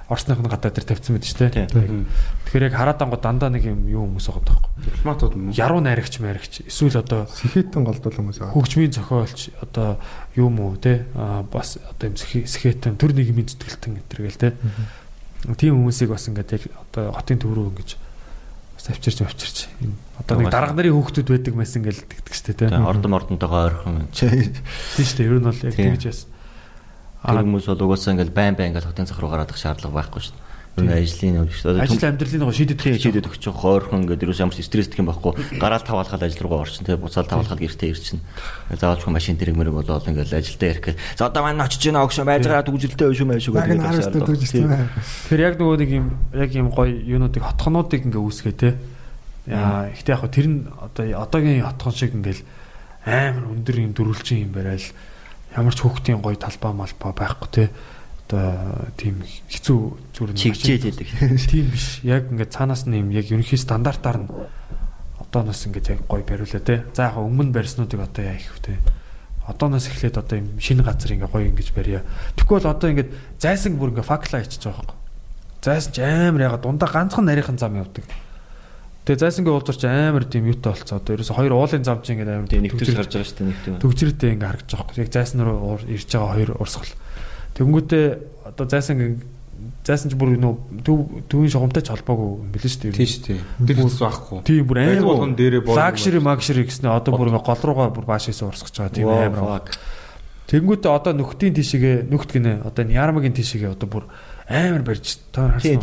[0.09, 1.53] Орсных нь гадаад тэр тавьсан мэт штэ.
[1.53, 1.69] Тий.
[1.69, 4.71] Тэгэхээр яг хараад ангууд дандаа нэг юм юу хүмүүс байгаа байхгүй.
[4.89, 8.49] Дипломатууд нь Яруу найрагч маригч эсвэл одоо Сэхэтэн голдуул хүмүүс аа.
[8.57, 10.01] хөгжмийн зохиолч одоо
[10.33, 11.05] юу мүү те
[11.53, 14.57] бас одоо юм сэхэтэн төр нийгмийн зүтгэлтэн энэ гээл те.
[15.61, 17.89] Тийм хүмүүсийг бас ингээд яг одоо хотын төв рүү ингэж
[18.81, 19.93] бас авчирч авчирч энэ
[20.25, 22.65] одоо нэг дарга нарын хүүхдүүд байдаг байсан гэл тэгдэг штэ те.
[22.73, 24.09] Тэгээ ордон ордонтойгоо ойрхон.
[24.09, 24.57] Тийм
[25.05, 25.29] шүү дээ.
[25.29, 26.25] Ер нь бол яг тэгж бас.
[27.19, 30.23] Тэр хүмүүс бол угаасаа ингээл байн байн ингээл хотын цах руу гараад их шаардлага байхгүй
[30.23, 30.47] шүү дээ.
[30.79, 31.83] Юу нэг ажлын үйл шүү дээ.
[31.83, 35.11] ажил амьдралын нэг шийдэд тий чийдэд өгч байгаа ойрхон ингээд ерөөс ямар ч стресстэй юм
[35.11, 35.33] байхгүй.
[35.59, 38.23] Гараал таваалхаад ажил руугаа орчин тий буцаал таваалхаад гэртээ ирчин.
[38.71, 40.95] Заавал ч машин тэрэг мэрэг болоод ингээл ажилдаа гэх.
[41.19, 44.87] За одоо маань очиж гинэ огшоо байж байгаа дүгжилтэй өшөө мэшүү байна.
[45.27, 48.79] Тэгэхээр яг нөгөө нэг юм яг юм гоё юунуудыг хотхонуудыг ингээ үүсгээ те.
[49.49, 52.47] Яа ихтэй яг тэр нь одоо одоогийн хотхон шиг ингээл
[53.03, 54.85] амар өндөр юм дөрвөлчин юм барайл
[55.55, 57.63] ямар ч хүүхдийн гоё талбай малбай байхгүй те.
[58.29, 59.79] Одоо тийм хэцүү
[60.13, 61.09] зүгээр нэг чигжээд идэг.
[61.49, 61.99] Тийм биш.
[62.05, 64.29] Яг ингээд цаанаас нь юм яг ерөнхий стандартаар нь
[65.17, 66.85] одооноос ингээд яг гоё бариулаа те.
[66.93, 68.77] За яг өмнө барьснуудыг одоо яа их те.
[69.49, 72.05] Одооноос эхлээд одоо юм шинэ газар ингээ гоё ингэж барья.
[72.37, 73.09] Тэгвэл одоо ингээд
[73.41, 74.97] зайсан бүр ингээ факла ичиж байгаа байхгүй.
[75.65, 78.05] Зайсан ч амар яга дундаа ганцхан нарийнхан зам явдаг.
[79.07, 80.99] Тэгээ зайсангийн уулзарч амар тийм юутай болцоо.
[80.99, 83.81] Одоо ерөөсө хоёр уулын зам чинь ингээ амар Тэгээ нэгтэрс гарч байгаа шүү дээ нэгтэр.
[83.83, 85.03] төгжрөдөө ингээ харагдаж байгаа байхгүй.
[85.03, 86.93] Яг зайсан руу ирж байгаа хоёр урсгал.
[87.57, 88.05] Тэнгүүтээ
[88.53, 88.97] одоо зайсан
[89.83, 92.97] зайсан ч бүр нөө төв төвийн шугамтай ч холбоогүй билээ шүү дээ.
[92.99, 93.41] Тийм шүү дээ.
[93.65, 94.37] Тэр хэсэг байхгүй.
[94.45, 98.05] Тийм бүр Барилга болгон дээрээ амар лагшри магшри гэснээр одоо бүр ингээ гол руугаа бүр
[98.07, 99.65] баашаас урсгаж байгаа тийм амар.
[100.49, 104.03] Тэнгүүтээ одоо нөхдийн тишгээ нөхд гинэ одоо энэ ярамагийн тишгээ одоо бүр
[104.49, 105.77] амар барьж тоо тишээ-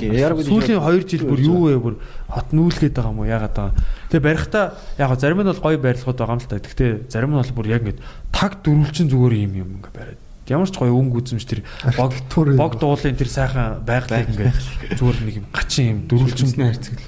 [0.50, 1.94] Сүүлийн 2 жил бүр юу вэ бүр
[2.26, 3.74] хот нүүлгээд байгаа юм уу ягаад байгаа.
[4.10, 4.64] Тэгээ барихтаа
[4.98, 6.58] яг зарим нь бол гоё барилгууд байгаа юм л та.
[6.58, 8.02] Гэхдээ зарим нь бол бүр яг ингэ
[8.34, 10.20] таг дөрвөлчин зүгээр юм юм ингээ бариад.
[10.50, 11.60] Ямар ч гоё өнгө үзэмж тэр
[11.94, 12.10] бог
[12.58, 14.50] бог дуулын тэр сайхан байгалыг ингээ
[14.98, 16.98] зүгээр нэг юм гачин юм дөрвөлчин Дөрвөлжин хайрцаг.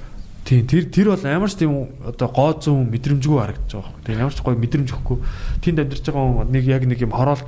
[0.47, 4.03] Тийм тэр тэр бол ямар ч тийм одоо гоо зүүн мэдрэмжгүй харагдаж байгаа юм.
[4.07, 5.17] Тэгээ ямар ч гоё мэдрэмж өгөхгүй.
[5.59, 7.43] Тэнд амьдарч байгаа хүн нэг яг нэг юм хороол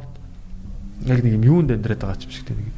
[1.09, 2.71] яг нэг юм юунд амьдраад байгаа ч юм шиг тийм нэг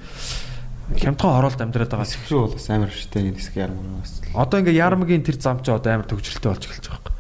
[0.99, 2.05] хямдхан хороолд амьдраад байгаа.
[2.05, 4.21] Хэсэг бол бас амар шигтэй энэ хэсэг ярам бас.
[4.33, 7.17] Одоо ингээ ярмгийн тэр зам чи одоо амар төгжрэлтэй болж эхэлж байгаа юм.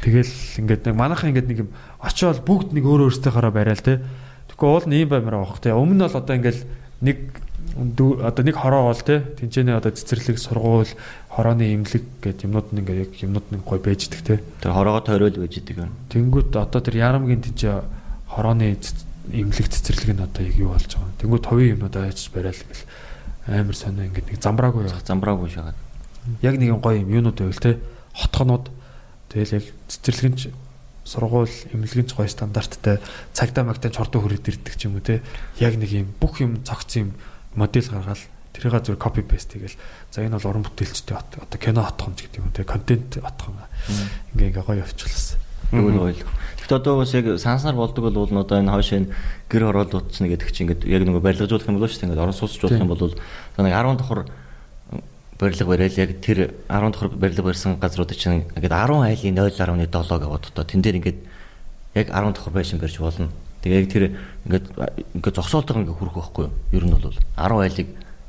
[0.00, 0.34] Тэгэл
[0.64, 1.70] ингээд нэг манайхан ингээд нэг юм
[2.00, 4.00] очиод бүгд нэг өөр өөрсдийнхаараа барайл те.
[4.48, 5.76] Тэгэхгүй уул нь ийм баймаар авах те.
[5.76, 6.62] Өмнө нь бол одоо ингээл
[7.04, 7.18] нэг
[7.76, 9.20] одоо нэг хороо бол те.
[9.36, 10.88] Тинчэнэ одоо цэцэрлэг сургууль,
[11.28, 14.34] хорооны имлэг гэдэг юмнууд нь ингээ яг юмнууд нь гой байж идэг те.
[14.64, 15.92] Тэр хороогоо тойрол байж идэг юм.
[16.08, 17.84] Тэнгүүд одоо тэр ярамгийн тэнцээ
[18.32, 18.74] хорооны
[19.32, 21.18] имлэг цэцэрлэг нь одоо яг юу болж байгаа юм.
[21.20, 22.84] Тэнгүүд хувийн юмнууд ажиж барайл ингээл
[23.46, 25.02] амар сонио ингээд нэг замбраагүй яваа.
[25.06, 25.78] Замбраагүй шагаад.
[26.42, 27.78] Яг нэг юм гоё юм юунууд байвал те.
[28.14, 28.66] Хотхонууд
[29.30, 30.42] тэгэл яг цэцэрлэгэн ч
[31.04, 33.00] сургууль имлэгэн ч гоё стандарттай
[33.32, 35.22] цагдаа магтаа чордоо хүрээд ирдэг ч юм уу те.
[35.58, 37.10] Яг нэг юм бүх юм цогцсон юм
[37.56, 38.20] модель гаргаад
[38.54, 39.78] тэрийг зүгээр копи пест хийгээл
[40.10, 43.56] за энэ бол уран бүтээлчтэй хот одоо кино хотхон ч гэдэг юм те контент хотхон
[44.34, 45.38] ингээ ингээ гоё явуулсан.
[45.70, 46.22] Тэгвэл ойл.
[46.70, 49.10] Гэхдээ одоо бас яг сансаар болдог бол уул нь одоо энэ хойш энэ
[49.50, 52.06] гэр хороол утасна гэдэг чинь ингээд яг нэг барилгажуулах юм болоо шүү дээ.
[52.14, 54.20] Ингээд орон сууцч болох юм бол нэг 10 давхар
[55.34, 60.46] барилга барайл яг тэр 10 давхар барилга барьсан газрууд чинь ингээд 10 айлын 0.7 гэвод
[60.46, 61.18] одоо тэн дээр ингээд
[61.98, 63.34] яг 10 давхар байшин барьж болно.
[63.66, 64.04] Тэгээ яг тэр
[64.46, 64.66] ингээд
[65.18, 66.54] ингээд зогсоолтойгоо ингээд хүрэх байхгүй юу?
[66.70, 67.88] Ер нь бол 10 айлыг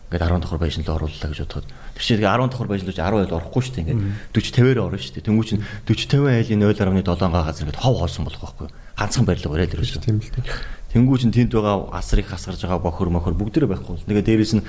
[0.09, 1.69] ингээд 10 давхар байшин руу орууллаа гэж бодоход
[2.02, 3.86] тэр чинь 10 давхар руу 10 айл орохгүй шүү дээ.
[3.86, 4.02] Ингээд
[4.34, 5.28] 40 50-аар орно шүү дээ.
[5.30, 8.74] Тэнгүү чинь 40 50 айлын 0.7 га газар ингээд хов хоолсон болох байхгүй юу?
[8.97, 10.02] Ганцхан барилга барайл ерөөсөө.
[10.02, 10.82] Тийм л дээ.
[10.91, 14.02] Тэнгүү чин тэнд байгаа асрыг хасгарж байгаа бохор мохор бүгдээрээ байхгүй.
[14.10, 14.66] Тэгээ дээрээс нь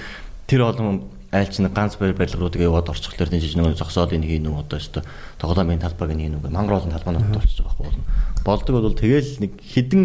[0.46, 4.60] тэр олон айл чинь ганц барь барилгуудыг яваад орчихлоор тийм жиж нөгөө зогсоолын нэг юм
[4.60, 5.00] одоо өстө
[5.40, 8.04] тоглоомын талбайг нэг юм мангарлын талбайнууд болчихж байгаа байхгүй.
[8.44, 10.04] Болдог бол тэгэл нэг хідэн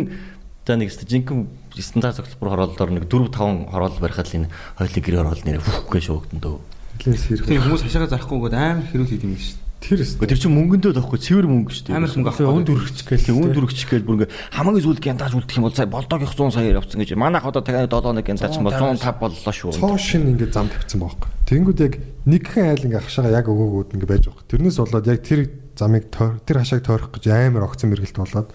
[0.65, 1.45] та нэг жинхэнэ
[1.83, 4.49] стандарт зөвлөмөр хорооллоор нэг 4 5 хороол барихад энэ
[4.79, 6.59] хоёлын гэр хороол нэр фүх гэж шуугдан дөө.
[7.05, 7.45] Нилээс хэрэг.
[7.47, 9.65] Тийм хүмүүс хашаага зарахгүй гээд амар хэрүүл хийд юм шүү дээ.
[9.77, 11.95] Тэр тэр чинь мөнгөндөө тахгүй цэвэр мөнгө шүү дээ.
[12.01, 12.57] Амар мөнгө Тэгээ авах.
[12.57, 13.25] өнд өргөч гээл.
[13.29, 16.57] Тийм үн дүргч гээл бүр ингээ хамаагийн зүйлд гянтааж үлдэх юм бол сая болдогийнх 100
[16.57, 17.09] саяар явцсан гэж.
[17.13, 19.77] Манайх одоо дахиад 7 нэг гянтаач бол 105 боллоо шүү.
[19.77, 21.29] Цоо шин ингээд зам тавьсан байхгүй.
[21.45, 21.93] Тэнгүүд яг
[22.25, 24.49] нэгхэн айл ингээ хашаага яг өгөөгөөд ингээ байж байгаа.
[24.49, 25.39] Тэрнээс болоод яг тэр
[25.77, 28.49] замыг тойр- тэр хашааг тойрох гэж амар огцон мэргэлт болоод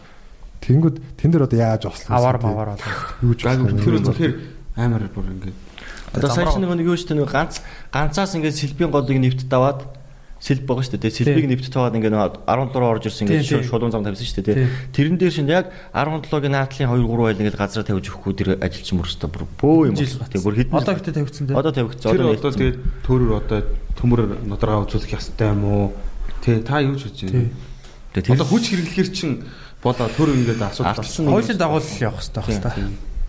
[0.59, 2.19] тэнгүүд тэн дээр одоо яаж ослоо.
[2.19, 2.91] Аваар маваар болоо.
[3.23, 4.35] юу ч тэр үнэхээр
[4.75, 5.55] амар бүр ингээд
[6.13, 7.61] Одоо сая чинь нэг юу шүү дээ нэг ганц
[7.93, 9.81] ганцаас ингээ сэлбийн голыг нэвт даваад
[10.43, 11.03] сэлб байгаа шүү дээ.
[11.07, 13.71] Тэгээ сэлбийг нэвт таваад ингээ нэг 17 орж ирсэн ингээ Тийм, тийм.
[13.71, 14.67] шулуун зам тавьсан шүү дээ.
[14.91, 18.97] Тэрэн дээр шинэ яг 17-гийн наадлын 2 3 айл ингээ газараа тавьж өгөхгүй тэр ажилчин
[18.99, 19.95] мөрөстө бүр бөө юм.
[19.95, 21.57] Тэгээ бүр хэдэн Одоо ихтэй тавигдсан дээ.
[21.63, 22.09] одоо тавигдсан.
[22.11, 22.59] тэр Одоо одоо нээлтсэн.
[22.59, 23.59] тэгээд төрөөр одоо
[23.95, 25.87] төмөр нодороо үзүүлэх ёстой юм уу?
[26.43, 27.31] Тэ та юу ч Тий.
[27.31, 27.55] байна?
[28.19, 29.35] Тэгээ Одоо хүч хэрэглэхэр чинь
[29.79, 31.31] болоо төр ингээд асуудал болсон.
[31.31, 32.83] Хуулийн дагуу л явах хэрэгтэй байх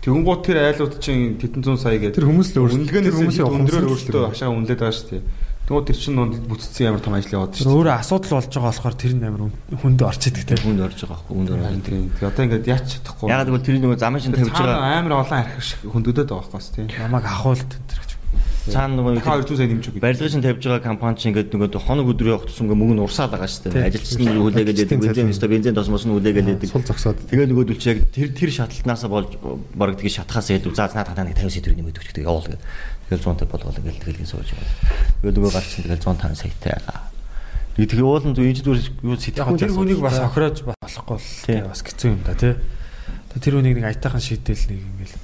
[0.04, 0.12] та.
[0.12, 2.14] Тэгэнгუთ тэр айлууд чинь тэдэн зуун сая гэдэг.
[2.20, 4.28] Тэр хүмүүс л өөрсдөө- үнэлгээнээс тэр хүмүүсийн өндрөөр өөртөө тэр.
[4.28, 5.22] хашаа үнэлээд байгаа шүү дээ.
[5.64, 7.78] Тэгвэл тэр чинь нунд бүтцсэн ямар том ажил яваад Тэр шүү дээ.
[7.80, 9.42] өөрөө асуудал болж байгаа болохоор тэр нь амар
[9.80, 10.54] хүнд орч идэг те.
[10.60, 12.04] хүнд орж байгаа байхгүй хүнд орж тийм.
[12.20, 13.26] Тэгээ одоо ингээд яач чадахгүй.
[13.32, 16.72] Яг гэвэл тэр нөгөө замын шин тавьж байгаа амар олон архив шиг хөндөдөд байгаа байхгүй
[16.76, 16.86] тийм.
[17.00, 18.03] Намайг ахуулт гэж.
[18.68, 20.00] Цаана нөгөө Дахиад 200 сая нэмж өгье.
[20.00, 23.04] барилгын шин тавьж байгаа компани чинь ингээд нөгөө хоног өдрөө явах тусам ингээ мөнгө нь
[23.04, 23.88] урсаад байгаа шүү дээ.
[23.92, 26.68] Ажилчны хүлээгээд яадаг, бензин өстө бензин тосмос нь хүлээгээд яадаг.
[26.72, 27.18] Сул зогсоод.
[27.28, 29.30] Тэгээ нөгөөдөл чи яг тэр тэр шатлалтнаасаа болж
[29.76, 30.72] баг тэгээ шатхаас ялдв.
[30.74, 32.62] За наад хатаа нэг 50 сая төгрөг нэмээд өгч тэгээ явуул гэдэг.
[33.12, 34.72] Тэгэл 100 болгоол ингээл тэгэлгийн сууж байгаа.
[35.20, 37.00] Тэгээ нөгөө гарч чинь тэгэл 105 саятай байгаа.
[37.74, 41.58] Тэгээ тэгээ уулын зүү энэ зүгээр юу сэтгэхгүй тэр хүнийг бас охироож болохгүй л Тий.
[41.58, 42.54] те, бас хэцүү юм да тий.
[43.34, 45.14] Тэр хүнийг нэг аятайхан шийдэл нэг ингээл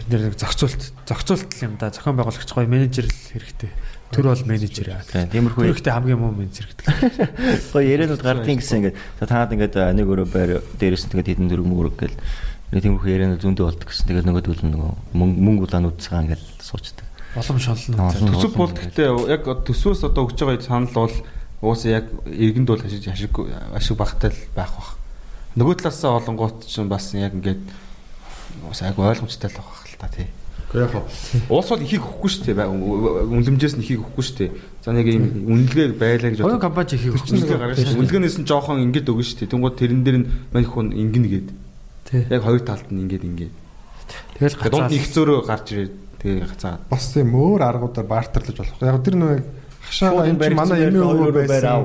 [0.00, 1.92] тэр нэр нэг зохицуулт зохицуулт юм да.
[1.92, 3.70] Зохион байгуулагч гоё менежер л хэрэгтэй.
[4.10, 5.04] Тэр бол менежер яа.
[5.06, 6.86] Тийм, тиймэрхүү- Тэр ихтэй хамгийн муу менежер гэдэг.
[7.76, 10.50] Гоё яриануд гардыг гэсэн ингээд танаад ингээд нэг өрөө байр
[10.82, 12.16] дээрээс нь тэгээд хэдэн дөрөв мөрөг гэл
[12.74, 14.10] нэг тиймэрхүү яриануд зөндөө болдог гэсэн.
[14.10, 17.06] Тэгээд нөгөөдөл нь нөгөө мөнгө улаанууд цагаан ингээд суучдаг.
[17.94, 18.26] Аа, за.
[18.26, 21.14] Төсөв бол гэхдээ яг төсвөөс одоо өгч байгаа санал бол
[21.62, 23.30] уусаа яг иргэнд бол ашиг ашиг
[23.70, 24.98] ашиг багтай л байх бах.
[25.54, 27.62] Нөгөө талаасаа олонгоот ч бас яг ингээд
[28.66, 30.26] уусаа яг ойлгомжтой л байх л та тий.
[30.70, 30.94] Гэхдээ яг
[31.50, 32.66] Уус бол ихийг өгөхгүй шүү дээ.
[32.70, 34.50] Үнлэмжээс нь ихийг өгөхгүй шүү дээ.
[34.86, 37.98] За нэг юм үнэлгээ байлаа гэж Оюун бодож компани хийх үнэлгээ гаргаж шүү.
[37.98, 39.50] Үнэлгээнээс нь жоохон ингээд өгнө шүү дээ.
[39.50, 41.48] Тэнгууд тэрэн дээр нь мань хүн ингэнэ гээд.
[42.06, 42.22] Тий.
[42.30, 43.52] Яг хоёр талд нь ингээд ингээд.
[44.38, 44.94] Тэгэл Тэгээд дунд гацаа.
[44.94, 46.74] нэг зөөрөө гарч ирээд тэгээ гацаа.
[46.86, 48.78] бас тийм өөр аргуудаар бартерлаж болох.
[48.78, 49.42] Яг тэр нэг
[49.90, 51.82] хашаага энэ чинь манай эмээ өвөө байсан.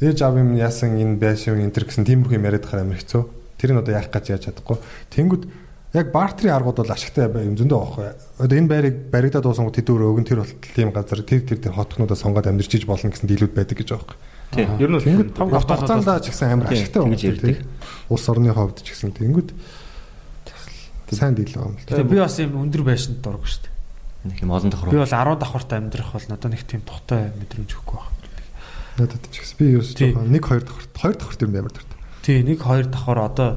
[0.00, 3.22] Ээж аав юм яасан энэ байшин энэ төр гэсэн тиймэрхүү юм яриад амар хэцүү.
[3.60, 4.76] Тэр нь одоо яах гэж яаж чадахгүй.
[5.14, 5.42] Тэнгүүд
[5.92, 8.08] яг бартерын аргууд бол ашигтай юм зөндөө байхгүй.
[8.40, 11.76] Одоо энэ байрыг баригдаад дуусан тэд өөр өгөн тэр бол тийм газар тэр тэр тэр
[11.76, 14.18] хотхнуудаа сонгоод амьдарч иж болно гэсэн дийлүүд байдаг гэж байгаа байхгүй.
[14.52, 14.68] Тийм.
[14.80, 17.16] Ер нь Тэнгүүд том том хотоодоо хугацаанд ч гэсэн амар Тийм, ашигтай байна.
[17.16, 17.56] ярьдаг.
[18.08, 19.48] Улс орны ховд ч гэсэн тэнгүүд
[21.12, 21.88] сайн дийл байгаа юм л.
[21.88, 23.72] Тэгээ би бас юм өндөр байшинд дург шүү дээ.
[24.32, 24.88] Нэг юм олон давхар.
[24.92, 28.16] Би бол 10 давхартай амьдрах бол надад нэг тийм тухтай мэдрэмж өгөхгүй байна.
[28.96, 30.16] Надад ч гэсэн би ерөөс Тийм.
[30.16, 31.98] жоохон нэг хоёр давхар хоёр давхар тэр амар дуртай.
[32.24, 33.50] Тий, нэг хоёр давхар одоо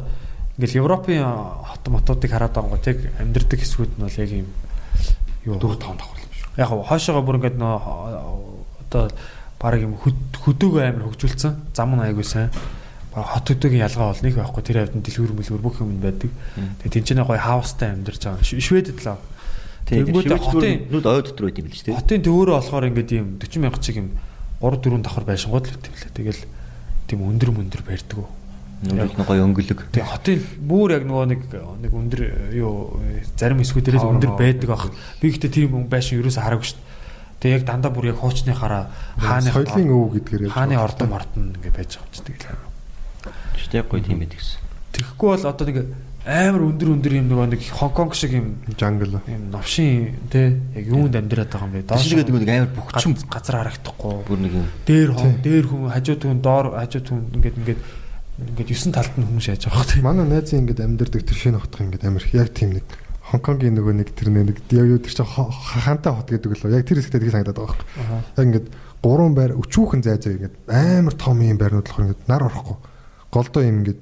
[0.58, 1.20] ингээл Европын
[1.68, 4.48] хот мотуудыг хараад байгаа гоо тэг амьдрдаг хэсгүүд нь бол яг юм
[5.46, 6.48] юу 4 5 давхар юм шүү.
[6.58, 7.76] яг хоошоогоо бүр ингээд нөө
[8.88, 9.04] одоо
[9.60, 12.50] баг юм хөд- хөдөөгөө амар хөгжүүлсэн зам нь айгуу сайн
[13.12, 16.32] баг хот хөдөөгийн ялгаа бол нэг байхгүй тэр хавьд дэлгүүр мэлгүүр бүх юм байдаг
[16.80, 19.20] тэгээ тэнцэнэ гоё хаустай амьдарч байгаа шведэд л аа.
[19.86, 20.08] Тийм.
[20.10, 22.00] Тэгэнгүүт хотын нүд ой дотор байт юм л шүү дээ.
[22.00, 24.10] хотын төвөөрөө болохоор ингээд юм 40 мянга чиг юм
[24.64, 26.42] 3 4 давхар байшингууд л үт юм лээ тэгэл
[27.06, 28.18] тийм өндөр мөндөр барьдаг
[28.84, 29.80] Нүд нь гоё өнгөлөг.
[29.96, 31.42] Тэгээ хотын бүр яг нөгөө нэг
[31.80, 32.22] нэг өндөр
[32.60, 33.00] юу
[33.40, 34.92] зарим хэсгүүдээр л өндөр байдаг ах.
[35.24, 37.40] Би гэхдээ тийм хүн байшин ерөөсө хараагүй шүү дээ.
[37.40, 41.72] Тэгээ яг дандаа бүр яг хуучны хараа хааны соёлын өвөө гэдгээр хааны ордон мордон ингээ
[41.72, 42.60] байж байгаа юм чи тэгэл.
[43.64, 44.60] Штэ гоё тийм байт гэсэн.
[44.92, 45.78] Тэгэхгүй бол одоо нэг
[46.26, 49.22] амар өндөр өндөр юм нөгөө нэг Хонконг шиг юм жангл.
[49.30, 51.86] юм новшин те яг юунд амьдраад байгаа юм бэ?
[51.86, 54.26] Доош Доош нэг амар бөхчм газ- газар харагдахгүй.
[54.26, 54.66] бүр нэг юм.
[54.90, 57.82] Дээр хон, дээр хүн, хажууд хүн, доор хажууд хүн ингээд ингээд
[58.40, 60.06] ингээд юусэн талд нь хүмүүс яаж байгаа юм.
[60.06, 62.86] Манай найзын ингээд амьдардаг тэр шинэ хотх ингээд амар яг тийм нэг
[63.26, 67.02] Хонконгийн нөгөө нэг тэр нэг яг юу тэр чинь хантай хот гэдэг л яг тэр
[67.02, 67.82] хэсэгт тийг санагдаад байгаа.
[67.98, 68.22] Аа.
[68.38, 68.68] Яг ингээд
[69.02, 72.78] гурван байр өчүүхэн зай зай ингээд амар том юм байрнууд болохоор ингээд нар орохгүй.
[73.34, 74.02] Голдоо юм ингээд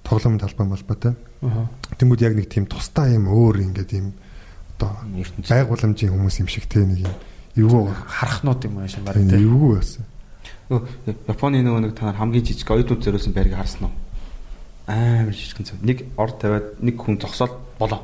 [0.00, 1.12] тоглоомын талбай малбайтай.
[1.44, 1.68] Аа.
[2.00, 4.16] Тэнгүүд яг нэг тийм тустай юм өөр ингээд юм
[4.80, 4.96] одоо
[5.44, 7.14] байгууламжийн хүмүүс юм шиг те нэг юм
[7.60, 9.44] эвгүй харахнууд юм аашаа баг тийм те.
[9.44, 10.08] эвгүй байсан.
[10.68, 13.94] Японы нөгөө нэг танаар хамгийн жижиг оюутнууд зориулсан байрыг харсан уу?
[14.88, 15.80] Амар жижигхэн цав.
[15.84, 18.00] Нэг ор тавиад нэг хүн зогсоод болоо.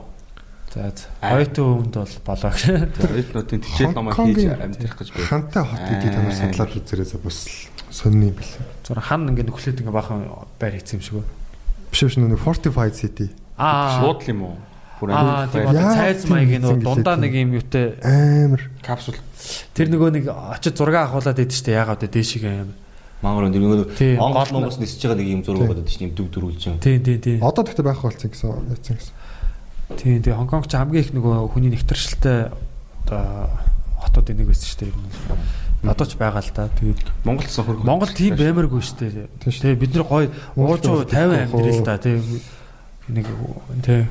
[0.69, 1.09] За за.
[1.25, 2.53] Ойтон өвөнд бол болоо.
[2.53, 5.29] Оюутнуудын тижэл номоо хийж амьдрах гэж байна.
[5.33, 7.39] Хантай хот гэдгийг та нар судлаад үзээрээс бас
[7.91, 8.55] сонирны юм бэл.
[8.85, 10.29] Зур хан ингээ нөхлөд ингээ бахан
[10.61, 11.27] байр хийсэн юм шиг үү?
[11.91, 13.33] Биш биш нэг fortified city.
[13.59, 13.99] Аа.
[13.99, 14.57] Шууд л юм уу?
[15.09, 19.17] Аа тийм одоо цайз маягийн нөө дундаа нэг юм юутай амар капсул.
[19.73, 22.77] тэр нөгөө нэг очиж зураг авахуулаад идэв штэ яагаад вэ дээшиг юм.
[23.25, 26.05] Мангар өндөр нөгөө Тий, Монгол гол нь- Монголс нисэж байгаа нэг юм зураг гэдэг чинь
[26.09, 26.77] юм дүг дөрүүлж юм.
[26.81, 27.39] Тийм тийм тийм.
[27.41, 29.15] одоо тэгтээ байх болсон гэсэн яцсан гэсэн.
[29.97, 32.53] Тийм тийм Хонконг ч хамгийн их нөгөө хүний нэгтэршилтэй
[33.09, 33.51] одоо
[34.01, 35.89] хотуудын нэг байсан штэ ер нь.
[35.89, 36.69] Одоо ч байгаа л да.
[36.69, 37.85] Тэгээд Монголсон хөргө.
[37.85, 39.29] Монгол тийм баймаргүй штэ.
[39.41, 41.97] Тэгээ бид нар гоё уужуу 50 амьдрал л да.
[42.01, 42.41] Тэгээ
[43.11, 43.27] нэг
[43.85, 44.05] тий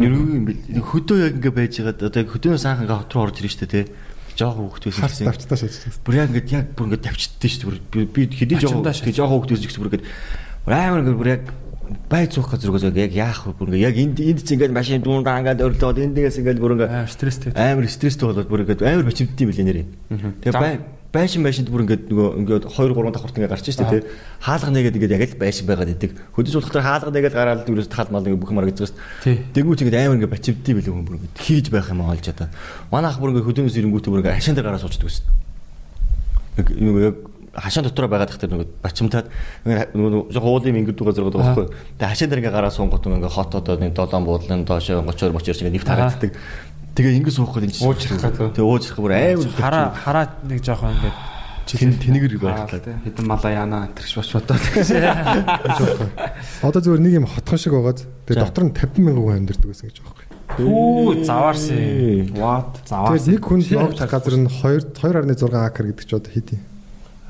[0.00, 3.24] Юу юм бэл хөдөө яг ингээ байж байгаа одоо яг хөдөөнөөс анх ингээ хот руу
[3.28, 3.84] орж ирж штэ тий.
[4.32, 6.00] Жог хөвгт байсан Харц давчтаа шаажчихсан.
[6.00, 7.84] Бүр яг ингээд яг бүр ингээд тавьчдээ шүү дээ.
[7.92, 10.06] Бүр би хэдий жоо Ачимдаа тэг жоо хөөгдөөс ч гэсэн бүр ингээд
[10.64, 11.44] бүр амар ингээд бүр яг
[12.08, 15.04] бай цуух газар угаас яг яах вэ бүр ингээд яг энд энд чи ингээд машин
[15.04, 17.52] дуундаа ингээд өрлөөд эндээс ингээд бүр ингээд аим стресстэй.
[17.52, 19.86] амар стресстэй болоод бүр ингээд амар юм билээ нэрээ.
[20.40, 20.80] Тэгээ бай
[21.12, 24.00] байшин байшинд бүр ингээд нөгөө ингээд 2 3 давхарт ингээд гарч штэ тий.
[24.40, 26.16] Хаалга нэгээд ингээд яг л байшин байгаад идэг.
[26.32, 28.96] Хөдөж болох тэр хаалга нэгээд гараад дөрөс тахал мал ингээд бүх байгаа штэ.
[29.20, 29.36] Тий.
[29.52, 32.48] Тэнгүүч ингээд амар ингээд бачимддсан билээ хүн бүр ингээд хийж байх юм олж одоо.
[32.88, 35.28] Манай ах бүр ингээд хөдөөнөөс ирэнгүүтээ бүр ингээд хашаан дээр гараа суучдаг штэ.
[36.56, 37.16] Яг нөгөө яг
[37.52, 39.28] хашаан дотроо байгаад ихтэй нөгөө бачимтаад
[39.68, 41.66] нөгөө жоо мингэр дугаар зэрэг байгаа байхгүй.
[42.00, 45.60] Тэгээ хашаан дээр ингээ гараа суунгот ингээ хот одоо нэг долоон буудлын доошоо гоцоор мочоор
[45.60, 46.32] ингээ нэвт харагддаг.
[46.92, 48.52] Тэгээ ингээ суух гэдэг чинь Ууж ирэх гэдэг.
[48.52, 51.16] Тэгээ ууж ирэх бүр амар Хараа хараа нэг жоохон ингээд
[51.72, 53.00] тэн тэнэгэр Аа, байхлаа.
[53.06, 54.60] Хэдэн малаа яана тэрч боч бодоод.
[56.62, 59.88] Одоо зүгээр нэг юм хотхон шиг байгаад тэгээ дотор нь 50 мянган хүн амьдардаг байсан
[59.88, 60.26] гэж байгаа байхгүй.
[60.52, 62.36] Хүү заваарсан.
[62.36, 62.84] What?
[62.84, 66.60] Тэгээд нэг хүнд ногч газар нь 2 2.6 акр гэдэг ч одоо хэд юм?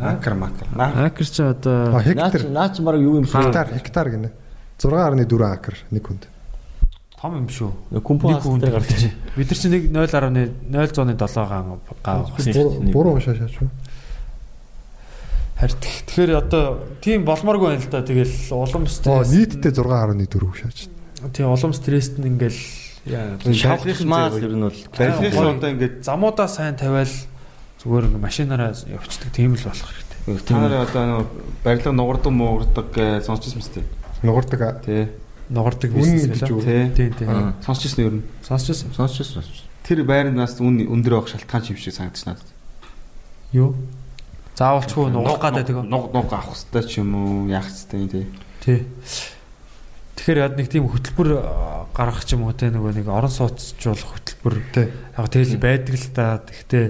[0.03, 0.67] Акр макр.
[0.75, 3.47] Акер ч одоо Наач хектар наач баг юу юм шүү.
[3.47, 4.35] гектар гектар гинэ.
[4.83, 6.27] 6.4 акр нэг хүнд.
[7.23, 7.71] Том юм шүү.
[8.03, 9.15] Компо дээр гарч.
[9.39, 12.35] Бид нар чинь нэг 0.0.7 гаан гав.
[12.91, 13.63] Буруу уншаа шаач.
[15.55, 18.03] Харин тэгэхээр одоо тийм болмооргүй байна л да.
[18.03, 19.31] Тэгэл улам стресс.
[19.31, 20.91] нийтдээ 6.4 шаач.
[21.31, 22.59] Тийм улам стресст нь ингээл
[23.07, 27.07] яа Шалгах маа ер нь бол Барилгын одоо ингээд замуудаа сайн тавиал
[27.79, 30.43] зүгээр машинаараа явчихдаг тийм л болох хэрэгтэй.
[30.43, 31.27] та нарын одоо
[31.63, 33.87] барилга нугардаг муугардаг гэж сонсчихсан мэт.
[34.27, 34.83] Нугардаг.
[34.83, 35.22] Тий.
[35.53, 36.41] Нугардаг Үн бизнес?
[36.41, 36.89] Тий.
[36.97, 37.53] Тийм тийм.
[37.61, 38.25] Сонсчихсан ер нь.
[38.41, 38.89] Сонсчихсон.
[38.97, 39.45] сонсчихсон.
[39.85, 42.49] Тэр байрнаас үн өндөр байх шалтгаан юм шиг санагдаж надад.
[43.53, 43.77] Юу?
[44.57, 45.85] Заавалчгүй нугах гадаа тэгээ.
[45.85, 48.25] Нуг нуг авах хэрэгтэй ч юм уу яах хэрэгтэй тий.
[48.65, 48.79] Тий.
[50.17, 51.29] Тэгэхээр яд нэг тийм хөтөлбөр
[51.93, 54.87] гаргах ч юм уу те нөгөө нэг орон сууцжуулах хөтөлбөр Тий.
[55.19, 56.41] яг тэгэл байдаг л та.
[56.47, 56.85] Гэхдээ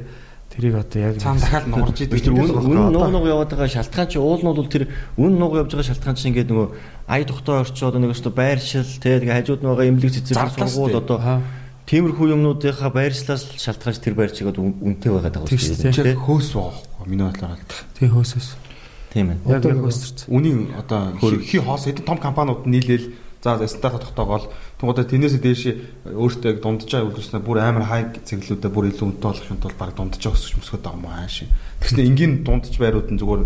[0.53, 2.29] тэрийг одоо яг Цаана дахиад нугарч Би идэг.
[2.29, 4.85] тэр үн үн нуг нуг яваад байгаа шалтгаан чи уул нь бол тэр
[5.17, 6.69] үн нуг явж байгаа шалтгаан чи ингээд нөгөө
[7.09, 11.19] ая тухтай орчоод нэг өстө байршил те тэгээ хажууд нь байгаа цэцэр Зардлаа сургууль одоо.
[11.87, 15.93] Тиймэрхүү юмнуудынхаа байршлаас шалтгаалж тэр байрчиг одоо үн- үнэтэй байгаад байгаа Тийм шүү дээ.
[15.93, 17.83] Чи хөөс байхгүй миний бодлоор бол.
[17.99, 18.49] тий хөөсөөс.
[19.13, 19.39] Тийм ээ.
[19.51, 20.19] Яг нөгөө- хөөсөрч.
[20.31, 24.47] Үнийн одоо хи- хи хоос хэдэн том компаниуд нийлээл за стандарт тогтоогоол
[24.79, 25.63] тэнгуудаа тэрнээс дээш
[26.07, 29.75] өөртөө яг дундаж байгаа үйлдвэрснээ бүр амар хай цэглэлүүдэд бүр илүү үнэтэй болох юм бол
[29.75, 31.49] баг байгаа өсөж мөсгöd байгаа юм аа шин.
[31.83, 33.43] Тэгснэ энгийн дундаж байрууд нь зүгээр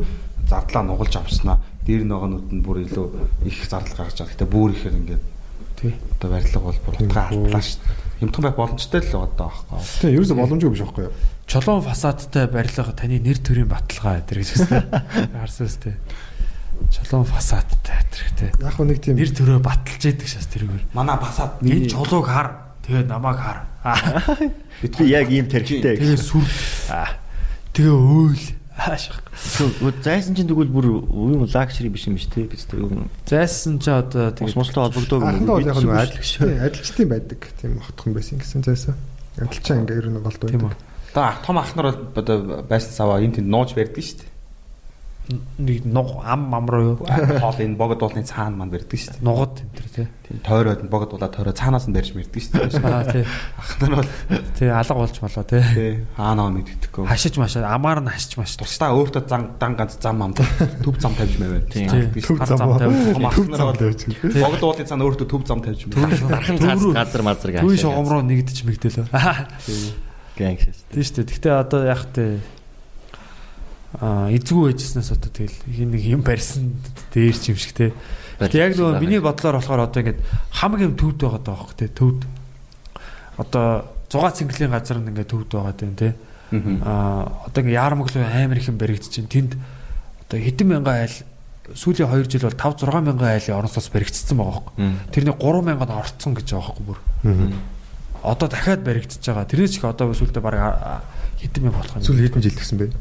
[0.47, 1.57] зардлаа нугалж авснаа
[1.87, 3.07] дээр нөгөөнүүд нь бүр илүү
[3.47, 4.33] их зардал гаргаж байгаа.
[4.35, 5.25] Гэтэ бүр ихээр ингээд
[5.79, 5.95] Тий.
[6.19, 8.05] одоо барилга бол бүр утгаа алдлаа шүү дээ.
[8.17, 9.81] Хямдхан байх боломжтой л даа аахгүй.
[10.01, 11.15] Тий, ерөөсө боломжгүй биш байхгүй юу?
[11.47, 14.83] Чулуун фасадтай барилга таны нэр төрийн баталгаа гэдэг гэж хэлсэн.
[15.41, 15.95] Харсан үстэй.
[16.91, 18.51] Чулуун фасадтай хэрэгтэй.
[18.63, 20.85] Яг хөө нэг тийм Нэр төрөө баталж идэг шээс тэргээр.
[20.97, 22.77] Манай басаад Энэ чулууг хар.
[22.85, 23.59] Тэгээ намайг хар.
[23.87, 24.35] Аа.
[24.83, 25.97] Би яг ийм тархитай.
[25.97, 26.45] Тэгээ сүр.
[26.93, 27.17] Аа.
[27.73, 28.45] Тэгээ өөл.
[28.77, 33.09] Тэгвэл зайсан чинь тэгвэл бүр юм лакшри биш юм биш те бид тэр юм.
[33.25, 36.59] Зайсан ч одоо Ус тэгээ муслаа холбогдоог анхандаа бол яг бид нэг зүйл адилч тий,
[36.61, 38.95] адилчдын байдаг тийм хотхон байсан гэсэн зайсаа.
[39.41, 40.77] Адилчаа ингээ ер нь голд тийм байдаг.
[40.77, 41.17] үү.
[41.17, 42.37] Одоо том ах нар бол одоо
[42.69, 44.36] байсан саваа энэ тэнд нууж барьдаг шүү дээ.
[45.59, 46.97] Нэг нуг ам ам руу юу?
[47.03, 49.27] Хоол энэ богод уулны цаана маань барьдаг шүү дээ.
[49.27, 50.07] Нугад энэ төр тий.
[50.23, 52.87] Тийм тойроод нь богод уулаа тойроо цаанаас нь барьж мэрдэг шүү дээ.
[52.87, 53.27] Аа тий.
[53.59, 54.11] Ах нар бол
[54.55, 55.63] Тий алга болж болоо тий.
[55.75, 57.11] тий хаанаа мэддэхгүй.
[57.11, 58.71] Хашиж машаа амаар нь хашиж маш тус.
[58.71, 61.75] Тусдаа өөртөө зан дан ганц зам ам төв зам тавьж маяг.
[61.75, 61.91] Тийм.
[62.23, 64.07] Төв зам тавьж.
[64.39, 66.23] богод уулын цаана өөртөө төв зам тавьж маяг.
[66.23, 67.67] Дархан цаас газар мазар гаш.
[67.67, 69.11] Төвийн шугам руу нэгдэж мэгдэлөө.
[70.39, 70.87] гэнг шээс.
[70.93, 71.35] Тийм шүү дээ.
[71.35, 72.39] Гэтэ одоо яг а
[74.01, 75.57] эзгүй байжснаас одоо тэгэл
[75.89, 76.77] нэг юм барьсан
[77.15, 77.93] дээр ч юм шиг те.
[78.41, 80.21] Яг нөгөө миний бодлоор болохоор одоо ингээд
[80.53, 81.89] хамаг юм төвд байгаа даа байхгүй те.
[81.89, 82.21] Төвд.
[83.41, 86.09] Одоо 6 цэнгэлийн газар нь ингээд төвд байгаа дээ те.
[86.85, 89.33] А одоо ингээд яармаглуу амар их юм баригдчихин.
[89.33, 89.57] Тэнд
[90.29, 91.17] одоо хэдэн мянган айл
[91.73, 94.93] сүүлийн 2 жил бол 5 6 мянган айлын орон сууц баригдсан байгаа байхгүй.
[95.09, 97.01] Тэрний 3 мянган орцсон гэж байгаа байхгүй бүр.
[98.21, 99.49] Одоо дахиад баригдчихэж байгаа.
[99.49, 101.01] Тэрнээс их одоо сүүлдээ баг
[101.41, 102.05] хэдэн мянга болох юм.
[102.05, 102.93] Сүүл хэдэн жил гэсэн бэ?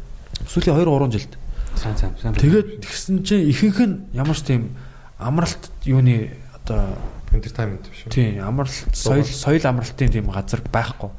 [0.43, 1.33] Сүүлийн 2 3 жилд.
[1.75, 2.35] Сайн сайн сайн.
[2.35, 4.75] Тэгээд тэгсэн чинь ихэнх нь ямар ч тийм
[5.19, 6.95] амралт юуны одоо
[7.31, 8.11] Entertainment биш үү?
[8.11, 11.11] Тийм амралт соёл соёл амралтын тийм газар байхгүй.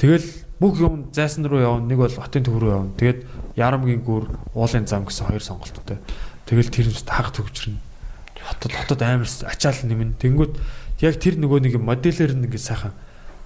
[0.00, 0.28] Тэгэл
[0.60, 1.84] бүх юм зайсан руу явна.
[1.84, 2.96] Нэг бол хотын төв рүү явна.
[2.96, 3.20] Тэгээд
[3.56, 6.00] Ярамгийн гүр уулын зам гэсэн хоёр сонголттой.
[6.48, 7.80] Тэгэл тэр нь хаг төгжрнэ.
[8.40, 10.16] Хотод хотод амар ачаал нэмэн.
[10.20, 10.52] Тэнгүүд
[11.04, 12.92] яг тэр нөгөө нэг модельэр нэг сайхан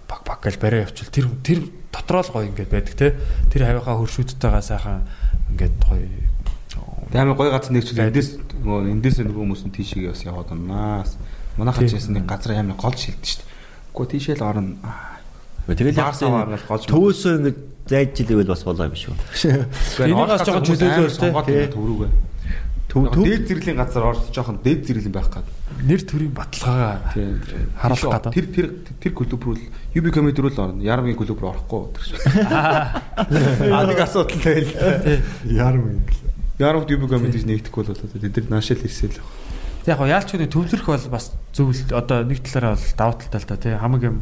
[0.09, 1.59] баг баг гэж барай явуул тэр тэр
[1.93, 3.17] дотроо л гоё ингээд байдаг те.
[3.53, 5.05] Тэр хавийнхаа хөршүүдтэйгээ сайхан
[5.53, 6.29] ингээд гоё
[7.09, 8.13] Амар гоё газар нэгчлээ.
[8.13, 8.29] Эндээс
[8.61, 11.17] нөгөө эндээс нөгөө хүмүүс нь тийшээ бас яваад оннаас.
[11.57, 13.43] Манайхаа ч ясны нэг газар амар гол шилдэж штт.
[13.97, 14.77] Гэхдээ тийшээ л орно.
[15.65, 15.97] Тэгэл
[16.69, 16.85] голж.
[16.85, 17.53] төвөөсөө ингэ
[17.89, 19.17] зайж жилээвэл бас болоо юм шүү.
[20.05, 21.29] Энийгээс жоохон чөлөөлөөр те.
[21.73, 22.11] төврүүгээ.
[22.89, 25.45] Төв төв Дээд зэрлийн газар орж жоохон дээд зэрлийн байх гад.
[25.85, 27.13] нэр төрийн баталгаагаа
[27.77, 28.33] харуулах гадаа.
[28.33, 30.81] Тэр тэр тэр клуб руу л UB comedy руу л орно.
[30.81, 31.93] Ярамгийн клуб руу орохгүй.
[31.93, 32.17] тэр шиг.
[33.69, 34.73] Аа нэг асуудал байл.
[35.45, 36.01] Ярм юм.
[36.57, 39.29] Ярамд UB comedy нэгдэхгүй бол одоо тэд нар наашаал ирсэл байх.
[39.85, 43.41] Яг гоо яалч үний төвлөрөх бол бас зөв л одоо нэг талаараа бол даваа талтай
[43.41, 44.17] л та тий хамаг юм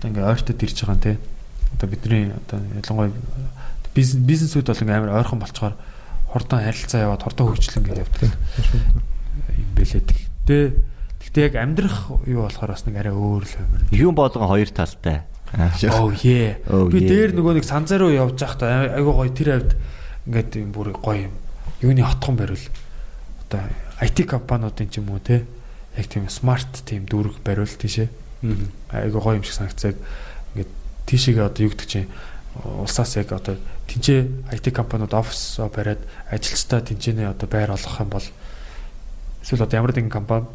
[0.00, 1.16] одоо ингээ ойртод ирж байгаа юм тий
[1.76, 3.12] одоо бидний одоо ялангуяа
[3.94, 5.76] бизнес бизнесүүд бол ингээ амар ойрхон болцохоор
[6.32, 8.30] хурдан харилцаа яваад хурдан хөгжил ингээ явдаг
[9.56, 10.64] юм бэлээ тэгтээ
[11.24, 13.68] тэгтээ яг амьдрах юу болохоор бас нэг арай өөр л юм.
[13.92, 15.24] юм болгон хоёр талтай.
[15.80, 16.60] Yeah.
[16.68, 19.72] Oh, Би дээр нөгөө нэг санзаа руу явж байхдаа айгуу гоё тэр хавьд
[20.28, 21.34] ингээд юм бүр гоё юм.
[21.80, 22.64] Юуны хотхон барил.
[23.48, 23.64] Одоо
[24.04, 25.48] IT компаниудын ч юм уу те.
[25.96, 28.12] Яг тийм смарт тийм дүүрэг барил тийшээ.
[28.92, 29.96] Айгуу гоё юм шиг санагцаг.
[30.52, 30.68] Ингээд
[31.08, 32.12] тийшээгээ одоо юу гэдэг чинь
[32.64, 38.26] улсаас яг одоо тэнцээ IT компаниуд офис бариад ажилчдаа тэнцэнэ одоо байр олгох юм бол
[39.42, 40.46] эсвэл одоо ямар нэгэн компани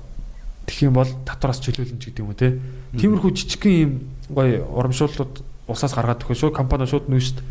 [0.68, 2.60] тэгэх юм бол татвараас чөлөөлнө ч гэдэг юм уу те.
[2.96, 3.92] Тиймэрхүү жижигхэн юм
[4.32, 5.34] гоё урамшууллууд
[5.68, 7.48] усаас гаргаад өгөх шүү компани шууд нүү шүү дээ.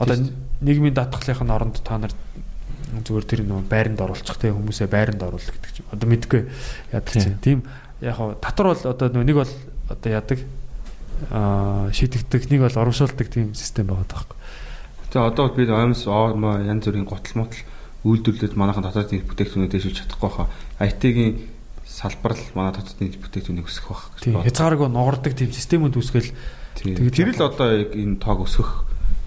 [0.00, 0.16] Одоо
[0.60, 2.12] нийгмийн даатгалын оронд та нар
[2.92, 6.40] зүгээр тэр нөө байранд оруулчих те хүмүүсээ байранд оруул гэдэг чинь одоо мэдгүй
[6.92, 7.40] яадаг чинь.
[7.40, 7.64] Тийм
[8.00, 9.52] яг хоо татвар бол одоо нэг бол
[9.88, 10.38] одоо яадаг
[11.30, 14.36] аа шийдэгдэг нэг бол урамшуулдаг тийм систем байгаа байхгүй.
[15.12, 17.60] Тэгээ одоо бид оймс оомоо янз бүрийн готл мотл
[18.02, 20.48] үйлдвэрлэлд манайхан дотоод нийт бүтээгдэхүүнээ дэвшүүлж чадахгүй хаа.
[20.80, 21.46] IT-ийн
[21.86, 24.46] салбар л манай дотоод нийт бүтээгдэхүүнийг өсгөх байх гэж байна.
[24.48, 26.32] хязгааргүй нугардаг тийм системүүд үүсгээл.
[26.80, 28.70] Тэгээд Тэр л одоо энэ тоог өсгөх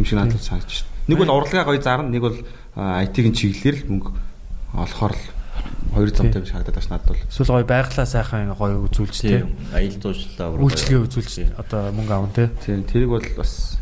[0.02, 1.08] юм шиг надад санагдаж байна.
[1.08, 2.38] Нэг бол урлагаа гоё зарна, нэг бол
[2.76, 4.10] IT-ийн чиглэлээр л мөнгө
[4.76, 5.26] олохоор л
[5.94, 7.24] хоёр замтай биш харагдаад байна надад бол.
[7.30, 9.56] эсвэл гоё байглаа сайхан гоё үзүүлж Тийм.
[9.72, 12.50] Аялал жуулчлалаа үйлчлэгээ үзүүлж одоо мөнгө аван те.
[12.66, 13.80] Тийм, тэрийг бол бас.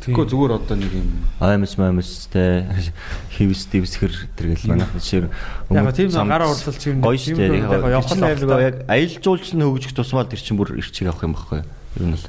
[0.00, 1.08] Тэгэхгүй зүгээр одоо нэг юм
[1.44, 2.64] аймс маймс те
[3.36, 5.28] хивс дивсхэр тэргээл манайх жишээ
[5.76, 7.68] Яг тийм гар урлалч юм гоё шүү дээ.
[7.68, 11.68] яг явах яг аялал жуулчлал нь хөгжих тусмаа тэр чинь бүр ирчиг авах юм баггүй.
[12.00, 12.26] Ер нь л.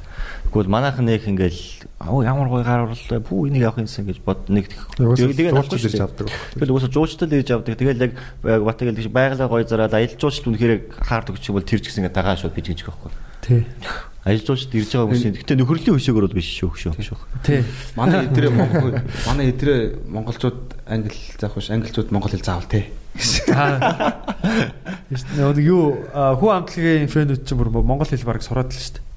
[0.52, 4.48] Тэгвэл манайхан нэг ингээл оо ямар гоё гар урлал пүү энийг авах юмсан гэж бод
[4.50, 6.28] нэг Жуулчлал ирж авдаг.
[6.54, 7.78] Тэгэл уусаа жуулчлал хийж авдаг.
[7.78, 11.92] Тэгэл яг бат тэгэл байгалаа гоё зараад аялал жуулчлал үнэхээр хаард өгч бол тэр ч
[11.92, 13.10] гэсэн ингээ дагаа шууд биж гэж байхгүй.
[13.46, 13.66] Тий.
[14.26, 17.18] Аялал жуулчлал ирж байгаа хүмүүс гэтээ нөхөрлийн хөшөөгөр бол биш шүү шүү.
[17.46, 17.60] Тий.
[17.94, 18.94] манай эдрээ Монгол
[19.26, 19.80] манай эдрээ
[20.10, 22.90] монголчууд англи заах биш англичууд монгол хэл заавал те.
[25.12, 29.11] Нэг юу хүү амтлагийн фэнүүд чинь бүр монгол хэл бараг сураад л шүү дээ.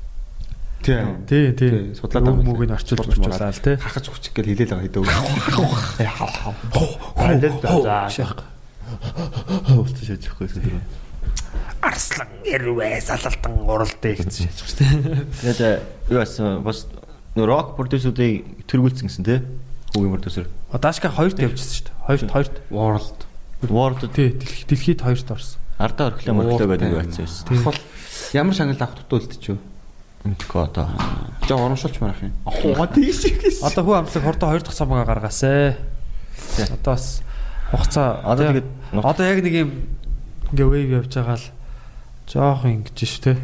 [0.86, 1.26] Тийм.
[1.26, 1.98] Тий, тий.
[1.98, 2.46] Судлаад авах.
[2.46, 3.74] мөгийг орчуулж орчуулаа л тий.
[3.82, 5.06] Хахаж хүчих гэл хэлээл байгаа хэдөө.
[8.14, 8.46] Шах.
[9.74, 10.78] Уулт шийдэхгүй тэр.
[11.82, 15.26] Арслан ярвэ салалтан уралдээ гэсэн шийдэж шүү дээ.
[15.42, 16.86] Тэгээд юу асан бас
[17.34, 19.42] рок продюсеруудыг тэргүүлсэн гэсэн тий.
[19.98, 20.46] Хүүгийн продюсер.
[20.70, 21.98] Даашка хоёрт явжсэн шүү дээ.
[22.06, 22.56] Хоёрт хоёрт.
[22.70, 23.26] World.
[23.66, 24.38] World Тий,
[24.70, 25.58] дэлхийд хоёрт орсон.
[25.82, 27.26] Ардаа орхлоо мөрхлөө гэдэг нэг байсан.
[27.50, 27.80] Ахвал
[28.38, 29.58] ямар шагнал авах тутаа үлдчихв.
[30.26, 30.90] Мэдгүй одоо.
[31.46, 32.34] Жоо урамшуулч марах юм.
[32.50, 33.62] Ахаа тийш гэсэн.
[33.62, 35.78] Одоо хүү амтлаг хордоо хоёр дахь самгаа гаргаасаа.
[36.74, 37.22] Одоо бас
[37.70, 38.68] хугацаа Одоо тэгээд
[39.06, 39.72] одоо яг нэг юм
[40.50, 41.48] ингээ вейв явж байгаа л
[42.26, 43.38] жоох ингэж ш тэ.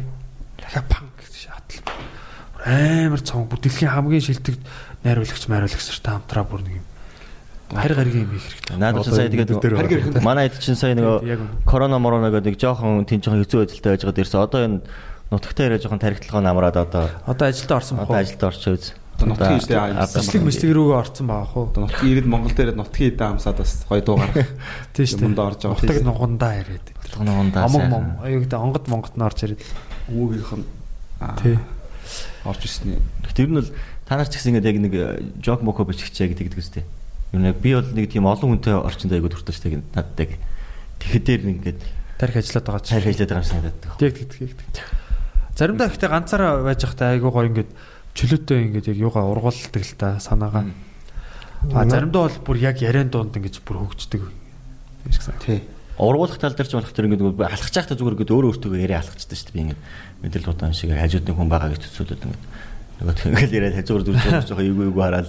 [0.58, 1.86] Дахиад панк шатал.
[2.66, 4.58] Амар цонг бүр дэлхийн хамгийн шилдэг
[5.06, 6.86] найруулагч майруулагч нартай хамтраа бүр нэг юм
[7.72, 8.76] харь гаригийн юм хийх хэрэгтэй.
[8.76, 13.42] Надад ч сая тэгээд манай хэд чинь сая нөгөө корона мороно гэдэг нэг жоохон жоохон
[13.42, 14.80] хэцүү байдалтай байж байгаа дээрс одоо энэ
[15.32, 18.20] нутагтаа яриа жоохон тархитлагаа намраад одоо Одоо ажилдаа орсон одоо бохоо.
[18.22, 18.84] ажилд орчөөз.
[19.22, 21.64] Одоо нутгийн аялсан Бичлэг мэтлэг рүүгээ орсон байгаа хөө.
[21.72, 24.48] Одоо нутгийн ирээд Монгол дээр нутгийн эдэн амсаад бас гоё дуу гарах.
[24.94, 25.20] Тийм шүү.
[25.24, 25.78] Юмд орж байгаа.
[25.80, 26.86] Нутаг нугандаа яриад.
[27.12, 27.64] Тоногондаа.
[27.66, 28.04] Омог мом.
[28.24, 29.62] Аюу гэдэг онгод монгод нь орж ирээд.
[30.10, 30.66] Өвгийнх нь
[31.42, 31.56] Тий.
[32.44, 32.98] орж ирсэн.
[33.30, 33.70] Тэр нь бол
[34.08, 34.94] та нар ч гэсэн ингээд яг нэг
[35.38, 36.82] жок моко бичгчээ гэдэг үстэй.
[37.30, 40.34] Юу нэг би бол нэг тийм олон хүнтэй орчинд айгуу дуртай штэ надад яг.
[40.98, 41.80] Тэгэхэд дээр ингээд
[42.18, 43.98] Тарих ажиллаад байгаа цайр хийлээд байгаа юм санагдаад.
[44.02, 44.84] Тэг тэг тэг тэг.
[45.56, 47.70] Заримдаа ихтэй ганцаараа байж байхдаа айгуу гоё ингээд
[48.16, 50.64] чөлөөтэй ингээд яг юугаа ургуулдаг л та санаагаа.
[51.72, 54.22] А заримдаа бол бүр яг яриан дуунд ингэж бүр хөгждөг.
[55.44, 55.60] Тий.
[56.00, 59.36] ургуулах тал дээр ч болох тэр ингээд алхаж байхдаа зүгээр ингээд өөрөө өөртөө яриа алхацдаг
[59.36, 59.54] шүү дээ.
[59.54, 59.80] Би ингээд
[60.24, 62.44] мэдрэл тутаан шиг хажууд нэг хүн байгаа гэж төсөөлөд ингээд
[63.02, 65.28] нөгөө тэг ингээд яриад хажуугаар зүрх жоохон эйгүү эйгүү хараад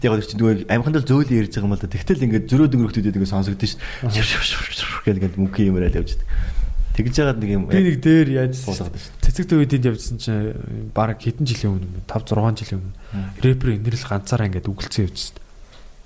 [0.00, 1.92] Гэтэ яг чи нөгөө амханд л зөөлөн ярьж байгаа юм л да.
[1.92, 5.04] Тэгтэл ингээд зөрөө дөнгөрөхтүүдэд ингээд сонсогдсон шүү дээ.
[5.04, 6.59] Гэл ингээд мөнгө юмраад явж байгаа.
[7.00, 9.24] Тэгж жагаад нэг юм Би нэг дээр яаж суулгаад шүү.
[9.24, 14.48] цэцэг төвөдөнд явжсан чинь баг хэдэн жилийн өмнө 5 6 жилийн өмнө рэпер инэрл ганцаараа
[14.52, 15.40] ингээд үгэлцэн явжсан.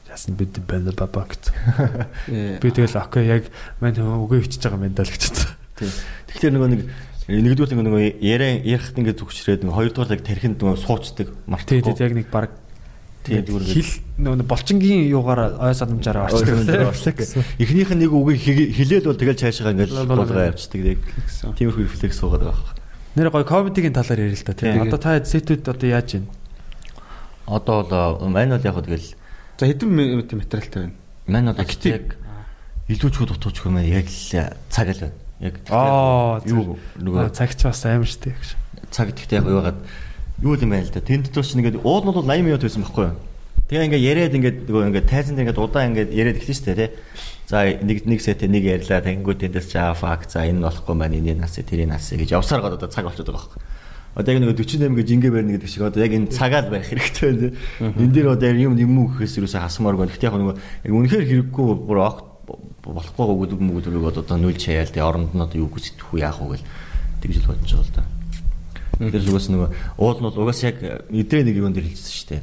[0.07, 2.63] Яасан бид бэлэ баба гэсэн.
[2.63, 3.51] Би тэгэл окей яг
[3.83, 5.51] мань үгээ ичиж байгаа юм даа л гэчихсэн.
[5.75, 5.91] Тийм.
[6.31, 6.83] Тэгэхээр нөгөө нэг
[7.27, 11.97] нэгдүгээр нөгөө яриа ярихт ингээд зүгчрээд нөгөө хоёрдугаар яг тархинд нөгөө суучдаг мартахгүй.
[11.97, 12.53] тий, яг нэг баг
[13.25, 17.45] Тийм зүгээр хил нөгөө болчингийн юугаар ой санамжаараа орчдөг тийм.
[17.57, 19.41] Эхнийх нь нэг үгийг хэлээл бол тэгэл
[19.89, 20.21] Лол, лол.
[20.29, 20.81] болгоо явцдаг.
[20.85, 21.01] Яг
[21.57, 22.77] тиймэрхүү рефлекс суугаад байгаа.
[23.17, 24.85] Нэр гоё комедигийн талаар ярил л да тийм.
[24.85, 26.29] Одоо та сетүүд одоо яаж байна?
[27.49, 27.81] Одоо
[28.21, 29.09] бол мань бол яг тэгэл
[29.57, 30.95] За хэдэн минут материалтай байна.
[31.27, 32.17] мань бол яг
[32.93, 35.17] илүү ч дутууч хэмээ яг л цаг л байна.
[35.41, 38.37] Яг Аа, юу нөгөө цагч бас амар штэ
[38.93, 39.79] цаг гэхдээ яг юугаад
[40.45, 41.01] юу юм байна л да.
[41.01, 43.17] Тэнд дотор ч ингээд уул нь бол 80 минут байсан байхгүй юу?
[43.65, 46.79] Тэгээ ингээд яриад ингээд нөгөө ингээд тайзан дээр ингээд удаан ингээд яриад эхэлсэн шүү дээ
[46.85, 46.91] тий.
[47.49, 51.17] За нэг нэг сетэ нэг ярьлаа тэнгүүд тэндээс чаа фак за энэ нь болохгүй маань
[51.17, 53.61] энэ нас тэрийн нас гэж явсаар гоод одоо цаг болчиход байгаа байхгүй.
[54.21, 57.25] Одоо яг нэг 48 гэж ингээ барьна гэдэг шиг одоо яг энэ цагаал байх хэрэгтэй
[57.81, 57.97] байна.
[58.05, 60.13] Энэ дээр одоо юм юм гэхээс юусаа хасмаар байна.
[60.13, 62.29] Гэхдээ яг нөгөө яг үнэхээр хэрэггүй бүр огт
[62.85, 66.61] болохгүй өгдөг мөгдөг одоо нүл чаяал тий оронд нь одоо юу гэж сэтгүү яах вэ
[66.61, 66.69] гэл
[67.25, 68.05] тэгж л бодож байгаа л да.
[68.99, 69.69] Тэр зүгээс нөгөө
[69.99, 70.79] уул нь бол угаас яг
[71.11, 72.43] эдрээ нэг юун дээр хэлсэн шүү дээ.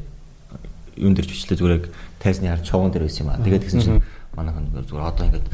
[1.00, 1.86] Юун дээр ч бичлээ зүгээр яг
[2.20, 3.40] тайзны хар човгон дээр байсан юм аа.
[3.40, 4.04] Тэгээд тэгсэн чинь
[4.36, 5.48] манай хүн зүгээр одоо ингээд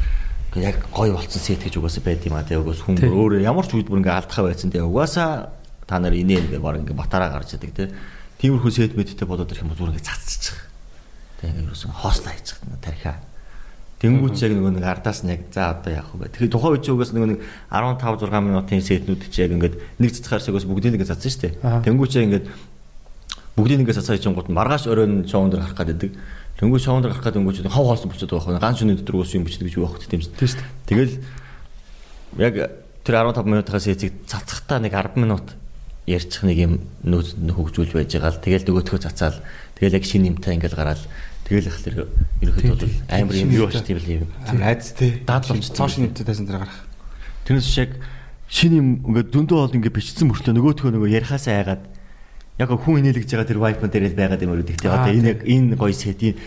[0.58, 2.46] яг гоё болцсон сет гэж угаасаа байд юм аа.
[2.46, 4.70] Тэгээд угаас хүн өөрөө ямар ч үед бүр ингээд алдхаа байсан.
[4.74, 5.30] Тэгээд угаасаа
[5.86, 7.94] та нар инээ ингээд баг ингээд батараа гарч идэг те.
[8.42, 10.58] Тиймэрхүү сет мэдтэй болоод ирэх юм бол зүгээр ингээд цацчих.
[11.38, 13.27] Тэгээд ингээд юусэн хоослоо хийчих гэнэ тархиа.
[13.98, 16.30] Тэнгүүч яг нөгөө нэг ардаас нь яг за одоо яах вэ?
[16.30, 20.38] Тэгэхээр тухайн үед угаас нөгөө нэг 15 6 минутын сетнүүд чи яг ингээд нэг цэцгаар
[20.38, 21.82] шиг бас бүгдийг ингээд цацсан шүү дээ.
[21.82, 22.46] Тэнгүүч яг ингээд
[23.58, 26.14] бүгдийг ингээд цацаа хийж гот маргааш оройн шоунд дээр гарах гэдэг.
[26.62, 28.62] Тэнгүүч шоунд дээр гарах гэдэг тэнгүүч хав хоолсон болчиход байгаа байхгүй.
[28.62, 30.46] Ганц шөнө өдөр ус юм бичдэг гэж юу байх тийм шүү.
[30.46, 30.62] Шүү.
[30.86, 31.12] Тэгэл
[32.38, 32.54] яг
[33.02, 35.58] тэр 15 минутаас сетийг цацахтаа нэг 10 минут
[36.08, 36.74] ярьчих нэг юм
[37.04, 39.38] нөөцөнд хөгжүүлж байж байгаа л тэгэл нөгөөдхөө цацаал
[39.76, 41.02] тэгэл яг шинэ юмтай ингээд гараал
[41.48, 41.94] тэгэл их тэр
[42.44, 44.28] ерөөхдөө бол амар юм юу болчих тийм л юм.
[44.60, 45.20] Айц тий.
[45.24, 45.72] Даад болчих.
[45.72, 46.84] Цоошин нэмтэй тайсан дээр гарах.
[47.48, 47.96] Тэрнээс шиг
[48.52, 51.82] шинэ юм ингээд зөндөө бол ингээд бичсэн мөртлөө нөгөөдхөө нөгөө ярихаасаа айгаад
[52.58, 55.40] яг хүн инээлгэж байгаа тэр вайп дээр л байгаад юм уу гэхдээ одоо энэ яг
[55.46, 56.40] энэ гоё сет энэ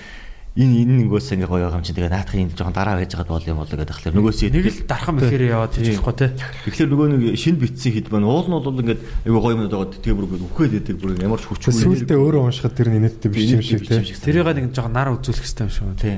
[0.52, 3.36] энэ энэ нэгөөс ингээ гоё байгаа юм чинь тэгээ наадах энэ жоохон дараа байж байгаа
[3.39, 6.28] бол юм болоо гэдэг тэгэхээр нөгөөс Нэг л дархан мэхээр яваадчихгүй те.
[6.68, 9.88] тэгэхээр нөгөө нэг шинэ битсэн хэд байна уул нь бол ингээд айгүй гоё юм байгаа
[9.95, 13.47] тэгээ бүр ингээд үхээд байдаг бүр ямар ч хүчгүй Сүүлдээ өөрөө уншихад тэр инээдтэй биш
[13.47, 14.04] юм шиг тий.
[14.12, 16.04] Тэрийг нэг жоохон нар үзүүлэх хэрэгтэй юм шиг байна.
[16.04, 16.16] тий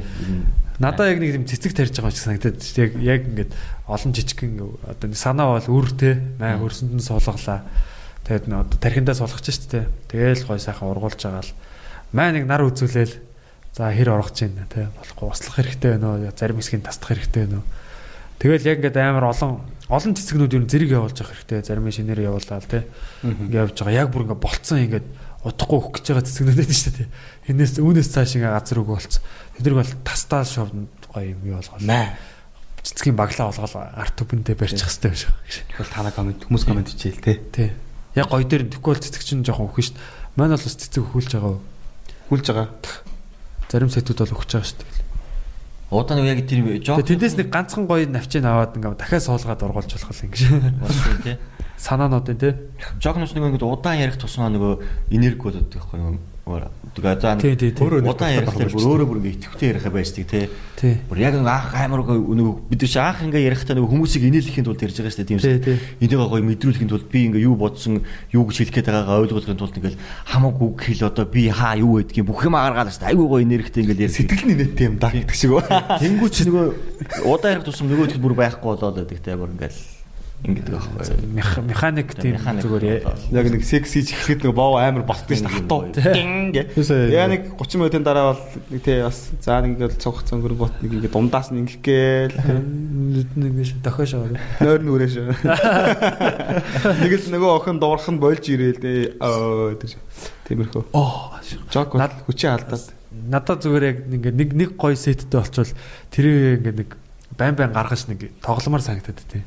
[0.82, 2.82] Надаа яг нэг юм цэцэг тарьж байгаа юм шиг санагдаад дээ.
[2.82, 3.52] Яг яг ингээд
[3.86, 4.54] олон жижигхэн
[4.90, 6.18] одоо санаа бол үр те.
[6.42, 7.62] Маа хөрсөнд нь суулгалаа.
[8.26, 9.86] Тэгээд одоо тархиндаа суулгаж шүү дээ.
[10.10, 11.54] Тэгээл гой сайхан ургуулж байгаа л
[12.10, 13.33] маа нэг нар үзүүлээл
[13.74, 14.88] за хэр орох чинь те.
[15.02, 16.32] Болохгүй услах хэрэгтэй байна уу?
[16.38, 17.68] Зарим хэсгийг тасдах хэрэгтэй байна уу?
[18.38, 21.66] Тэгэл яг ингээд амар олон олон цэцгнүүд юу зэрэг явуулж явах хэрэгтэй.
[21.66, 22.86] Зарим нь шинээр явуулаад те.
[23.26, 24.00] Ингээд явж байгаа.
[24.06, 25.08] Яг бүр ингээд болцсон ингээд
[25.44, 27.10] удахгүй өгөх гэж байгаа цэцгнүүд байдаг шүү дээ.
[27.50, 29.24] Энээс үүнээс цааш ингээ газар үг болцсон.
[29.58, 31.82] Тэдэрг бол тастаа шовн гоё юм юу болгоо.
[32.84, 35.66] Цэцгийн баглаа болгоо арт түбэндээ барьчих хэрэгтэй юм шиг.
[35.80, 37.38] Бол танаа комент хүмүүс комент хичээл тий.
[37.52, 37.70] Тий.
[38.16, 40.36] Яг гоё дээр нь тэгвэл цэцэг чинь жоохон шүү дээ.
[40.36, 41.60] Манай бол бас цэцэг өхүүлж байгаа.
[42.28, 42.68] Хүлж байгаа.
[43.74, 45.02] Зарим сэтүүд бол өгч байгаа шүү дээ.
[45.90, 49.90] удаа нэг яг тэр жоо тэндээс нэг ганцхан гоё навчийг аваад ингээ дахиад суулгаад ургуулж
[49.98, 50.42] болох юм гэж.
[51.26, 51.36] тий
[51.78, 52.54] Санаануудын тий.
[53.02, 56.20] Жогноос нэг ингээд удаан ярих тусмаа нөгөө энерги болоод байхгүй юу?
[56.44, 57.88] Тэгээ за Тий, тий, тий.
[57.88, 60.50] удаан ярих нэг тэр бүр өөрөө бүр ингээд итгэвтэй ярих байждаг тий.
[60.76, 61.00] Тий.
[61.08, 64.84] Бүр яг нэг анх амар нөгөө бид чи анх ингээ ярихдаа нөгөө хүмүүсийг инээлэхийн тулд
[64.84, 65.78] ярьж байгаа шүү дээ тийм Тий, тий.
[66.04, 68.04] Энийг гоё мэдрүүлэхийн тулд би ингээ юу бодсон,
[68.36, 72.28] юу гэж хэлэх гээд байгаагаа ойлгуулахын тулд ингээл хамаагүй хэл одоо би хаа юу гэдгийг
[72.28, 73.12] бүх юм гаргаад шүү дээ.
[73.16, 74.16] Айгүй гоё энергитэй ингээл ярьж.
[74.20, 75.64] Сэтгэл нь инээдтэй юм да гэдэг шиг үү.
[75.64, 76.66] Тэнгүүч нөгөө
[77.24, 79.93] удаан ярих тусам нөгөө бүр байхгүй болоод байдаг те бүр ингээл
[80.44, 81.08] ингэдэг аахгүй.
[81.34, 82.84] Мех- Механик тийм зүгээр
[83.32, 85.56] Яг нэг секси чихлэхэд нэг боо амар болтдог шүү дээ.
[85.64, 85.88] Хатуу.
[87.16, 90.76] Яа нэг 30 минутын дараа бол нэг тий бас за нэг ингээл цогц цөнгөр гот
[90.84, 92.60] нэг ингээд дундаас нь ингэх гээл тий.
[93.40, 94.36] нэг биш дохиош аваад.
[94.60, 95.16] Нойр нүрээш.
[95.24, 99.16] Нэг л нөгөө охин дуурах нь болж ирээл тий.
[100.48, 100.84] Тиймэрхүү.
[100.92, 101.40] Оо.
[101.72, 101.96] Жок
[102.28, 102.84] хүчээ алдаад.
[103.14, 105.72] Надад зүгээр яг ингээ нэг нэг гоё сеттэй болчвол
[106.12, 106.90] тэр ингээ нэг
[107.38, 109.42] байн байн гаргаж нэг тогломоор санагдаад тий.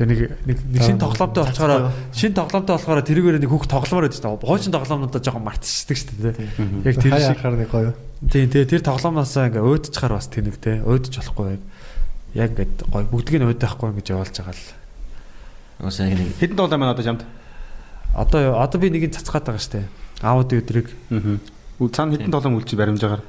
[0.00, 4.32] За нэг нэг шин тоглоомтой болчоор шин тоглоомтой болохоор тэрүүгээр нэг хүүхд тогломоор байдаг шүү
[4.40, 4.48] дээ.
[4.48, 6.34] Хуучин тоглоомнуудаа жоохон мартчихдаг шүү дээ.
[6.88, 7.92] Яг тэр шиг хаяахаар нэг гоё.
[8.32, 10.80] тий тий тэр тоглоомоос ингээ өөдчихаар бас тэнэг тий.
[10.80, 11.62] Өөдч болохгүй байг.
[12.32, 14.72] яг ингээд гой бүгдгийг нь өөд байхгүй ингэж явуулж байгаа л.
[15.84, 17.22] Уусаа нэг Хэдэн долоо маань одоо жамд?
[18.16, 19.84] Одоо одоо би нэг цацгаад байгаа штэ.
[20.24, 21.36] Аауди өдрийг Аа.
[21.92, 23.20] Цаана хэдэн долоо үлчи баримжаагаар.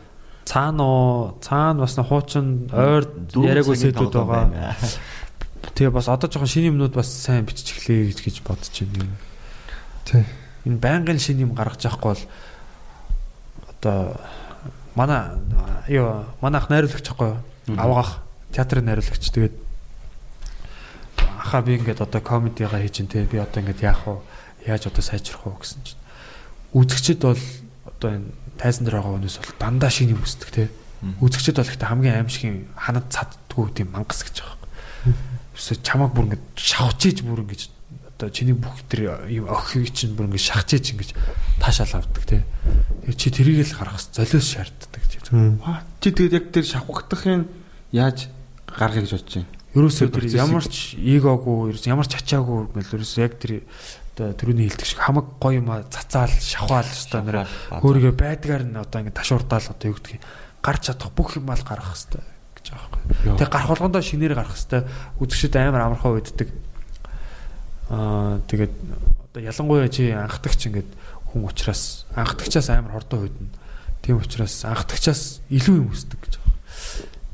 [0.46, 4.76] цаана уу цаана бас хуучин ойр яриаггүй сэдвүүд байгаа.
[5.62, 9.14] Тэгээ бас одоо жоохон шинэ юмнууд бас сайн бичиж эхлэе гэж гэж бодож байна.
[10.06, 10.26] Тий.
[10.66, 12.24] Энэ байнгын шинэ юм гаргаж явахгүй бол
[13.70, 14.18] одоо
[14.96, 15.38] манай
[15.88, 17.78] ёо манайх найруулагч байхгүй юу?
[17.78, 19.56] Авгах театрын найруулагч тэгээд
[21.38, 24.18] ахаа би ингээд одоо комедигаа хийж ин те би одоо ингээд яах вэ?
[24.66, 26.02] Яаж одоо сайжрах вэ гэсэн чинь
[26.74, 27.42] үзэгчд бол
[27.86, 30.70] одоо энэ тайзан дээр байгаа хүнээс бол дандаа шинэ юм үздэг те.
[31.22, 34.61] Үзэгчд бол ихтэй хамгийн аимшигын ханад цаддгүй тийм мангас гэж байгаа
[35.62, 37.70] Юусе чамаг бүр ингээд шавчиж бүр ингээд
[38.18, 41.14] одоо чиний бүх тэр юм охиг чинь бүр ингээд шахчиж ингээд
[41.62, 42.42] таашаал авдаг те.
[43.06, 45.30] Тэгээ чи тэрийг л гаргах золиос шаарддаг гэж.
[46.02, 47.46] Чи тэгээд яг тэр шавхагдахын
[47.94, 48.34] яаж
[48.66, 49.54] гаргахыг гэж бодож байна.
[49.78, 53.62] Ерөөсөө Тэр ямар ч эгоогүй, ерөөс ямар ч ачаагүй мэл ерөөсөө яг тэр
[54.18, 57.46] одоо тэрүүний хэлдэг шиг хамаг гоё юм цацаал, шахаал өстой нэрэ
[57.86, 60.26] өөрийгөө байдгаар нь одоо ингэ ташуурдаал одоо юу гэдгийг
[60.66, 63.36] гарч чадах бүх юм ал гарах хэвээр гэж байгаа байхгүй.
[63.42, 64.86] Тэгээ гарах болгондоо шинээр гарах хэвээр
[65.18, 66.50] үзэгчд амар амархаа үйддэг.
[67.90, 68.74] Аа тэгээд
[69.34, 70.90] одоо ялангуяа чи анхдагч ингээд
[71.34, 73.52] хүн учраас анхдагчаас амар хордоо үйдэнэ.
[74.06, 76.56] Тийм учраас анхдагчаас илүү юм өсдөг гэж байгаа.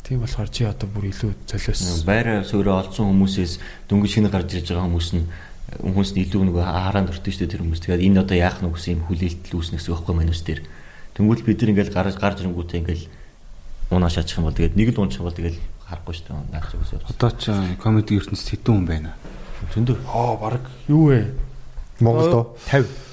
[0.08, 4.72] Тийм болохоор чи одоо бүр илүү золиос байраа суурь олцсон хүмүүсээс дөнгөж шинэ гарч ирж
[4.72, 5.26] байгаа хүмүүс нь
[5.68, 7.82] хүмүүс нь илүү нөгөө хараанд өртөө шүү дээ тэр хүмүүс.
[7.84, 10.62] Тэгээд энэ одоо яах нь гэсэн юм хүлээлтэл үүснэ гэсэн байхгүй манус дээр.
[11.12, 13.06] Тэнгүүл бид нар ингээл гараж гарч ирэнгүүтээ ингээл
[13.92, 15.58] унаа шаачих юм бол тэгээд нэг л унчих юм бол тэгээд
[15.88, 16.52] харахгүй шүү дээ.
[16.52, 16.92] Наач үгүйс.
[17.08, 17.44] Одоо ч
[17.80, 19.12] комеди ертөнцид хэдэн хүн байна?
[19.72, 19.98] Зөндөө.
[20.12, 21.32] Аа баг юу вэ?
[22.04, 23.08] Монголд 50.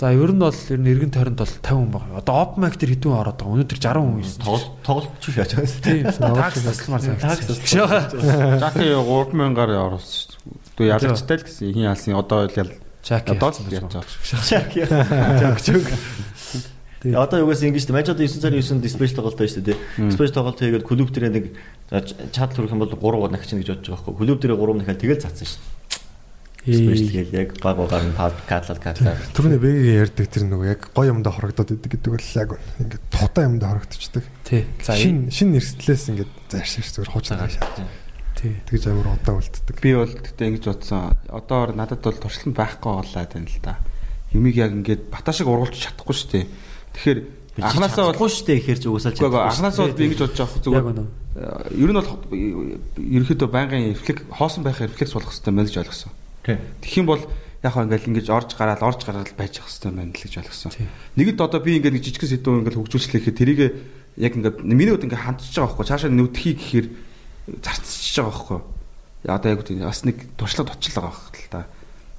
[0.00, 2.18] За ер нь бол ер нь эргэн тойронд бол 50 хүн байна.
[2.18, 3.54] Одоо open mic дээр хэдэн хүн ороод байгаа.
[3.54, 4.40] Өнөөдөр 60 хүн байсан.
[4.40, 5.84] Тоглолт тоглолт ч яаж байгаа юм.
[5.84, 6.04] Тийм.
[6.34, 7.54] Такс тасламар санагдсан.
[8.64, 10.64] Жаки 3000-аар оруулсан шүү дээ.
[10.74, 12.72] Тэгвэл ялагчтай л гэсэн хин яалсан одоо л ял
[13.04, 13.28] Чак.
[13.28, 14.02] одоо л яаж байгаа.
[17.04, 19.76] Тэгээ одоо югаас ингэж байж одоо 9 сарын 9-нд спешиал тоглолт шүү дээ.
[20.08, 21.44] Спешиал тоглолт хийгээд клуб дээр нэг
[22.32, 24.24] чад төрөх юм бол 3 гоо нахчин гэж бодож байгаа байхгүй.
[24.24, 25.84] Клуб дээр 3 нахал тэгэл цацсан шүү дээ.
[26.64, 28.16] Спешиал гээд яг баг багаар нь
[28.48, 29.20] катлал катлал.
[29.36, 32.50] Түрүүний бэгийн ярьдаг тэр нөгөө яг гоё юмдаа хорогдоод идэг гэдэг бол яг
[32.80, 34.24] ингээд тутаа юмдаа хорогдчихдаг.
[34.48, 34.64] Тий.
[34.80, 37.68] За Шин шин нэрслээс ингээд заашаа зүгээр хуучаа шаа.
[38.32, 38.56] тий.
[38.64, 39.76] Тэгж амар удаа үлддэг.
[39.84, 41.12] Би бол тэгтээ ингэж бодсон.
[41.28, 43.76] Одоор надад бол туршлага байхгүй болоод байна л да.
[44.32, 46.44] Юмиг яг ингээд бата шиг ургуулж чадахгүй шүү дээ.
[46.94, 47.18] Тэгэхээр
[47.60, 50.54] анханасаа бол шүү дээ ихээр ч угсаал Үгүй ээ анханасаа бол би ингэж бодож байгаа
[50.54, 51.06] Яг зүгээр.
[51.34, 52.10] Э, Ер нь бол
[52.98, 56.12] ерөөхдөө байнгын рефлекс хоосон байх рефлекс болох хэрэгтэй байна гэж ойлгосон.
[56.46, 57.22] Тэгэх юм бол
[57.64, 60.70] яг хаа ингээл ингэж орж гараад орж гараад байж явах хэрэгтэй байна л гэж ойлгосон.
[61.16, 63.60] Нэгд одоо би ингээд нэг жижигхэн сэдвүүн ингээд хөгжүүлчлэхэд тэрийг
[64.20, 66.86] яг ингээд миний хувьд ингээд хандчихж байгаа байхгүй цаашаа нүдхий гэхээр
[67.64, 68.60] зарцчихж байгаа байхгүй.
[69.24, 71.66] Одоо яг үгүй бас нэг туршлага точлоо байгаа хэрэг л та.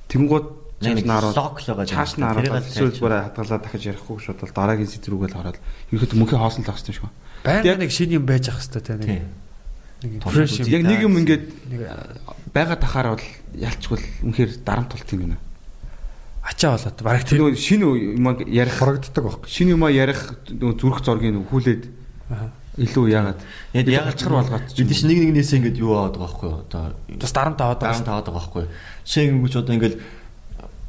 [0.10, 0.48] Тэнгууд
[0.94, 1.88] Нэг лок л байгаа.
[1.90, 5.58] цааш наарууд эсвэл бүрээ хадгалаад дахиж ярихгүй шууд бол дараагийн сэдв рүүгээ л ороод
[5.90, 7.18] ерөөхдөө мөнхийн хоосон л юм шиг байна.
[7.46, 8.96] Байнга нэг шинэ юм байж ах хэвээр тий.
[8.96, 9.26] Нэг Тийм.
[10.06, 10.68] нэг.
[10.70, 11.82] Яг нэг юм ингээд Нэг
[12.54, 13.26] байгаа тахаар бол
[13.58, 15.38] ялчгүй үнэхээр дарамт болт юм байна.
[16.46, 19.50] ачаа болоод бараг нөгөө шинэ юм ярих Хорогддог байхгүй.
[19.50, 21.84] шинэ юм ярих зүрх зоргийг хүлээд
[22.76, 23.40] илүү яагаад
[23.74, 26.60] Яг яг галчгар болгоод чинь нэг нэгнээсээ ингэж юу аваад байгаа байхгүй юу?
[26.68, 26.84] Одоо
[27.24, 27.96] бас дарамт аваад байгаа.
[27.96, 29.32] даан таваад байгаа байхгүй юу?
[29.32, 29.98] Нь гэж одоо ингээл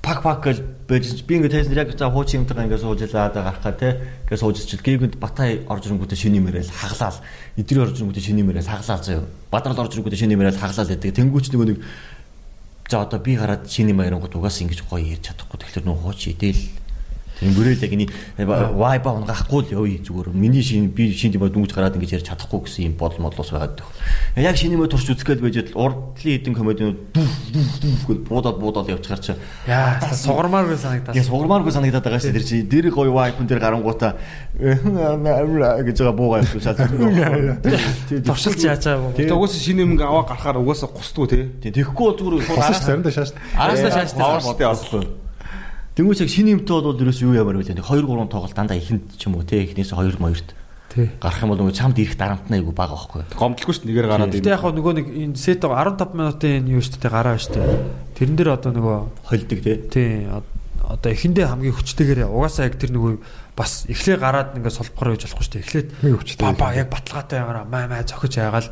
[0.06, 3.74] пак пак гэл байж би ингээд тайзан яг за хуучин юмтайгаа ингээд сууж лаад гарахаа
[3.74, 3.98] те.
[4.30, 7.18] Ингээд сууж чил гээгүнд батай орж ирэнгүүтээ шиний мөрөөл хаглаал.
[7.58, 9.26] Эдрий орж ирэнгүүтээ шиний мөрөөл хаглаал заяа.
[9.50, 11.10] Бадрал орж ирэнгүүтээ шиний мөрөөл хаглаал гэдэг.
[11.10, 11.78] Тэнгүүч нөгөө нэг
[12.86, 15.58] за одоо би гараад шиний мөрөнгөд угаас ингэж гоё ярьж чадахгүй.
[15.58, 16.62] Тэгэхээр нөгөө хууч идэл
[17.36, 18.06] тэр мөрөөл яг ini
[18.40, 22.64] вайба унгахгүй л явъя зүгээр миний шин би шин тийм дүнж гараад ингэж ярьж чадахгүй
[22.64, 26.98] гэсэн юм бодол модлоос байгаад байх яг шиний мөр турш үзгээл байж урдлын хідэн комединууд
[27.12, 29.34] дүф дүф дүф гэж буудаад буудаад явчихар чи
[29.66, 31.16] Яа, сугармаар би санагдаад.
[31.16, 32.46] Я сугамааргүй санагдаад байгаа шүү дээ.
[32.46, 34.14] чи дээр гоё вайпн дээр гарангуудаа
[34.56, 36.88] гэж байгаа буугаа явуулсан шал.
[38.24, 39.12] Туршилж яачаа.
[39.16, 41.38] Тэгээд угаасаа шинэ юм аваа гарахаар угаасаа гусдгүй те.
[41.60, 43.30] Тийм тэгэхгүй бол зүгээр Хосч заримдаа шааш.
[43.58, 45.25] араасаа шааштай.
[45.96, 47.72] Тэнгүүч яг шинэ юмтай бол ерөөс юу ямар вэ?
[47.72, 50.52] 2 3 тоглолт дандаа ихэнд ч юм уу те эхнээс 2 2-т
[50.92, 51.08] Тий.
[51.20, 53.24] гарах юм бол нөгөө чамд ирэх дарамтнаа айгу бага байхгүй.
[53.32, 57.00] Гомдлгүй ш нэгээр гараад Гэтэ яг нөгөө нэг энэ сет 15 минутын энэ юу шүү
[57.00, 57.80] дээ гараа шүү дээ.
[58.12, 59.72] Тэрэн дээр одоо нөгөө Холдог те.
[59.88, 60.28] тий
[60.86, 63.12] одоо эхэндээ хамгийн хүчтэйгээр угаасаа яг тэр нөгөө
[63.56, 65.64] бас эхлээ гараад ингээд солбохоор байж болохгүй шүү дээ.
[65.66, 66.44] Эхлээд Нэг өвчтэй.
[66.44, 68.68] ба ба яг баталгаатай байгаараа маа маа цохиж яагаал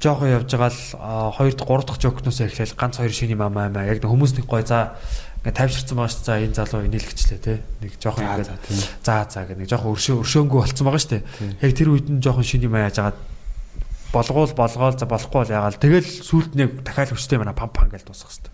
[0.00, 4.00] жоохон явж байгаа л 2 3 дахь жокноос эхлээл ганц хоёр шиний маа маа яг
[4.00, 4.96] хүмүүс нэг гой за
[5.46, 6.26] ингээд тайвширсан байгаа шүү дээ.
[6.26, 7.62] За энэ залуу инээлгчлээ те.
[7.78, 8.50] Нэг жоохон ингээд
[9.06, 11.22] за за гэх нэг жоохон өршөө өршөөнгөө болцсон байгаа шүү дээ.
[11.62, 13.18] Яг тэр үед нь жоохон шиний маа яаж агаад
[14.10, 18.10] болгоул болгоол за болохгүй бол ягаал тэгэл сүулт нэг дахиад хүчтэй манай пам пам гэж
[18.10, 18.50] дуусах хэвээр.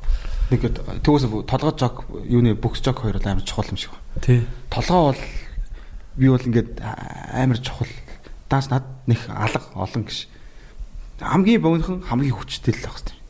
[0.53, 0.61] Нэг
[1.01, 4.21] төгөөс толгой жог юуны бөкс жог хоёр амар чухал юм шиг байна.
[4.21, 4.41] Тий.
[4.69, 5.21] Толгой бол
[6.21, 6.77] би бол ингээд
[7.33, 7.89] амар чухал.
[8.53, 10.29] Даас над нэг алга олон гэж.
[11.25, 13.22] Хамгийн богинохон хамгийн хүчтэй л байх хэрэгтэй.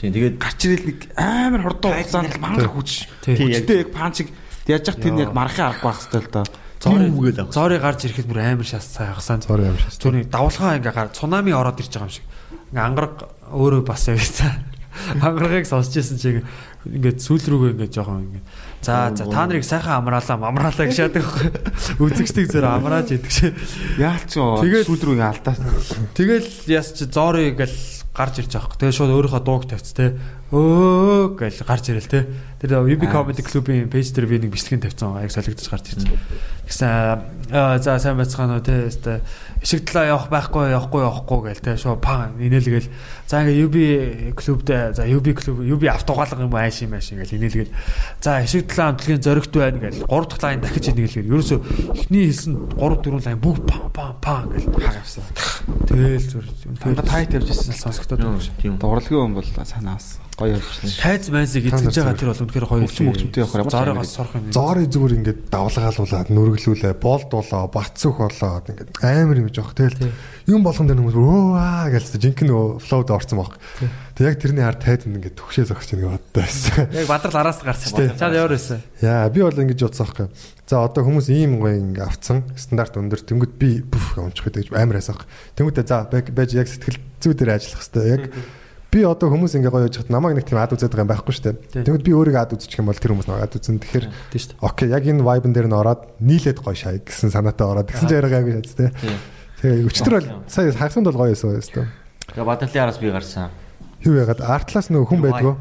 [0.00, 3.04] Тийм тэгээд гарч ирэл нэг амар хурдан хугацаанд мангар хүч.
[3.20, 4.32] Хүчтэй яг панчиг
[4.64, 6.44] яаж яах тэр яг мархаа авах байх хэрэгтэй л доо.
[6.80, 7.06] Зори
[7.52, 9.44] зори гарч ирэхэд бүр амар шас цай хагасаа.
[9.44, 10.00] Зори амар шас.
[10.00, 12.24] Зүрийн давлгаа ингээ гар цунами ороод ирж байгаа юм шиг.
[12.72, 13.14] Ингээ ангараг
[13.52, 14.56] өөрөө бас явцаа.
[15.20, 16.48] Ангарагыг сонсч ирсэн чинь
[16.88, 18.46] ингээд сүүл рүүгээ ингээд жоохон ингээд
[18.80, 21.52] За за та нарыг сайхан амраалаа амраалаа гэж яадаг байхгүй.
[22.08, 23.52] Үзэгчдийг зөв амрааж идэг шээ.
[24.00, 25.52] Яалч сүүл рүү алдаа.
[26.16, 28.76] Тэгэл яс чи зори гэл гарч ирж байгаа.
[28.76, 30.20] Тэгээ шууд өөрийнхөө дууг тавьц те.
[30.50, 32.26] Өө гэл гарч ирэл те.
[32.58, 35.22] Тэр UB Comedy Club-ийн пэйж дээр би нэг бичлэгийн тавьсан байгаа.
[35.22, 36.10] Яг солигдож гарч ирж.
[36.66, 38.90] Тэгсэн за сайн байцгаана уу те.
[39.62, 41.78] Ишиг талаа явах байхгүй явахгүй явахгүй гээл те.
[41.78, 42.90] Шоо пан инээлгээл.
[43.30, 43.76] За ингээ UB
[44.34, 47.74] клубдээ за UB клуб UB автогаалга юм ааш юм ааш ингээл инээлгээл.
[48.18, 50.02] За ишиг талаа амтлагийн зоригт байна гээл.
[50.02, 51.30] 3 дахь лайн дахиж инээлгээл.
[51.30, 51.56] Ерөөсө
[51.94, 55.22] эхний хэлсэн 3 4 лайн бүгд пан пан пан гээл хаг авсан.
[55.86, 56.44] Тэгэл зүр.
[56.82, 58.78] Анда тайт явж ирсэн сонсогдоод байна.
[58.82, 60.96] Дууралгийн хүн бол санаас гоё явж байна.
[60.96, 62.88] Тайз майзыг эзэж байгаа тэр бол үнэхээр гоё юм.
[62.88, 63.70] Мөгчмтэй явах юм.
[63.70, 64.48] Зороогоос сурах юм.
[64.48, 69.76] Зори зүгээр ингээд давлгаалуулаад нүргэлүүлээ, болдуулаа, бацсөх болоод ингээд амар юм жоох.
[69.76, 70.08] Тэгэл
[70.48, 73.60] юм болгон дээр хүмүүс өө аа гэлээ жинхэнэ флоуд орсон баг.
[74.16, 76.88] Тэг яг тэрний хар тайд ингээд төгшөө зогсож байгаа боддоо байсан.
[76.92, 78.18] Яг бадрал араас гарсан байна.
[78.18, 78.80] Чад яваар байсан.
[79.00, 80.28] Яа би бол ингэж бодсон байхгүй.
[80.70, 85.00] За одоо хүмүүс ийм гоё ингээ авцсан стандарт өндөр тэнгууд би бүф гомчих гэдэг амар
[85.00, 85.24] хайсах.
[85.56, 88.24] Тэнгуудээ за байж яг сэтгэл зүй дээр ажиллах хэвээр яг
[88.90, 91.34] би одоо хүмүүс ингээ гоё яж хат намайг нэг тийм ад үзээд байгаа юм байхгүй
[91.34, 91.86] шүү дээ.
[91.86, 93.78] Тэнгууд би өөрийгөө ад үзчих юм бол тэр хүмүүс нэг ад үзэн.
[93.78, 94.06] Тэгэхээр
[94.66, 98.18] окей яг энэ vibe дээр нь ороод нийлээд гоё шай гэсэн санаатай ороод тэгсэн чинь
[98.18, 98.90] яргаагүй шатс те.
[99.62, 101.88] Тэгээ өчтөр бол сая хагсанд бол гоё байсан юм.
[102.34, 103.54] Тэгээ бадралын араас би гарсан.
[104.02, 105.54] Юу яагаад артлаас нөгөө хүн байдгүй.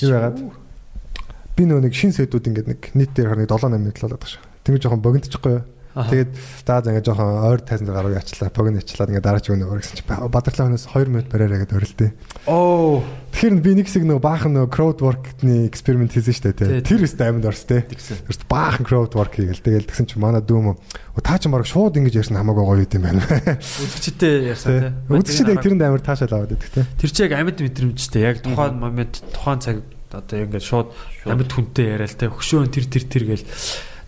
[0.00, 3.98] Юу яагаад би нөгөө нэг шин сэдвүүд ингээд нэг нийт дээр харны 7 8 минут
[3.98, 4.44] л болоод байгаа шүү.
[4.64, 5.64] Тэнгэр жоохон богиндчихгүй юу?
[5.90, 6.30] Тэгээд
[6.62, 9.66] за за ингээд жоохон ойр тайсан дээр гаруу ячлаа, богино ячлаа ингээд дараа ч өгнө
[9.74, 12.10] гэсэн чи бадралаанаас 2 минут бариараа гэдэг орилдээ.
[12.46, 13.02] Оо.
[13.34, 16.86] Тэгэхээр би нэг хэсэг нөгөө баахан нөгөө crowd work-ны эксперимент хийсэн шүү дээ.
[16.86, 17.90] Тэр өст амьд орс тээ.
[17.90, 20.78] Тэрс баахан crowd work хийгээл тэгэл тэгсэн чи манай дүүм
[21.22, 23.22] та ч мараг шууд ингэж ярьсан хамаагүй гоё юм байна.
[23.58, 25.14] Үзэгчтэй ярьсан тээ.
[25.14, 26.86] Үзэгчтэй тэрэнд амар таашаал аваад байдаг тээ.
[26.98, 29.76] Тэр чи яг амьд мэдрэмжтэй яг тухайн момент тухайн цаг
[30.10, 30.90] одоо ингээд шууд
[31.22, 32.34] амьд хүнтэй яриа л тээ.
[32.34, 33.46] Хөшөөн тэр тэр тэр гээл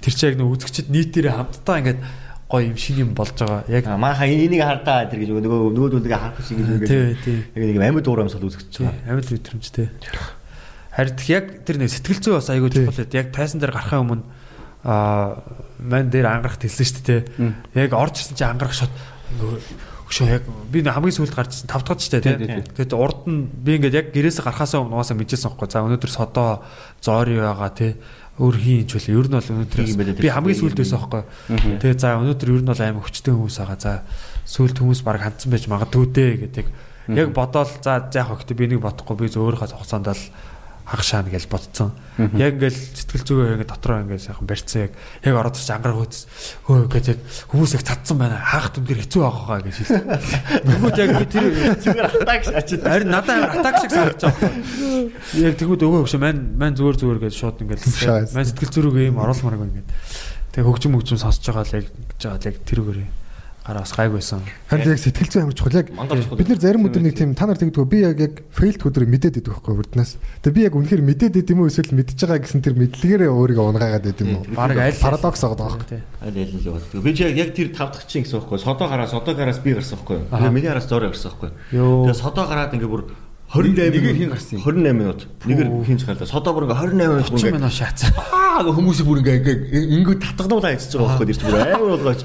[0.02, 2.00] тэр чи яг нэг үзэгчд нийтээрээ хамтдаа ингээд
[2.52, 3.64] гоё юм шиг юм болж байгаа.
[3.72, 7.38] Яг мааха энийг хардаа тэр гэж нөгөө нөгөө дүнгээ харах шиг гэж Тий, тий.
[7.56, 9.08] Яг нэг амьд уур амьсгал үзэгч байгаа.
[9.08, 9.88] Амьд мэдрэмжтэй.
[10.92, 13.16] Харин яг тэр нэг сэтгэл зүй бас айгүй чухал байд.
[13.16, 14.24] Яг тайсан дээр гарахын өмнө
[14.84, 15.40] аа
[15.80, 17.20] ман дээр ангарах хэлсэн шүү дээ.
[17.88, 18.92] Яг орж ирсэн чи ангарах шот
[20.12, 22.68] хөшөө яг би хамгийн сүүлд гарч ирсэн 5 дахь ч дээ.
[22.76, 25.68] Тэгээд урд нь би ингээд яг гэрээсээ гарахаасаа өмнө угаасаа мэдчихсэн байхгүй.
[25.72, 26.60] За өнөөдөр содоо
[27.00, 27.96] зоори байгаа тий
[28.40, 31.22] өөр хийн ч үл ер нь бол өнөөдөр би хамгийн сүүлд байсан байхгүй.
[31.84, 33.76] Тэгээ за өнөөдөр ер нь бол амар хүчтэй хүмүүс байгаа.
[33.76, 33.92] За
[34.48, 36.66] сүүлд хүмүүс баг хандсан байж магадгүй дээ гэдэг.
[37.12, 40.24] Яг бодоол за яг хогт би нэг бодохгүй би зөөрийнхөө хугацаанд л
[40.86, 41.92] хагшаана гэж бодцсон.
[42.36, 44.92] Яг ингээл сэтгэл зүгээ ингээд дотроо ингээд сайхан барьцсан яг
[45.22, 46.20] яг ороод ч ангарах хөөс
[46.66, 47.18] хөө гэж яг
[47.48, 48.36] хүмүүс их цадсан байна.
[48.42, 50.02] Хаах дүнгээр хэцүү авах гэж хэлсэн.
[50.66, 51.44] Тэгмүүд яг би тэр
[51.80, 52.82] зүгээр атак шаачаад.
[52.82, 54.50] Харин надад амар атак шиг санагдаж байгаа.
[55.38, 57.82] Яг тэгмүүд өгөө хөшөө мань мань зүгээр зүгээр гэж шууд ингээд
[58.34, 59.88] мань сэтгэл зүрэг юм оруулмаар ингээд.
[60.52, 63.21] Тэг хөгжим хөгжим сонсож байгаа л яг гэж байгаа яг тэрүүгээр
[63.62, 64.42] гараа бас гайг байсан.
[64.66, 65.78] Харин яг сэтгэл зүй амар чухал.
[65.78, 65.88] Яг
[66.34, 69.38] бид нар зарим өдөр нэг тийм та нар тэгдэггүй би яг яг фейлд өдрийг мэдээд
[69.38, 70.18] идэх байхгүй урднаас.
[70.42, 74.10] Тэгээ би яг үнэхээр мэдээд идэм үү эсвэл мэдчихэж байгаа гэсэн тэр мэдлэгээрээ өөрийгөө унгаагаад
[74.10, 74.42] идэм үү.
[74.58, 76.02] Бараг аль парадокс байгаа байхгүй.
[76.26, 77.02] Аль аль л байна.
[77.06, 78.58] Би ч яг тэр тав дахь чинь гэсэн байхгүй.
[78.58, 80.26] Содоо гараа содоо гараас би гарсан байхгүй.
[80.26, 81.50] Тэгээ миний араас зөөр гарсан байхгүй.
[81.70, 83.14] Тэгээ содоо гараад ингээ бүр
[83.52, 84.64] 28 нэгээр хин гарсан юм.
[84.64, 85.20] 28 минут.
[85.44, 86.26] Нэгээр хинж гарлаа.
[86.26, 88.10] Содоо бүр ингээ 28 минут ингээ шаацсан.
[88.32, 89.56] Аа хүмүүсийг бүр ингээ ингээ
[90.02, 91.36] ингээ татгадуулаа хийж байгаа байхгүй.
[91.36, 92.24] Тэр бүр амар болгооч.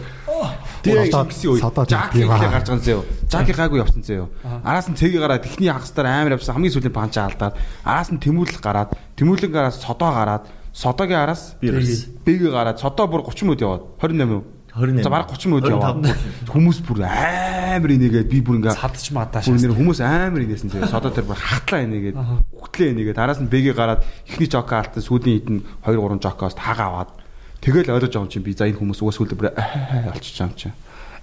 [0.84, 1.62] Тэгээ гэсэн үе.
[1.62, 3.02] Жаки ихлэ гарч байгаа зөө.
[3.32, 4.28] Жаки гайгүй явсан зөө.
[4.64, 6.58] Араас нь цэгийг гараад техний хагастаар амар явсан.
[6.58, 7.58] Хамгийн сүүлийн панча алдаад.
[7.84, 10.44] Араас нь тэмүүлэл гараад, тэмүүлэн гараад содоо гараад,
[10.74, 14.46] содоогийн араас бэгийг гараад, содоо бүр 30 минут яваад 28 минут
[14.78, 15.04] 28.
[15.04, 16.06] За бараг 30 минут яваад
[16.54, 19.74] хүмүүс бүр амар инегээд би бүр ингээ садч маадаа шээ.
[19.74, 20.86] Хүмүүс амар инээсэн зөө.
[20.92, 22.14] Содоо тэр бүр хатлаа инегээд
[22.54, 26.88] үхтлээ инегээд араас нь бэгийг гараад ихний жока алдсан сүүлийн хитэн 2 3 жокоос тагаа
[26.94, 27.10] аваад
[27.62, 30.76] Тэгэл ойлгож юм чинь би за энэ хүмүүс угаас олчиж байгаа юм чинь.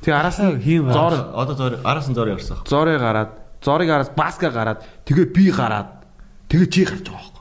[0.02, 2.60] Тэгээ араас нь хийн зор одоо зор араас нь зор ярьсан.
[2.68, 3.30] Зорыг гараад,
[3.64, 6.04] зорыг араас баска гараад, тэгээ би гараад,
[6.52, 7.33] тэгээ чи гарч байгаа.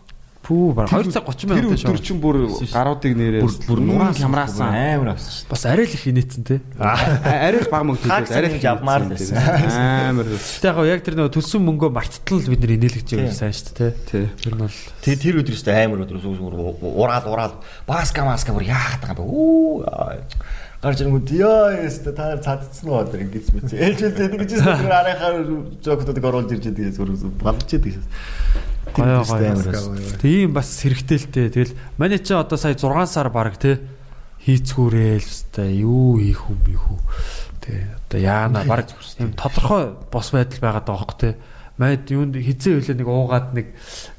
[0.43, 2.37] Пүү баг 2 цаг 30 Тэр минут өдөр чинь бүр
[2.67, 4.67] гаруудыг нэрээ Бүр нураас хямраасан.
[4.75, 5.47] амар авсан шүү.
[5.47, 6.59] бас арай л их инээдсэн те.
[6.75, 9.39] Арай л баг мөнгө төлөөд арай л авмаар л байсан.
[9.39, 10.27] Амар.
[10.35, 13.87] Гэтэ яг яг тэр нөгөө төлсөн мөнгөө марттал бид нэр инээлгэж байгаа сайн шүү те.
[14.11, 14.27] Тий.
[14.43, 16.55] Тэр нь бол Тэр тэр өдөр өстө амар өдөр зүгээр
[16.91, 17.55] ураал ураал
[17.87, 19.87] баска маска бүр яахад байгаа юм бэ?
[19.87, 20.19] Аа.
[20.83, 23.71] гарч ирэнгүүт яа яста та нар цадцсан уу одоо ингэж мэт.
[23.71, 25.47] Ээлжүүлээд ингэж зүгээр арайхаар
[25.79, 27.95] жокдод оруулж ирж байгаа зүгээр балж идэг.
[28.93, 30.17] Гой гой.
[30.21, 31.49] Тийм бас те.
[31.49, 33.79] Тэгэл манай чи одоо сая 6 сар баг те
[34.43, 36.99] хийцгүүрээл өстой юу хийх юм бэ хүү.
[37.63, 41.35] Тэ одоо яана баг юм тодорхой бос байдал байгаа хөөхгүй те.
[41.73, 43.67] Майд юунд хизээ хөлөө нэг уугаад нэг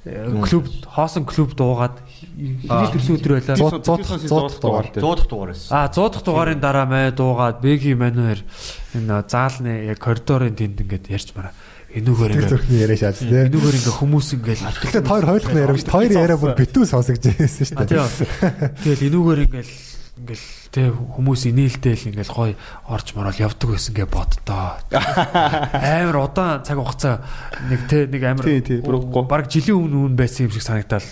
[0.08, 2.02] э, клуб хоосон клубд уугаад
[2.34, 3.54] хэний төрсөн өдөр байлаа.
[3.78, 4.90] 100 100 дугаар.
[4.90, 5.70] 100 дахь дугаар байсан.
[5.70, 8.42] А 100 дахь дугаарын дараа май дуугаад Бэги манер
[8.90, 11.54] энэ заалны яг коридорын тэнд ингээд ярьж мараа.
[11.94, 13.46] Энүүгээр Тэр ингээд зүрхний яриа шааж тээ.
[13.54, 15.86] энүүгээр ингээд хүмүүс ингээд Тэгэхээр хоёр хойлохны яриа биш.
[15.86, 18.74] Хоёр яриа бүр битүү сонсогдож байсан шүү дээ.
[18.82, 19.72] Тэгэл энүүгээр ингээл
[20.14, 22.52] ингээл тэ хүмүүс инээлтэл ингээл гой
[22.86, 24.78] орж морол явдаг байсан гэ боддоо.
[24.90, 27.22] Амар удаан цаг хугацаа
[27.70, 31.02] нэг тэ нэг амар Тий, тий, баг жилийн өмнө үн байсан юм шиг санагдал.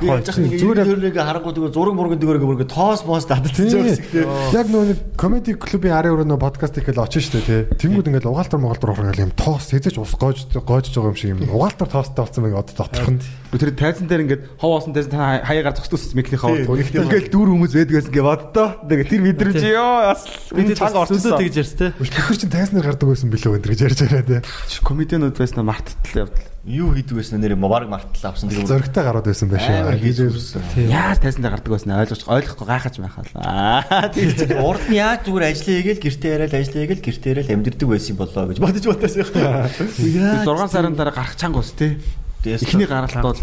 [0.00, 4.28] Зүгээр зүгээр харангуй зүгээр зураг мурган дэгэр бүр тоос моос дадчихж байгаа шиг тийм.
[4.56, 7.60] Яг нөгөө нэг комеди клубын арын өрөө нөгөө подкаст ихэл очиж штэ тий.
[7.76, 11.44] Тэнгүүд ингээл угаалтар моголтор орох юм тоос хэзэж ус гоож гоожж байгаа юм шиг юм.
[11.52, 13.20] Угаалтар тоостой болсон байг одоо доторх нь.
[13.52, 16.56] Тэр тайзан дээр ингээд хов оосон тайзан та хаягаар зогсдсон микний хов.
[16.56, 18.68] Тийм, Ингээд дүүр хүмүүс байдаг гэсэн гээ боддоо.
[18.88, 21.38] Тэгээ тэр мэдрэмж ёо бас бид чанга орчихсон.
[21.38, 21.92] тэгж ярьс тэ.
[22.00, 24.40] Бид нар чинь тайснаар гардаг байсан билүү энэ гэж ярьж байгаа тий.
[24.82, 26.51] Комедианууд байснаа марттал явдал.
[26.62, 30.62] Юу хийдэг байсан нэрээ баг мартал авсан тэгээд Зөрөгтэй гарууд байсан байх шүү.
[30.86, 33.34] Яаж тайзан дээр гардаг байснаа ойлгож ойлгохгүй гайхаж байхаа л.
[33.34, 34.30] Аа тийм.
[34.62, 38.46] Урд нь яаж зүгээр ажиллая гээл гэртээ яриад ажиллая гээл гэртээ яриад амьдэрдэг байсан болоо
[38.46, 39.74] гэж бодож бодож байгаа.
[39.74, 41.98] 6 сарын дараа гарах чанга ус тий.
[42.46, 43.42] Эхний гаралт бол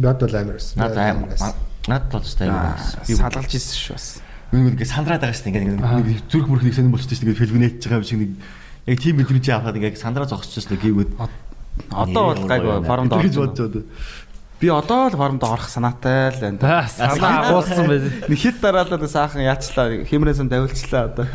[0.00, 0.80] Над бол амар байсан.
[0.80, 1.36] Наад амар.
[1.84, 2.80] Наад бол ч амар.
[2.80, 4.08] аа, салгалж ирсэн шүү бас.
[4.56, 5.68] Нэг ингэ сандраад байгаа шүү дээ.
[5.68, 7.40] Ингээ нэг зүрх мөрх нэг сонирн болчихсон шүү дээ.
[7.44, 8.32] Фильм нээж байгаа юм шиг нэг
[8.88, 11.10] яг тийм мэдрэмж авахад ингээ сандраа зогсчихсон гээгүүд
[11.90, 13.82] Одоо бол гайг форумд гэж орж байна.
[14.60, 16.58] Би одоо л форумд орох санаатай л байна.
[16.62, 18.06] Аа, санаа агуулсан байл.
[18.30, 21.26] Нэг хит дараалал саахан яачлаа хэмрээсэн давилчлаа одоо.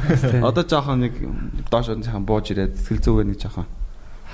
[0.48, 1.14] Одоо жоохон нэг
[1.70, 3.68] доош жоохон бууж ирээд сэтгэл зүгээ нэг жоохон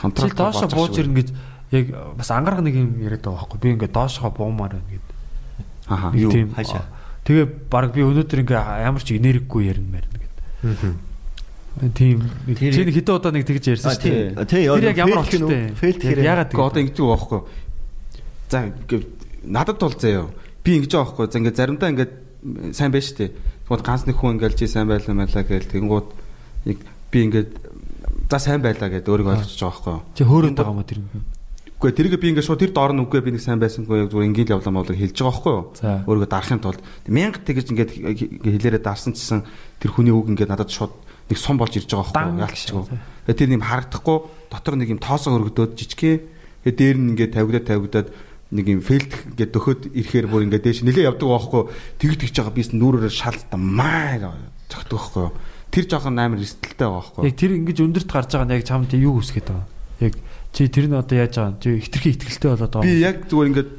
[0.02, 1.30] контрол доошо бууж ирнэ гэж
[1.72, 3.60] яг бас ангараг нэг юм яриад байгаа байхгүй.
[3.60, 5.08] Би ингээд доошоо буумаар байна гэд.
[5.88, 6.14] Аха.
[6.14, 6.86] Юу, хаашаа?
[7.26, 10.36] Тэгээ баг би өнөөдөр ингээ ямар ч энергигүй ярина мэрнэ гэд.
[11.76, 12.24] Тийм.
[12.56, 14.48] Чи нэг хэдэн удаа нэг тэгж ярьсан шүү дээ.
[14.48, 14.64] тий.
[14.72, 15.76] Тэр яг ямар болчтой.
[15.76, 17.42] Фейл Яг тэгэхээр ягаад Гэхдээ одоо ингэж байгаа байхгүй.
[18.48, 19.08] За ингээ-
[19.44, 20.26] надад бол заяа.
[20.64, 21.26] Би ингэж байгаа байхгүй.
[21.28, 22.10] За ингээ заримдаа ингээ
[22.72, 23.36] сайн байж штэ.
[23.68, 26.08] Тэгвэл ганц нэг хүн ингээл чи сайн байлаа мэлаа гээл тэгэнгүүт
[26.64, 26.78] нэг
[27.12, 27.44] би ингээ
[28.32, 30.16] за сайн байлаа гэдээ өөрийгөө ойлгочихж байгаа байхгүй.
[30.16, 31.26] Чи хөөрөөд байгаа мó тэр юм.
[31.76, 34.30] Үгүй тэрийг би ингээ шууд тэр доор нь үгүй би нэг сайн байсангүй яг зүгээр
[34.32, 35.66] ингээл явлаа моолог хэлж байгаа байхгүй юу?
[36.08, 36.80] Өөрийгөө дарахын тулд
[37.12, 37.92] мянга тэгэж ингээд
[38.48, 39.44] хэлээрээ дарсан чсэн
[39.84, 40.94] тэр хүний үг ингээд надад шууд
[41.30, 42.42] нэг сум болж ирж байгаа байхгүй?
[42.46, 42.84] Яалтчгүй.
[43.26, 44.18] Тэгээ тэр юм харагдахгүй
[44.54, 46.22] дотор нэг юм тоосоо өргөдөөд жижигхэн
[46.66, 48.08] тэгээ дээр нь ингээд тавигдаад тавигдаад
[48.54, 51.64] нэг юм фейлд ингээд дөхөд ирэхээр бүр ингээд дээш нилээ явдаг байхгүй?
[51.98, 54.38] Тэгж тэгж байгаа бис нүрээрээ шалдтаа маа
[54.70, 55.28] зөгтөг байхгүй?
[55.74, 57.24] Тэр жоохон амар эрсдэлтэй байгаа байхгүй?
[57.26, 59.68] Яг тэр ингэж өндөрт гарч байгаа нь яг чамд юу үсгээд байгаа.
[60.06, 60.14] Яг
[60.56, 61.60] чи тэр нь одоо яаж байгаа.
[61.60, 62.88] Чи хитрхи ихтгэлтэй болоод байгаа.
[62.88, 63.70] Би яг зүгээр ингээд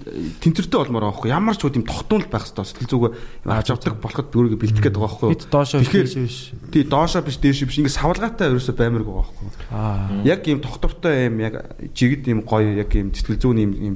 [0.44, 3.12] тэнцвэртэй болмоор байгаа байхгүй ямар ч үгүй юм тогтмол байх хэрэгтэй сэтгэл зүгээ
[3.48, 6.36] авч авдаг болоход би өөрийгөө бэлтгэх гээд байгаа байхгүй Бид доошоо Тэгэхээр биш биш.
[6.76, 10.20] тий доошоо биш дээш биш ингээд савлгаатай ерөөсөө баймирг байгаа байхгүй Аа.
[10.28, 11.54] яг юм тогтвортой юм яг
[11.96, 13.94] жигд юм гоё яг юм сэтгэл зүйн юм юм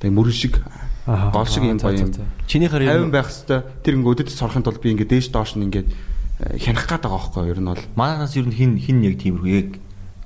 [0.00, 0.56] одоо юм мөрөн шиг
[1.04, 1.28] Аа.
[1.36, 2.12] гол шиг юм За, гоё юм
[2.48, 5.68] чиний харин тавин байх хэвээр тэр ингээд өдөд сорохын тулд би ингээд дээш доош нь
[5.68, 9.20] ингээд э, хянах гээд байгаа байхгүй ер нь бол манаас ер нь хин хин яг
[9.20, 9.70] тиймэрхүү яг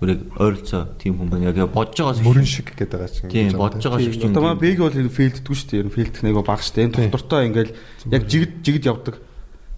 [0.01, 1.52] үрэг ойролцоо тийм хүн байна.
[1.52, 3.28] Яг бодож байгаа Мөрөн шиг гэдэг байгаа чинь.
[3.28, 4.32] Тийм бодож байгаа шиг чинь.
[4.32, 6.97] Одоо маа бэг бол фейлддэггүй шүү дээ ер нь фейлдэх нэг бага шүү дээ энэ
[6.97, 7.70] тогтвортой ингээд
[8.09, 9.16] яг жигд жигд явдаг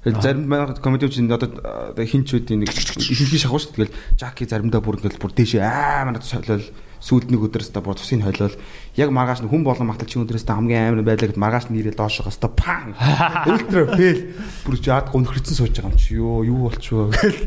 [0.03, 1.51] Тэгэл зарим байгаа комедиуч энэ одоо
[1.95, 3.87] одоо хинч үүдийн нэг ихэнхий шахуу шүү дээ.
[3.87, 6.67] Тэгэл Жаки заримдаа бүр ингээл бүр дээшээ амар солиол
[7.03, 8.55] сүйд нэг өдрөөс та бүр тусыг хойлол
[8.95, 11.83] яг маргааш нь хүн болон магтал чи өдрөөс та хамгийн амар байлаа гэд маргааш нь
[11.83, 12.95] нэрээ доошоо хаста пан
[13.51, 14.39] ультра фейл.
[14.63, 16.15] Бүр жаад гонхрцэн сууж байгаа юм чи.
[16.15, 17.43] Ёо юу болчихвоо гэл.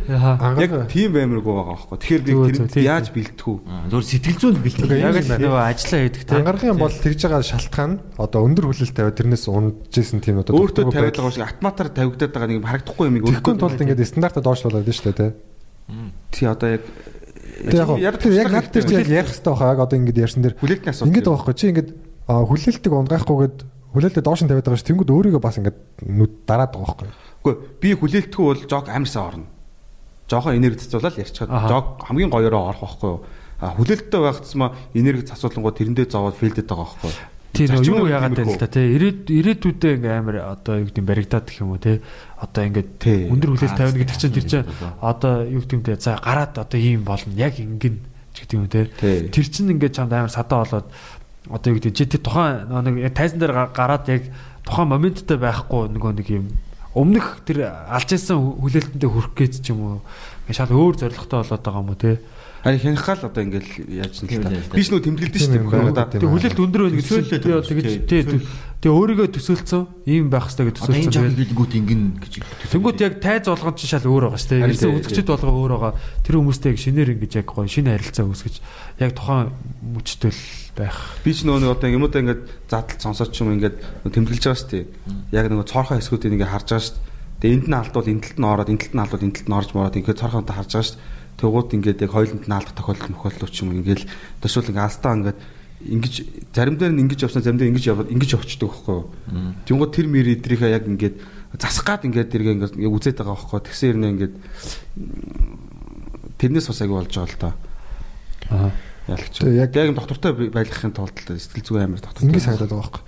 [0.60, 1.98] Яг тийм амаргүй байгаа байхгүй.
[2.03, 2.34] Тэгэхээр би
[2.68, 3.57] тэр яаж үү
[3.88, 4.91] Зүгээр сэтгэл зүйн бэлтгэх.
[4.91, 6.36] Яг л нөгөө ажиллаа хийдэг те.
[6.36, 11.15] Ангаргийн бол тэгж байгаа шалтгаан одоо өндөр хүлээлт тавиад тэрнээс унжсэн тийм одоо өөртөө тавиад
[11.15, 11.32] байдал.
[11.32, 15.14] байгаа шиг автоматар тавигдаад байгаа нэг харагдахгүй юм Тэгэхгүй тулд ингээд стандартаа доош болоод шүү
[15.14, 15.32] дээ тий.
[16.34, 16.84] тий одоо яг
[17.64, 21.10] яг яг над дээр чи ярих хэрэгтэй байхаа яг одоо ингээд ярьсан дээр хүлээлтний асуудал
[21.10, 21.90] ингээд байгаа байхгүй чи ингээд
[22.27, 23.57] хүлээлтийг унгаахгүйгээд
[23.95, 27.10] хүлээлтээ доош нь тавиад байгаа ш тэнгууд өөрийгөө бас ингээд нүд дараад байгаа байхгүй.
[27.40, 29.48] Үгүй би хүлээлтгүй бол жог амарсаа орно.
[30.27, 33.22] Жохон энерги цацуулаад ярьчихад жог хамгийн гоёроо орох байхгүй юу?
[33.64, 37.35] А хүлээлттэй байх тусмаа энерги цацуулангууд тэрэндээ зовоод фейлдэд байгаа байхгүй юу?
[37.56, 38.52] Тийм юу яагаад тиймэрхүү.
[38.52, 41.80] байл та тий ирээд ирээдүйдээ ингээ амар одоо юу гэдэг нь баригдаад гэх юм уу
[41.80, 41.98] тий
[42.38, 42.91] одоо ингээд
[43.32, 44.68] өндөр хүлээлт Аа, тавина гэдэг чинь тэр чинь
[44.99, 47.32] одоо юу гэдэг нь тий за гараад одоо ийм болно.
[47.40, 47.95] Яг ингэн
[48.36, 49.30] ч гэдэг юм тий Тий.
[49.32, 50.88] тэр чинь ингээд чамд амар садаа болоод
[51.48, 54.23] одоо юу гэдэг чи тэр тухайн нэг тайзан дээр га- гараад яг
[54.68, 56.45] тухайн моменттой байхгүй нөгөө нэг юм
[56.95, 59.99] өмнөх тэр алж исэн хүлээлтэндээ хүрэх гэж ч юм уу.
[60.52, 62.15] Шал өөр зоригтой болоод байгаа юм уу тий
[62.66, 64.50] Харин хянхаал одоо ингээл яаж нэг л та.
[64.50, 64.74] да.
[64.74, 65.62] Би ч нөө тэмдэглэдэж шүү дээ.
[65.62, 66.10] юм байна.
[66.10, 68.22] Тэг хүлээлт өндөр байна гэж Төсөөлөлөө би одоо тэгэж тий,
[68.82, 71.30] тэг өөрийгөө төсөөлцөн ийм байх хэрэгтэй гэж Одоо энэ төсөөлцөн.
[71.30, 72.34] жаг гэлгүүт ингэн гэж.
[72.74, 74.66] Тэнгүүт яг тайз болгон чи шал өөр байгаа шүү дээ.
[74.66, 75.94] Ирсэн үзэгчд болгоо өөр байгаа.
[76.26, 78.56] Тэр хүмүүстэй яг шинээр ингэж яг гоё шинэ харилцаа үүсгэж
[78.98, 79.54] яг тухайн
[79.86, 80.42] мөчтөл
[80.74, 80.98] байх.
[81.22, 83.78] Би ч нөө нэг одоо юмудаа ингээд задал сонсоод ч юм ингээд
[84.10, 84.86] тэмдэглэж байгаа шүү дээ.
[85.38, 87.14] Яг нөгөө цорхоо хэсгүүдийг ингээд харж байгаа шүү дээ.
[87.46, 89.58] Тэгээ энд нь алдвал энэ талд нь ороод энэ талд нь алдвал энэ талд нь
[89.60, 91.14] орж мороод ингээд цорхоонтой харж байгаа шүү дээ.
[91.36, 94.03] Тэгвэл ингээд яг хоёуланд нь алдах тохиолдол мөхөллөө ч юм уу ингээд
[94.40, 95.40] төсөөл ингээд алстаа ингээд
[95.86, 96.14] ингэж
[96.56, 99.06] зарим дээр нь ингэж явсан зарим дээр ингэж яваад ингэж явчихдаг байхгүй юу.
[99.68, 101.16] Тэнгууд тэр мэр идрийнхээ яг ингээд
[101.60, 103.68] засах гад ингээд тэргээ ингээд үзээд байгаа байхгүй юу.
[103.68, 104.36] Тэгсэн юм ингээд
[106.40, 107.52] тэрнээс бас аягүй болж байгаа л та.
[108.49, 108.72] Аа.
[109.07, 109.36] Ялагч.
[109.44, 112.26] Яг- яг доктортой байлгахын тулд сэтгэл зүйн амар доктортой.
[112.26, 113.03] Ингээ санагдаад байгаа байхгүй.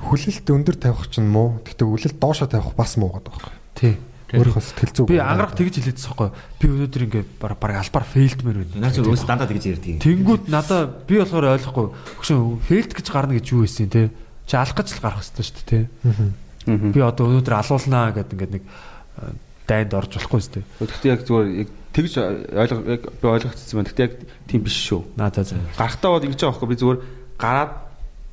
[0.00, 1.60] Хүлээлт өндөр тавих чинь муу.
[1.64, 3.54] Гэхдээ хүлээлт доошоо тавих бас муу гэдэг байхгүй.
[3.78, 3.94] Тий.
[4.30, 5.08] Өөрийнхөө сэтгэл зүйг.
[5.10, 6.30] Би ангарах тэгж хэлээдсэн байхгүй.
[6.60, 8.90] Би өнөөдөр ингээ баг албаар фейлдмэр байна.
[8.90, 9.98] Наач өөс дандаа тэгж ярьдаг.
[10.06, 11.86] Тэнгүүд надаа би болохоор ойлгохгүй.
[12.22, 12.38] Хөшөө
[12.70, 14.10] фейлд гэж гарна гэж юу байсан те?
[14.46, 15.80] Чи алах гэж л гарах хэрэгтэй шүү дээ те.
[16.70, 16.92] Аа.
[16.94, 19.34] Би одоо өнөөдөр алуулнаа гэдэг ингээд нэг э,
[19.66, 20.64] дайнд орж болохгүй шүү дээ.
[20.78, 22.12] Гэхдээ яг зүгээр яг тэгж
[22.54, 23.88] ойлго яг би ойлгогдсон байна.
[23.90, 24.14] Гэхдээ яг
[24.46, 25.00] тийм биш шүү.
[25.18, 25.58] Наа за за.
[25.74, 26.98] Гарахтаа бод ингэж байгаа байхгүй би зүгээр
[27.40, 27.72] гараад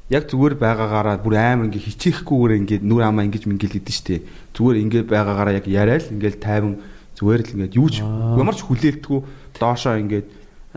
[0.07, 4.23] яг зүгээр байгаагаараа бүр амар ингээ хичээхгүйгээр ингээ нүр амаа ингэж мингэл гэдэг штеп.
[4.55, 6.79] Зүгээр ингээ байгаагаараа яг яриад ингээл тайван
[7.19, 9.19] зүгээр л ингээ юу ч ямар ч хүлээлтгүй
[9.59, 10.27] доошоо ингээд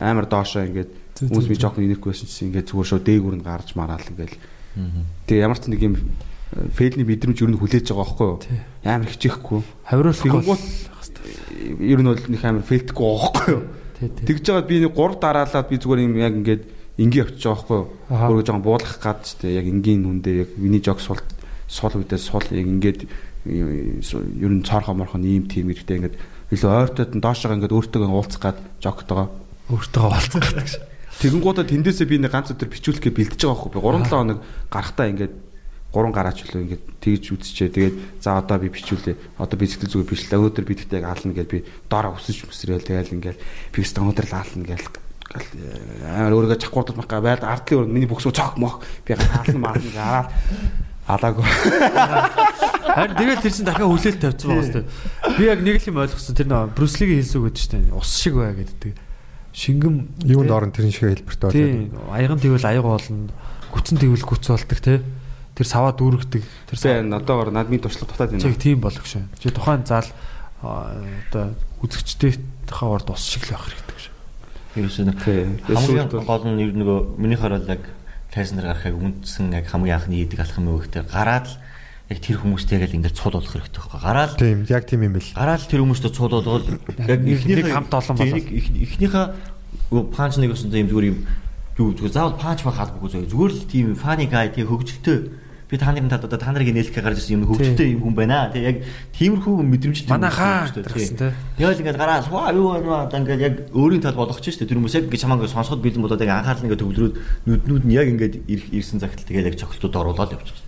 [0.03, 0.91] амар доошоо ингээд
[1.21, 4.41] Зү, хүмүүс би жоохон инерк байсан чинь ингээ зүгээр шоо дээгүүр нь гарч мараал ингээл.
[5.29, 5.95] Тэгээ ямар ч нэг юм
[6.75, 8.39] фейлний мэдрэмж юу нь хүлээж байгаа байхгүй юу?
[8.83, 9.61] Амар хичээхгүй.
[9.85, 10.65] Хавируулах Тэгэнгუთ
[11.85, 13.63] ер нь бол нэг амар фейлтэхгүй байгаа байхгүй юу?
[14.01, 16.63] Тэгж жагаад би нэг 3 дараалаад би зүгээр юм яг ингээд
[17.01, 17.49] ингийн явчих?
[17.49, 17.89] Аха.
[18.13, 21.21] Өөрөө жоохон буулгах гад ч тийм яг энгийн хүндээ яг миний жог сул
[21.65, 23.09] сул үедээ сул яг ингээд
[23.49, 26.17] ер нь цоорхоо морхон ийм тийм хэрэгтэй ингээд
[26.53, 29.29] илүү ойртоод нь доошоо ингээд өөртөө уулзах гад жогтойгоо
[29.73, 30.83] өөртөө олцох гэдэг шиг.
[31.21, 34.39] Тэгэнгუудаа тэндээсээ би нэг ганц өдөр бичүүлэхээ бэлдэж байгаа байхгүй би 3 7 хоног
[34.73, 35.35] гарахтаа ингээд
[35.93, 39.17] гурван гараач үлээ ингээд тэгж үзчихээ тэгээд за одоо би бичүүлээ.
[39.37, 40.39] Одоо би сэтгэл зүгээр бичлээ.
[40.39, 41.59] Өнөөдөр би тэгтээ аална гэж би
[41.91, 47.07] доороо өсөж өсрөөл тэгээд ингээд би өстө өнөөдөр л аална гэж амар өөрийгөө чакуудад мах
[47.07, 50.29] байд ардлын өөр миний бүксөө цог мох би хаална маална гэж хараад
[51.07, 51.47] алаагүй
[52.91, 55.39] Харин тэгээд тэр чинь дахиад хүлээлт тавьсан байгаа хэвээр.
[55.39, 58.51] Би яг нэг л юм ойлгосон тэр нөө Брюслигийн хэлсүү гэдэг чинь ус шиг бай
[58.57, 58.99] гэдэг.
[59.55, 59.95] Шингэм
[60.27, 61.95] Юунд орон тэрэн шиг хэлбэртэй Тийм.
[62.11, 63.31] Аяган тэгвэл аяг болно.
[63.71, 65.03] Гүцэн тэгвэл гүц болдог те.
[65.55, 66.43] Тэр саваа дүүргдэг.
[66.43, 69.27] Тэр би одоогоор надмын туршлага татаад байна тийм болох шээ.
[69.39, 70.07] Чи тухайн зал
[70.63, 70.91] а,
[71.31, 73.90] одоо үзэгчдийнхээ урд ус шиг л байх хэрэгтэй.
[74.77, 75.05] Ерөөсөө
[75.67, 77.83] хамгийн гол нь ер нөгөө минийхаар бол яг
[78.31, 81.59] тайсан дээр гарахыг үндсэн яг хамгийн анхны идэг алхам юу гэхээр гараад л
[82.11, 83.99] яг тэр хүмүүстэй яг л ингээд цуд болох хэрэгтэй байхгүй.
[83.99, 85.35] Гараад Тийм, яг тийм юм бэл.
[85.35, 86.67] гараад тэр хүмүүстэй цуд болгоод
[87.03, 89.27] яг эхнийхээ- хамт олон ихнийхээ
[89.91, 91.19] нөгөө панч нэг өсөн юм зүгээр юм
[91.79, 95.19] юу зүгээр заавал панч мах албагүй зөө зүгээр л тийм фани гай тий хөгжилтэй
[95.71, 98.15] би та нарын тад одоо та нарыг нээлэх гэж гарч ирсэн юм хөгжилтэй юм хүн
[98.19, 98.77] байна тий яг
[99.15, 100.99] тиймэрхүү мэдрэмжтэй Манай хүмүүс хаа шүү дээ, тий.
[100.99, 101.29] гэсэн те.
[101.57, 104.95] Тэгэл ингээд гараад ваа юу байна одоо ингээд яг өөрийн тал болгоч штэ тэр хүмүүс
[104.99, 107.15] яг чамаа ингээд сонсоход бэлэн болоод яг анхаарал ингээд төвлөрөөд
[107.47, 110.67] нүднүүд нь яг ингээд ирсэн цагт тэгэл яг цогцлууд оруулаад явчихсан.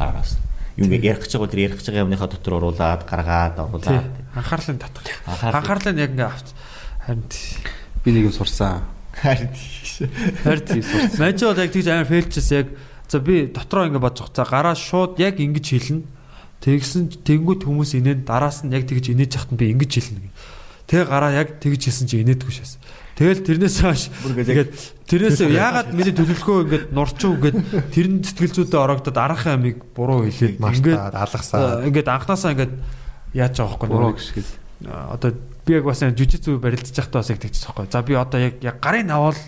[0.00, 0.44] Араас нь.
[0.88, 4.06] Ингээд ярих гэж байгаа тэр ярих гэж байгаа юмныхаа дотор оруулаад гаргаад оруулаад.
[4.32, 5.04] Анхаарлын татах.
[5.28, 6.48] Анхаарлын- яг ингээ авч
[7.04, 7.24] харин
[8.04, 8.80] би нэг юм сурсан
[9.18, 9.50] Харин
[10.44, 10.84] Харин
[11.18, 12.66] Мэж бол яг тэгж амар фейлчээс яг
[13.08, 14.30] за би дотроо ингээ бодож.
[14.36, 16.04] За гараа шууд яг ингэж хэлнэ.
[16.60, 20.30] Тэгсэн тэнгуут хүмүүс инээд дараас нь яг тэгж инээж яхад нь би ингэж хэлнэ.
[20.88, 22.72] Тэгээ гараа яг тэгж хэлсэн чи инээдгүй шээс.
[23.18, 24.70] Тэгэл тэрнээс хойш тэгээд
[25.10, 27.56] тэрнээс яагаад миний төлөвлөгөө ингээд нурчуу ингээд
[27.90, 31.82] тэрэн сэтгэл зүйдээ орогдоод арах амиг буруу хэлээд Мартаад, алгасаад.
[31.90, 32.72] ингээд анханасаа ингээд
[33.34, 35.34] яаж байгаа байхгүй буруу гişгэл А, одоо
[35.66, 37.90] би яг бас жижигцүү барилдаж байхдаа бас яг тэгчихсэн байхгүй.
[37.90, 39.38] За би одоо яг яг гарын аваад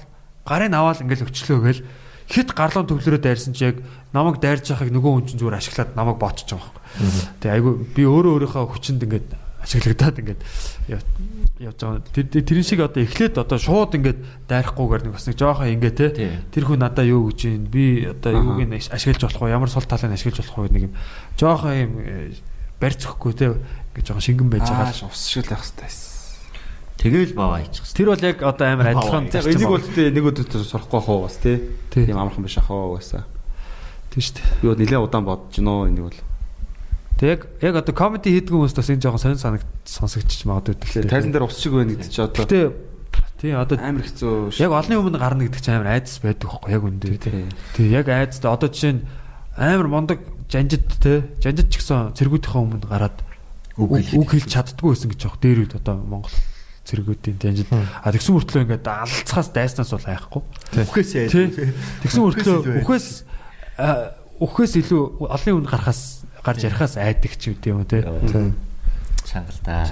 [0.43, 1.82] гарын аваад ингээл өчлөө гээл
[2.31, 3.82] хит гарлон төвлөрөө дайрсан чи яг
[4.15, 6.78] намайг дайрж байхыг нөгөө хүн чинь зүгээр ашиглаад намайг ботчих байхгүй.
[7.43, 9.28] Тэгээ айгу би өөрөө өөрийнхөө хүчинд ингээд
[9.61, 10.40] ашиглагдаад ингээд
[10.89, 11.05] яв-
[11.59, 12.07] явж байгаа.
[12.15, 16.65] Тэр шиг одоо эхлээд одоо шууд ингээд дайрахгүйгээр нэг бас нэг жоохоо ингээд те тэр
[16.70, 19.85] хүн надаа юу гэж юм би одоо юуг нь аш- ашиглаж болох уу ямар сул
[19.85, 20.94] талыг ашиглаж болох гэдэг нэг юм.
[21.36, 22.32] Жоохоо юм э,
[22.81, 23.52] барьц өгөхгүй те
[23.93, 24.94] ингээд жоохон шингэн байж байгаа.
[25.12, 26.10] Ус шиг л байх хэрэгтэй
[27.01, 27.89] тэгэл баваа ичих.
[27.97, 31.41] Тэр бол яг одоо амар адилхан энийг бол тээ нэг өдөр сурахгүй ах уу бас
[31.41, 31.57] тий
[31.89, 32.05] Тий.
[32.05, 33.25] тийм амархан биш ах уу угаасаа
[34.13, 34.47] Тийм шүү дээ.
[34.61, 36.21] Би бол нэлээд удаан бодож гинөө энийг бол.
[37.17, 41.09] Тэг яг яг одоо комеди хийдэг хүмүүс бас энэ жоохон сонир санагд сонсогдчих магадгүй дээ.
[41.09, 42.61] тайзан дээр ус шиг байна гэдэг чи одоо Гэтэ
[43.41, 44.53] тий одоо амар хэцүү.
[44.61, 47.09] яг олонний өмнө гарна гэдэг чинь амар айдас байдаг хөөхгүй яг үндэ
[47.79, 47.89] тий.
[47.89, 49.03] Яг айдас одоо жишээ нь
[49.57, 50.19] амар мондог
[50.51, 53.17] жанжид тий жанжид ч гэсэн цэргүүдийнхээ өмнө гараад
[53.79, 56.35] үг хэлж чаддгүй байсан гэж яг дээр үед одоо Монгол
[56.91, 60.43] цэргүүдийн жанжид а тэгсэн мөртлөө ингээд алцахаас дайснаас бол айхгүй.
[60.91, 61.47] Үхээсээ Тий.
[62.03, 63.09] Тэгсэн мөртлөө үхээс
[64.43, 68.03] үхээс илүү олонний өмнө гарахаас гарч ярихаас айдаг ч үгүй юм тий.
[69.23, 69.87] чангалтай.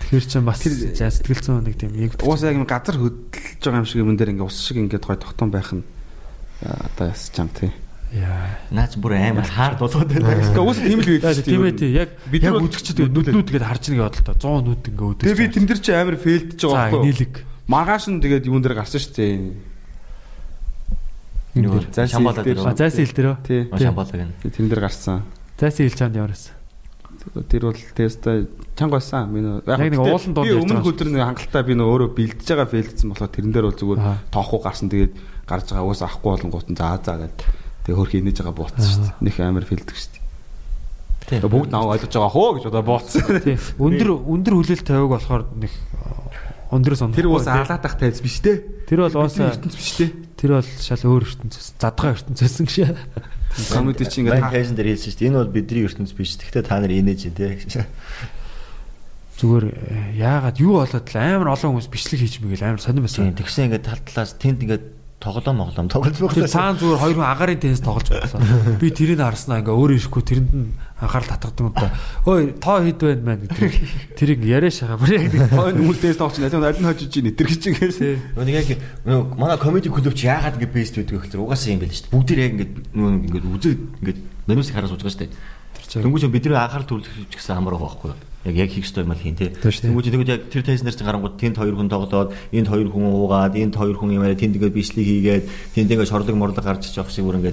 [0.00, 3.80] Тэгэхээр чинь бас за сэтгэл зүйн нэг тийм яг Уусаа яг юм газар хөдөлж байгаа
[3.80, 5.84] юм шиг юм дээр ингээ ус шиг ингээ гой тогтон байх нь
[6.64, 7.70] одоо яс чам тий.
[8.12, 8.58] Яа.
[8.74, 10.34] Наач бүр амар хаард болоод байна.
[10.34, 11.90] Гэхдээ уусаа тийм л байдаг тийм ээ тий.
[11.94, 15.24] Яг Бид яг үзэгчд нүднүүд гээд харж нэг бодлоо 100 нүд ингээ өдөж.
[15.26, 17.06] Тэгээ би тэн дээр чи амар фейлдэж байгаа байхгүй.
[17.06, 17.34] нийлэг.
[17.70, 19.34] Маргааш нь тэгээд юун дээр гарсан шүү дээ.
[21.54, 22.58] Юу шамбалаа дээр.
[22.66, 23.36] А зайсан хил дээр.
[23.46, 23.60] Тий.
[23.70, 24.34] Шамбалаа гэнэ.
[24.50, 25.22] Тэн дээр гарсан.
[25.58, 26.54] Зайсан хил чамд ямарсан.
[27.50, 28.46] Тэр бол теста
[28.78, 29.28] чанга байсан.
[29.34, 32.10] Нөө Яг нэг уулын дунд би ярьж өмнөх байгаа өдөр нэг хангалттай би нөө өөрөө
[32.16, 34.00] бэлдэж байгаа фейлдсэн болохоор тэрэн дээр бол зүгээр
[34.32, 34.88] тоохгүй гарсан.
[34.88, 35.14] Тэгээд
[35.44, 37.59] гарч байгаа уус авахгүй болонгууд нь заа заа гэдэг.
[37.84, 39.24] Тэгээ хөрх инээж байгаа бууцсан шүү дээ.
[39.24, 40.22] Нөх амар фейлдэг шүү дээ.
[41.30, 41.40] Тийм.
[41.40, 43.24] Тэгээ бүгд нав ойлгож байгаа хөө гэж одоо бууцсан.
[43.44, 43.56] Тий.
[43.80, 45.72] Өндөр өндөр хүлээлт тавиаг болохоор нэг
[46.70, 47.18] өндөрөөс ондох.
[47.18, 48.62] Тэр уус алаад ах тайз биш те.
[48.86, 50.06] Тэр бол уусаа ертөнц биш те.
[50.38, 52.94] тэр бол шал өөр ертөнцөөс задгаа ертөнцөөсөн гэж.
[53.74, 55.28] Комеди чи Ингээд тайзан дээр хэлсэн шүү дээ.
[55.34, 56.38] Энэ бол бидний ертөнц биш.
[56.38, 57.86] Гэхдээ та нар инээж дээ.
[59.40, 63.32] Зүгээр э, яагаад юу болоод л амар олон хүмүүс бичлэг хийж мэгэл амар сонирм байсан.
[63.34, 63.40] Тийм.
[63.40, 64.84] Тэгсэн ингээд тал талаас тэнд ингээд
[65.20, 66.48] тоглоом моглоом тоглож Тэр байгаа.
[66.48, 68.40] цаана зүгээр хоёр хүн агарын теннис тоглож байлаа.
[68.80, 71.92] Би тэрийг харснаа ингээ өөрөө ирэхгүй тэрэнд нь анхаарал татгадаг юм да.
[72.24, 74.16] Ой, тоо хэд байна мэн гэдэг.
[74.16, 74.96] Тэрийг яриа шагаа.
[74.96, 77.98] Бүр яг хойно нүгэлтээс тоогч аль нь аль нь хожиж ийн итэр гэж ингээс.
[78.32, 78.68] Нэг яг
[79.36, 82.16] манай комеди клуб чи яагаад ингэ бест байдаг вэ гэхээр угаасаа юм байл шүү дээ.
[82.16, 82.66] Бүгд яг ингэ
[82.96, 84.12] нөгөө ингэ үзэг ингэ
[84.48, 86.00] нэрмсийг хараа сууж байгаа шүү дээ.
[86.00, 88.29] Тэнгүүч бидний анхаарал ч гэсэн амар байхгүй юу?
[88.44, 89.52] Яг яг хийх ёстой юм л хийн тий.
[89.52, 93.52] Тэнгүүч тэгвэл яг тэр тайзнаар чи гарангууд тэнд хоёр хүн тоглоод энд хоёр хүн уугаад
[93.52, 95.44] энд хоёр хүн юм аа тэнд ингэ бичлэг хийгээд
[95.76, 97.52] тэнд ингэ шорлог морлог гарч иж явах шиг бүр ингэ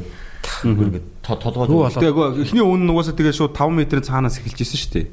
[0.64, 4.80] бүр ингэ толгой Тэгээ эхний үн нь угаасаа тэгээ шууд 5 м-ийн цаанаас эхэлж исэн
[4.80, 5.07] шүү дээ.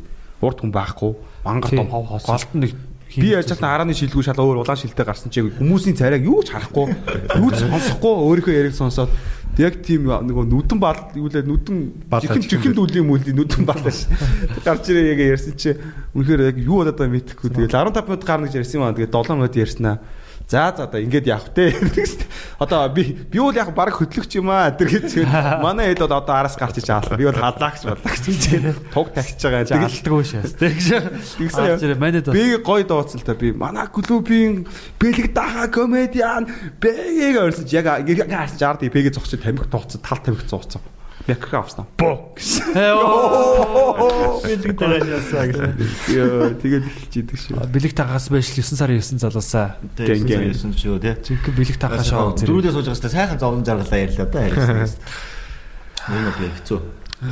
[0.47, 1.13] Урд хүн байхгүй.
[1.43, 2.25] Мангар том хов хоос.
[2.31, 2.73] голд нэг
[3.17, 6.51] Би яаж чадна арааны шилдэггүй шал өөр улаан шилдэг гарсан чи хүмүүсийн царайг юу ч
[6.51, 6.91] харахгүй?
[7.39, 9.13] Юу ч сонсохгүй өөрийнхөө яриг сонсоод.
[9.55, 14.11] Яг тийм нөгөө нүдэн бал юу лээ нүдэн чихэн чихэн дүүлийн мүлийн нүдэн балаш
[14.67, 15.79] гарч ирээ яг ярьсан чи.
[16.11, 18.99] Үнэхээр яг юу болоод байгааг мэдэхгүй тэгээд 15 минут гарна гэж ярьсан юм аа.
[18.99, 19.95] Тэгээд 7 минут ярьснаа
[20.47, 21.73] За за одоо ингээд явах те.
[22.59, 25.25] Одоо би би бол яг баг хөтлөгч юм аа тэр гэж.
[25.65, 27.17] Манай хэд бол одоо араас гарч иж аалаа.
[27.17, 28.45] Би бол хадлаагч боллагч гэж
[28.93, 29.89] туг тагчж байгаа.
[29.89, 30.77] Алдгүй шээс тэг.
[30.77, 34.69] Тэгсэн бас би гоё дууцсан л та би манай клубийн
[35.01, 36.45] бэлэг даха комедиан
[36.77, 40.85] бэгийг орсон яг яг харсан жаар тий пэгээ зогсож тамхи дууцсан тал тамхи зууцсан.
[41.27, 41.87] Мякка авсан.
[41.97, 42.37] Бо.
[44.45, 45.57] бэлэг тагаашаасаа гэж.
[46.13, 47.65] Йоо тэгээд эхэлж идэг шүү.
[47.73, 49.81] Бэлэг тагаас байшл 9 сарын 9 залуусаа.
[50.53, 51.17] гэсэн ч юу тий.
[51.17, 52.53] Жинхэнэ бэлэг тагаашаа үзэр.
[52.53, 55.01] Дөрүүдээ сууж байгаа хэвээр сайхан зовлон жаргалаа ярьлаа да ярьсан.
[56.13, 56.81] Энэ бол хэцүү.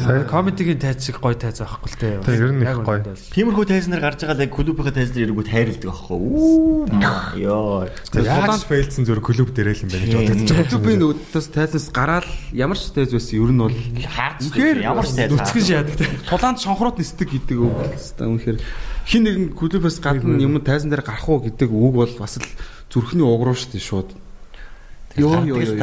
[0.01, 2.09] Комедигийн тайз шиг гоё тайз байхгүй л те.
[2.25, 3.05] Тэг, ер нь их гоё.
[3.37, 6.17] Тиймэрхүү тайзнаар гарч байгаа л яг клубийнхаа тайзнаар ирэнгүүт хайрладаг аахгүй.
[6.17, 6.89] Уу.
[7.37, 7.89] Йоо.
[8.17, 10.71] Яаж фейлдсэн зүр клуб дээрээ л юм байна гэж бодож байгаа.
[10.73, 14.41] Клубийн өдөөс тайзнаас гараад ямар ч тайз байсан ер нь бол Хаарч
[14.81, 15.29] ямар ч тайз.
[15.29, 16.07] Нүцгэн шаадаг те.
[16.25, 18.59] тулаанд шонхрууд нисдэг гэдэг үг л хэвээр үнэхээр
[19.05, 22.47] хин нэгэн клубээс гадна юм тайзан дээр гарах уу гэдэг үг бол бас л
[22.89, 24.11] зүрхний угруу шүү дээ шууд.
[25.17, 25.77] Йоо йоо йоо.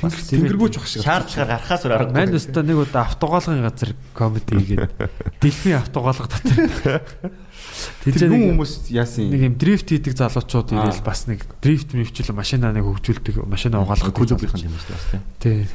[0.00, 1.02] Тэнгэргүүч бах шиг.
[1.04, 2.16] Шаардлагаар гарахаас өөр аргагүй.
[2.16, 4.92] Манд өстө нэг удаа автоголгын газар комеди хийгээд
[5.40, 7.00] дэлхийн автоголго дотор.
[8.04, 12.36] Тэр хүн нэг хүмүүс яасан нэг юм дрифт хийдэг залуучууд ирэл бас нэг дрифт мөвчлө
[12.36, 15.06] машинаа нэг хөгжүүлдэг машинаа угаалгах клубийнхан юм шүү дээ бас
[15.40, 15.68] тий.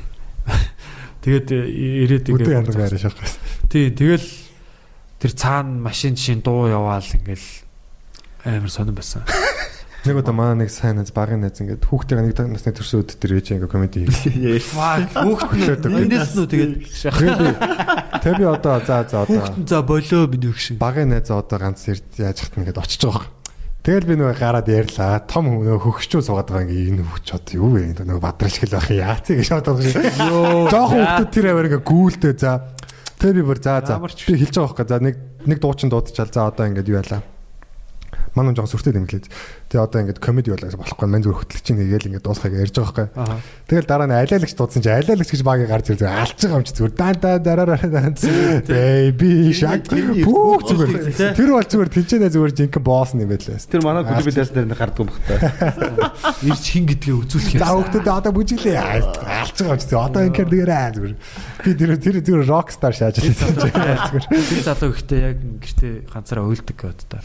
[1.22, 3.30] Тэгээд ирээд Өдөө янз ингээд гайраа шахах.
[3.70, 4.26] Тий, тэгэл
[5.22, 7.48] тэр цаана машин жишээ дуу яваал ингээл
[8.50, 9.22] амар сонирн байсан.
[10.02, 13.34] Нэг удаа маа нэг сайн найз багын найз ингээд хүүхдтэйгээ нэг насны төрсөн өдөр тэр
[13.38, 14.10] ээж ингээ комеди.
[14.74, 16.74] Фак, хүүхэд нь эндээс нь тэгээд
[18.22, 20.82] Тэгээ би би одоо за за одоо хүүхэд за болоо миний өгшин.
[20.82, 23.30] багын найз одоо ганц эрд яаж хат нэгэд очиж байгаа.
[23.86, 25.22] Тэгэл би нөгөө гараад ярьлаа.
[25.30, 27.98] Том нөгөө хөгчөө суугаад байгаа ингээ энэ хөгч одоо юу вэ?
[28.02, 30.30] Нөгөө бадралч хэл байх яа гэж бодож байгаа.
[30.30, 30.70] Йоо.
[30.70, 32.52] Жохон хүүхдүүд тэр аваар ингээ гүйлдэ за.
[33.22, 33.98] Тэгээ би бүр за за.
[34.02, 34.86] Би хэлж байгаа байхгүй.
[34.86, 35.16] За нэг
[35.50, 36.30] нэг дуучин дуудчихал.
[36.30, 37.26] За одоо ингээд юу ялаа.
[38.38, 39.26] Манай жохон сүртэй дэмглээ.
[39.72, 43.08] Тэгээ одоо ингээд комеди болоос болохгүй мань зүр хөтлөж чинь гээл ингээд дуусахыг ярьж байгаа
[43.08, 43.40] байхгүй.
[43.72, 46.76] Тэгэл дараа нь алиалагч дуудсан чинь алиалагч гэж багийг гарч ирдэг алж байгаа юм чи
[46.76, 48.12] зүгээр дан дан дараараа дан
[48.68, 49.88] baby shag
[50.28, 51.40] бүх зүгээр.
[51.40, 53.64] Тэр бол зүгээр тэнцэнэ зүгээр жинхэнэ босс юм байлаа.
[53.64, 55.40] Тэр манай клубын дэс дээр гардаг юм бахтай.
[56.52, 57.64] Ирж хин гэдгээ үзүүлэх юм.
[57.64, 61.16] За хүүхдүүд одоо бүжиглээ алж байгаа юм чи одоо ингээд дээрээ зүгээр.
[61.64, 64.28] Би тэр тэр зүгээр rockstar шааж байсан зүгээр.
[64.28, 67.24] Тэр залуу ихтэй яг гэртээ ганцаараа уйлдаг гэдэг та.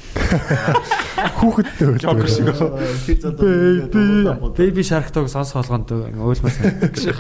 [1.43, 2.53] Хүүхэдтэй Joker шиг.
[3.09, 7.17] Тэр зодоо Baby Shark Dog сонс болгонд уйлмаас гэж.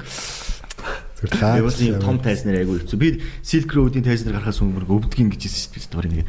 [1.16, 1.56] Зүгээр лаа.
[1.56, 3.00] Яваас юм том тайзнэр айгүй хэвчээ.
[3.00, 3.08] Би
[3.40, 5.96] Silk Road-ийн тайзнэр гарахаас өмнө өвдгийн гэж хэлсэн шүү дээ.
[5.96, 6.28] Тэр нэг.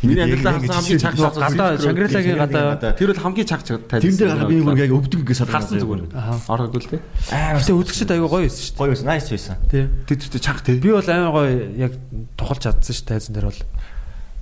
[0.00, 4.00] Миний амьдралаа харсан хамгийн чаг чаг Гадаа Шангрилагийн гадаа Тэр бол хамгийн чаг чаг тайз.
[4.00, 5.54] Тэрэн дээр гарах би бүр яг өвдөг гэж санаа.
[5.60, 6.02] харсан зүгээр.
[6.48, 7.00] Ороогүй л тий.
[7.28, 9.06] Гэтэ үзэгчд аягүй гоё байсан шүү Гоё байсан.
[9.10, 9.56] Nice байсан.
[9.68, 9.84] дээ.
[10.08, 10.80] Тэр тэр чаг тий.
[10.80, 11.92] Би бол амар гоё яг
[12.40, 13.60] тохолж чадсан шүү тайзан дээр бол.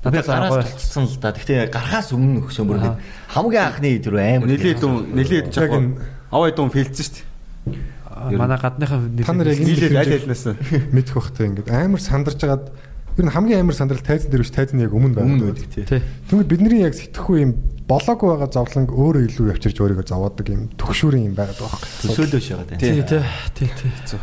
[0.05, 1.33] Надад гараас тулцсан л да.
[1.35, 2.95] Гэхдээ гарахаас өмнө өгсөн бүр нэг
[3.35, 5.75] хамгийн анхны тэр амар Нилээд дүн нилээд чаг.
[5.75, 5.99] Яг
[6.31, 8.39] Аваа дүн фэлдсэн шүү дээ.
[8.39, 10.45] Манай гадныхан Та нар яг Нийлээд аль энэ алинаас
[10.95, 12.71] мэдэх бахтай ингээд амар сандарч агаад
[13.19, 15.67] ер нь хамгийн амар сандрал тайзан дээр биш тайзан яг өмнө өмнө байдаг.
[15.67, 15.85] байдаг тий.
[15.99, 16.03] Тий.
[16.31, 17.53] Тэгвэл бидний яг сэтгэхгүй юм
[17.91, 21.91] болоогүй байгаа зовлонг өөрөө илүү явчирж өөрийгөө зовоодаг юм төгшүүрийн юм байгаад байгаа юм.
[22.07, 22.83] Төсөөлөж яагаад байна.
[22.85, 24.21] Тий, тий, тий, тий.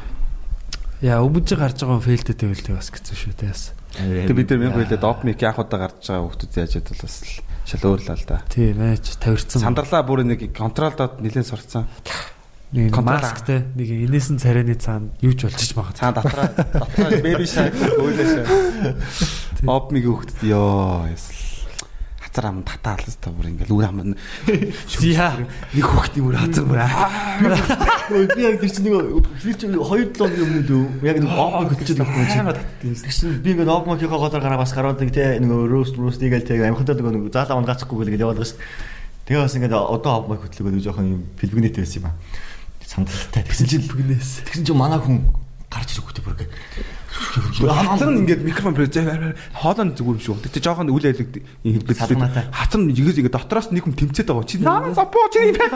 [1.04, 4.28] Яа, өвөж гарч байгаа фейлдэтэй үлдээ бас гэсэн шүү дээ бас.
[4.28, 7.16] Тэг бид нар мянга хэлээд оп мик яг удаа гарч байгаа хүмүүс яаж ядвал бас
[7.24, 7.34] л
[7.66, 8.38] шал өөрлөө л да.
[8.52, 9.62] Тий, мэж тавирцсан.
[9.64, 11.90] Сандарлаа бүр нэг контролдод нэлээд сурцсан.
[12.76, 15.96] нэг масктэй нэг инээсэн царайны цаана юу ч болчих магад.
[15.96, 19.64] Цаа дотроо дотроо беби шаг өөлөөш.
[19.64, 21.35] Оп миг хөхт ёо ясл.
[22.36, 24.12] Хацар ам татаалс та бүр ингээл үр ам
[25.00, 25.40] Яа.
[25.72, 26.84] нэг хөхт юм уу хазар бүр.
[28.36, 31.72] Би яг тэр чинь нэг хэр чинь 2 7 хоногийн өмнө лөө яг нэг оог
[31.72, 33.00] хөтлөж байгаа юм чинь.
[33.08, 37.00] Тэгсэн би ингээд мохиго голоор гараа бас гараадаг те нэг рөөст рөөст игээл те амхантай
[37.00, 39.32] нэг заалаа он гацхгүй гэлгээд яваад байгаа шүү дээ.
[39.32, 42.20] Тэгээ бас ингээд одоо оог мох хөтлөгөө жоохон юм филбгнэт байсан юм аа.
[42.84, 43.48] Сандалтай.
[43.48, 44.44] Тэгсэн чинь филбгнээс.
[44.44, 45.24] Тэгсэн чинь манай хүн
[45.72, 46.52] гарч ирэх хөтө бүр ингээд
[47.16, 50.44] Хацар нь ингээд микрофон дээр хоолон зүгээр юм шүү.
[50.46, 51.30] Тэгтээ жоохон үл айлэг
[51.64, 54.48] хэлбэл хацар нь игэс игээ дотроос нэг хүн тэмцээд байгаа.
[54.48, 55.74] Чи наа сапо чи бэк.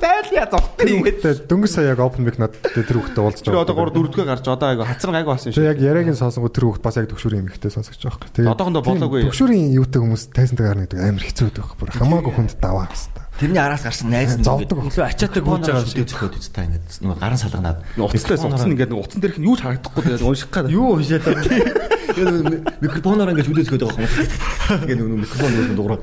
[0.00, 1.22] Тайл яа зогт юм гээд.
[1.22, 4.10] Тэгээд дөнгөж сая яг open mic над дээр тэр хүүхдээ уулзж Тэр одоо 3 4
[4.10, 5.62] дэх гарч одоо айгу хацар гайг болсон шүү.
[5.62, 8.34] яг яриагийн сонсонгоо тэр хүүхд бас яг төгшүүрийн юм ихтэй сонсогч байгаа хэрэг.
[8.34, 9.20] Тэгээ Одоохондоо болоогүй.
[9.30, 11.78] Төгшүүрийн юутай хүмүүс тайзантай гарна гэдэг амар хэцүү байдаг байхгүй.
[11.78, 13.28] Бүр хамаагүй хүнд даваа хэвээр.
[13.40, 14.44] тэрний араас гарсан найз нь.
[14.44, 16.04] Илүү ачаатай гүйж байгаа шүү.
[16.12, 20.02] зөхөд үзтэй ингээд нөгөө гарын салганаад Уцлаас уцсан ингээд уцсан дээрх нь юу ч харагдахгүй
[20.04, 20.68] тэгээд унших гад.
[20.80, 21.36] Юу хийшээ та.
[22.80, 24.12] микрофоноор ингээд хүлээж өгöd байгаа юм.
[24.88, 25.98] Тэгээд нөгөө микрофон нөгөө дуурай.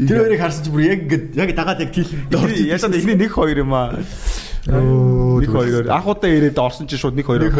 [0.00, 2.08] Тэр хоёрыг харсан чи бүр яг ингээд яг дагаад яг тийл
[2.64, 4.00] Яшаа эхний нэг хоёр юм аа.
[4.66, 5.84] Нэг хоёр.
[5.92, 7.52] Анх удаа ирээд орсон чи шууд нэг хоёр.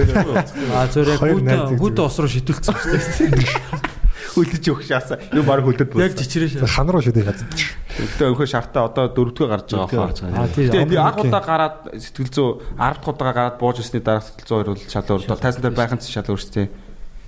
[0.73, 1.77] А зөв яг зүг.
[1.77, 2.89] гүйтэ ус руу шидүүлсэн шүү
[3.37, 3.93] дээ.
[4.33, 5.19] Хөлдөж өгч яасан.
[5.33, 6.25] Юу баг хөлдөд Яг болсон.
[6.25, 6.67] чичрээ шээ.
[6.67, 7.45] хан руу шүдээ хаз.
[7.93, 10.49] Тэгтээ өнхөө шартаа одоо дөрөвдүгээр гарч байгаа хаа.
[10.57, 12.49] Энэ анх удаа гараад сэтгэл зүй
[12.81, 15.23] 10 дахь удаа гараад бууж ирсний дараа сэтгэл зүй хоёр бол шал өөр.
[15.37, 16.67] Тайсан дээр байхын шал өөрсдөө.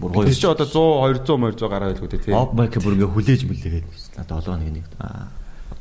[0.00, 0.34] бүр Тэр гоё.
[0.34, 2.32] чи одоо 100 200 200 гараа байлгүй тий.
[2.34, 3.86] Оп майк бүр ингээд хүлээж мүлээгээд
[4.18, 5.28] надад олоо нэг нэг аа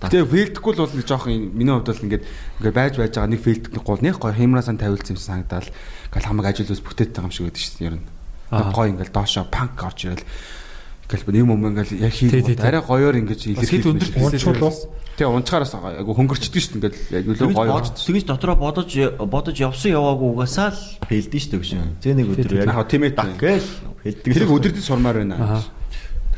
[0.04, 0.28] Тэгээ
[0.60, 2.24] фейлдэхгүй л бол нэг жоох миний хувьд бол ингээд
[2.60, 5.64] ингээд байж байж байгаа нэг фейлдэх гол нэг гоё хямраасан тавилсан юм санагдал.
[6.12, 8.06] Ингээл хамаг ажилус бүтээт байгаа юм шиг байдаг шүү дээ ер нь.
[8.52, 10.28] Гоё ингээл доошоо панк орж ирэл.
[11.04, 12.64] Ингээл нэг юм ингээл яг Тий, тий, хийх тий.
[12.64, 14.74] арай гоёор ингэж Бас хэд өндөр Унчуулаа.
[15.14, 18.90] Тэгээ унцгаараас айгу хөнгөрчдөг шүү дээ ингээл яг илүү гоё тэгэж дотроо бодож
[19.30, 22.02] бодож явсан яваагүй угаасаа л фейлдэн шүү дээ.
[22.02, 23.14] Тэ нэг өдөр яг Яг тийм ээ.
[23.38, 23.70] гээл
[24.02, 24.32] фейлдэг.
[24.34, 25.62] Тэрийг өдөрдөж сурмаар байна.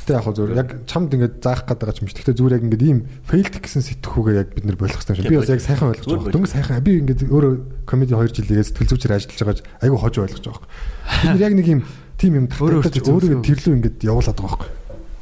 [0.06, 2.20] Гэтэ яг зүгээр яг чамд ингээд заах гээд байгаа юм шиг.
[2.22, 5.32] Гэтэ зүгээр яг ингээд ийм фейлдэх гэсэн сэтгхүүгээ яг бид болох хэрэгтэй юм шиг.
[5.34, 6.34] Би бас яг сайхан ойлгож байгаа.
[6.36, 6.84] Дөнгөж сайхан.
[6.86, 7.54] Би ингээд өөрөө
[7.90, 10.68] комеди 2 жилээс сэтгэл зүйчээр ажиллаж байгаа айгүй хож ойлгож байгаа.
[11.10, 11.82] Бид нар яг нэг ийм
[12.18, 14.72] тим юм өөртөө өөрийгөө тэрлүү ингээд явуулаад байгаа байхгүй.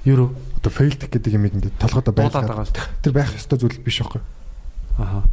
[0.04, 0.30] Юу?
[0.60, 2.78] Одоо фейлдэх гэдэг юм ингээд толгойдоо байлгаад.
[3.02, 4.22] Тэр байх ёстой зүйл биш байхгүй.
[5.00, 5.24] Аха.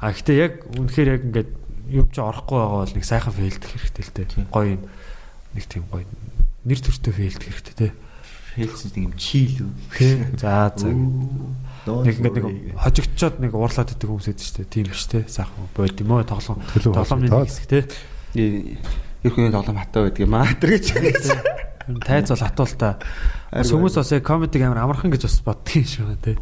[0.00, 1.50] А гэтээ яг үнэхээр яг ингээд
[1.90, 4.48] юм чи орохгүй байгаа бол нэг сайхан фейлдэх хэрэгтэй л дээ.
[4.52, 4.82] Гоё юм.
[5.56, 6.06] Нэг тийм гоё
[6.64, 7.88] нэр төртөө фейлдэх хэрэгтэй те.
[8.54, 10.38] фейлдсэн нэг юм чийл үү.
[10.38, 10.90] За за.
[10.90, 12.46] Нэг ингээд нэг
[12.76, 14.74] хожигдчоод нэг уурлаад идэх хүмүүс шүү дээ.
[14.74, 15.24] Тийм те.
[15.26, 16.60] Сайхан бод юм уу тоглоом.
[16.74, 17.80] Тоглоомны нэг хэсэг те.
[19.22, 20.48] Их хүний тоглоом хатаа байдаг юм аа.
[20.60, 20.86] Тэр гэж.
[22.06, 22.98] Тайз бол хатуул та.
[23.52, 26.36] Бас хүмүүс бас яг комедиг амар амархан гэж бас боддгийн шүү те.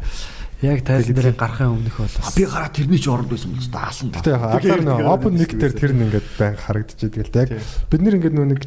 [0.63, 4.11] Яг тайзан дээр гарахын өмнөх бол би гараа тэрний ч оронд байсан юм л даалан.
[4.15, 7.43] Гэтэ яг азар нөө open mic дээр тэр нь ингээд байн харагдчихэдэг л да.
[7.47, 7.51] Яг
[7.91, 8.61] бид нэр ингээд нөө нэг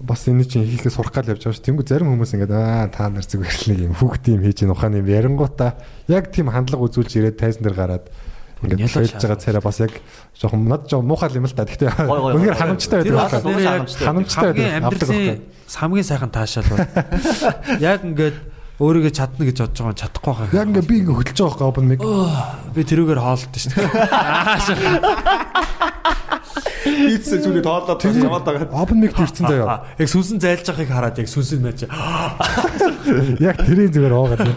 [0.00, 1.64] бас энэ чинь хийхээ сурах гал явж байгаа ш.
[1.64, 4.72] Тэнгүү зарим хүмүүс ингээд аа та нар зүгээр л нэг юм хүүхд юм хийж ийн
[4.72, 8.04] ухааны юм ярингуудаа яг тийм хандлага үзүүлж ирээд тайзан дээр гараад
[8.62, 9.94] ингээд фейлж байгаа цараа бас яг
[10.36, 11.64] жоохон над жоохон муухай юм л та.
[11.64, 13.40] Гой, үнээр ханамжтай байдаг.
[13.60, 14.84] яг Ханамжтай байдаг.
[14.84, 16.84] Амьдралын хамгийн сайхан таашаал бол
[17.80, 18.36] яг ингээд
[18.80, 20.56] өөрийгөө чадна гэж бодож байгаа чадахгүй байгаа.
[20.56, 22.00] Яг ингээ би ингээ хөдөлж байгаа байхгүй mic.
[22.72, 23.88] Би тэрүүгээр хоолдсон шүү дээ.
[26.80, 28.72] Пицца зүгээр тоолоод яваад байгаа.
[28.72, 29.84] Open mic төрсэн заяа.
[30.00, 31.84] Яг сүнсэн зайлж байгааг хараад яг сүнсэн байж.
[33.50, 34.48] Яг тэрийн зүгээр оогаад.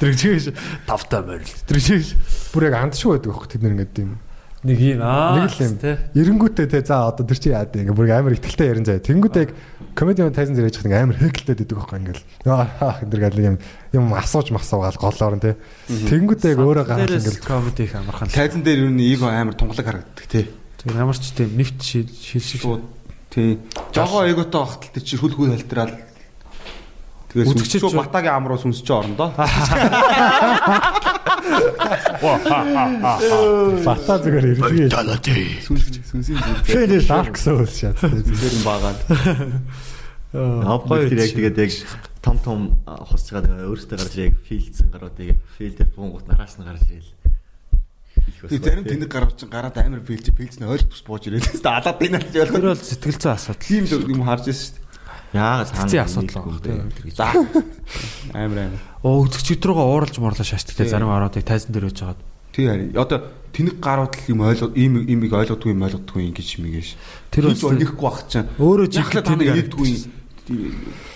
[0.00, 0.50] Тэр чигш
[0.88, 1.54] тавтай морил.
[1.68, 2.16] Тэр чигш
[2.52, 4.18] Бүр яг андшгүй байдаг байхгүй тэд ингээ юм.
[4.62, 5.42] Нэг юм аа.
[5.42, 5.74] Нэг л юм.
[6.14, 9.02] Эренгүүтээ те за одоо тэр чи яад ингээ бүр амар ихтэлтэй ярин заяа.
[9.02, 9.52] Тэнгүүтээ яг
[9.98, 12.24] комеди тайзан зэрэг яж байгаа амар хэкэлтэй байдаг байхгүй ингээл.
[12.46, 13.56] Аа энэ гал юм
[13.90, 15.58] юм асууж масуугаал голоор нь те.
[15.90, 18.30] Тэнгүүтээ яг өөрөө гарах ингээл комеди их амархан.
[18.30, 20.46] Тайзан дээр юу нэг эго амар тунгалаг харагддаг тий.
[20.78, 22.62] Тэр ямар ч тийм нэвт шил шил шиг.
[22.62, 22.86] Шууд
[23.34, 23.58] тий.
[23.90, 26.11] Жогоо эготой багтал тий чи хөл хөл халтраад
[27.32, 29.30] Тэгээ Үзэгчид сүнсчүү ч- батагийн ам руу сүнсч орно доо.
[33.84, 34.92] бата зүгээр ирдэг.
[35.64, 37.06] Сүнс сүнсийн зүйл.
[37.08, 37.96] Dark Souls шат.
[38.02, 39.00] Зүгээр нь баагаад.
[40.32, 41.72] Апгрейд тэр яг тэгээд яг
[42.24, 46.64] том том хусж байгаа нөгөө өөртөө гарч яг филдсэн гарууд яг филдээр буунгууд нараас нь
[46.64, 47.12] гарч ирэл.
[48.48, 51.48] Тэгээ зарим тэнэг гарав чинь гараад амар филж филжнэ ойлгох бууж ирээд.
[51.60, 52.76] Тэ алаад энэ л Тэр ойлгох.
[52.76, 53.60] бол сэтгэл зүйн асуудал.
[53.66, 54.81] Тийм л юм харж ирсэн шүү дээ.
[55.32, 56.92] Яагаад Цэцгийн асуудал байгаа тийм.
[57.16, 57.32] За.
[58.36, 58.80] Амар амар.
[59.00, 62.20] Оо үзэгчд рүүгээ ууралж морлоо шаашдаг зарим ороод тайзан дээр байж байгаад.
[62.52, 62.92] Тий хари.
[62.92, 63.18] Одоо
[63.56, 66.88] тэнэг гарууд л юм ойлгох ийм имийг ойлгодгүй юм ойлгодгүй ингэж мэгэж.
[67.32, 68.48] Тэр бол нэхгүй баг чинь.
[68.60, 69.90] Өөрөө жигтэй тэнэг тэнэг ирдгүй.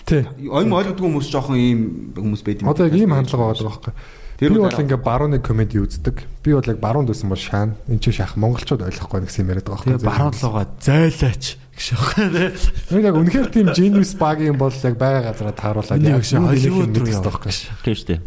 [0.09, 0.23] Тий.
[0.49, 1.81] Ойм ойлгодгүй хүмүүс жоохон ийм
[2.17, 2.73] хүмүүс байд юм.
[2.73, 3.93] Одоо ийм хандлага байгаа байхгүй.
[4.37, 6.21] Тэр Би бол ингээ барууны комеди үздэг.
[6.45, 7.73] Би бол яг баруунд байсан бол шаан.
[7.89, 12.53] Энд чинь шах монголчууд ойлгохгүй нэг юм яриад байгаа Тэгээ баруун лугаа зайлаач гэж байна.
[12.93, 17.09] Нэг яг үнэхээр тийм genius баг юм бол яг байгаа газараа тааруулаад юм Hollywood руу
[17.09, 17.53] явах байхгүй.
[17.81, 18.21] Тийм шүү дээ.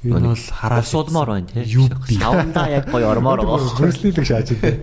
[0.00, 1.64] Энэ бол хараад Судмаар байна тий.
[1.76, 2.16] Юу би.
[2.16, 3.76] Савндаа яг гоё ормоор байгаа.
[3.84, 4.80] Хөрслөлөг шааж идэв.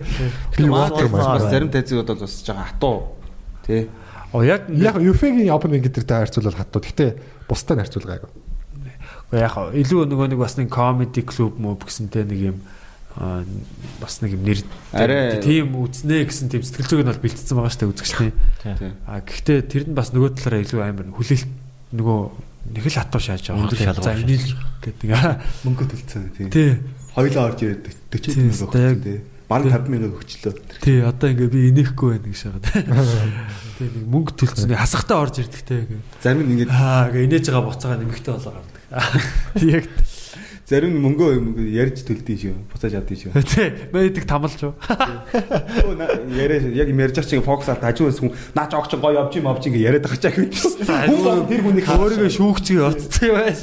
[0.54, 3.18] Би Water бас зарим тайзыг бол бас жоохон хатуу.
[3.66, 3.90] Тий.
[4.30, 6.86] Оо яг Яг UFG-ийн open mic гэдэртэй харьцуулбал хатуу.
[6.86, 7.18] Гэтэ
[7.50, 8.30] бусдад харьцуулгаагүй.
[9.32, 12.58] Яг илүү нөгөө нэг бас нэг комеди клуб мөв гэсэнтэй нэг юм
[13.18, 14.62] бас нэг юм нэр
[15.42, 18.32] тийм үзнэ гэсэн тийм сэтгэл зүйг нь бол бэлтцсэн байгаа дээ үзэгчний.
[18.62, 18.92] Тий.
[19.10, 21.50] А гэхдээ тэр нь бас нөгөө талаараа илүү амар хүлээлт
[21.98, 22.20] нөгөө
[22.78, 23.74] нэг л хатуу шааж байгаа.
[23.74, 23.90] Тий.
[23.90, 24.54] За энийг л
[24.86, 25.08] гэдэг.
[25.66, 26.46] Мөнгө төлцсөн тий.
[26.48, 26.70] Тий.
[27.18, 27.84] Хоёлоо орж ирээд
[28.14, 29.18] 40 Тийм, мянга өстой яг- өгсөн тий.
[29.48, 30.54] Бараг 50 мянга өгчлөө.
[30.84, 32.62] Тий, одоо ингээ би инехгүй байна гэж байгаа.
[33.80, 35.76] Тий, нэг мөнгө төлцсөн хасахтаа орж ирдэг те.
[36.22, 38.77] Зарим нь ингээд Аа, ингээ инээж байгаа буцаага нэмэгтэй болоо гардаг.
[39.68, 39.84] Яг
[40.68, 42.54] зарим мөнгөө мөнгө ярьж төлдөг шүү.
[42.72, 43.32] Буцааж чаддаг шүү.
[43.48, 44.24] тий, мэддэг.
[44.84, 49.16] Өө, на- Яриа яг юм ярьж байгаа чинь фокус алт хажуунаас хүн наач огч гоё
[49.16, 50.36] явж юм авч ингээ яриад байгаа чаа.
[50.36, 53.60] Хүн бол тэр хүнийг өөрийгөө шүүгчгээ оцсон юм байж.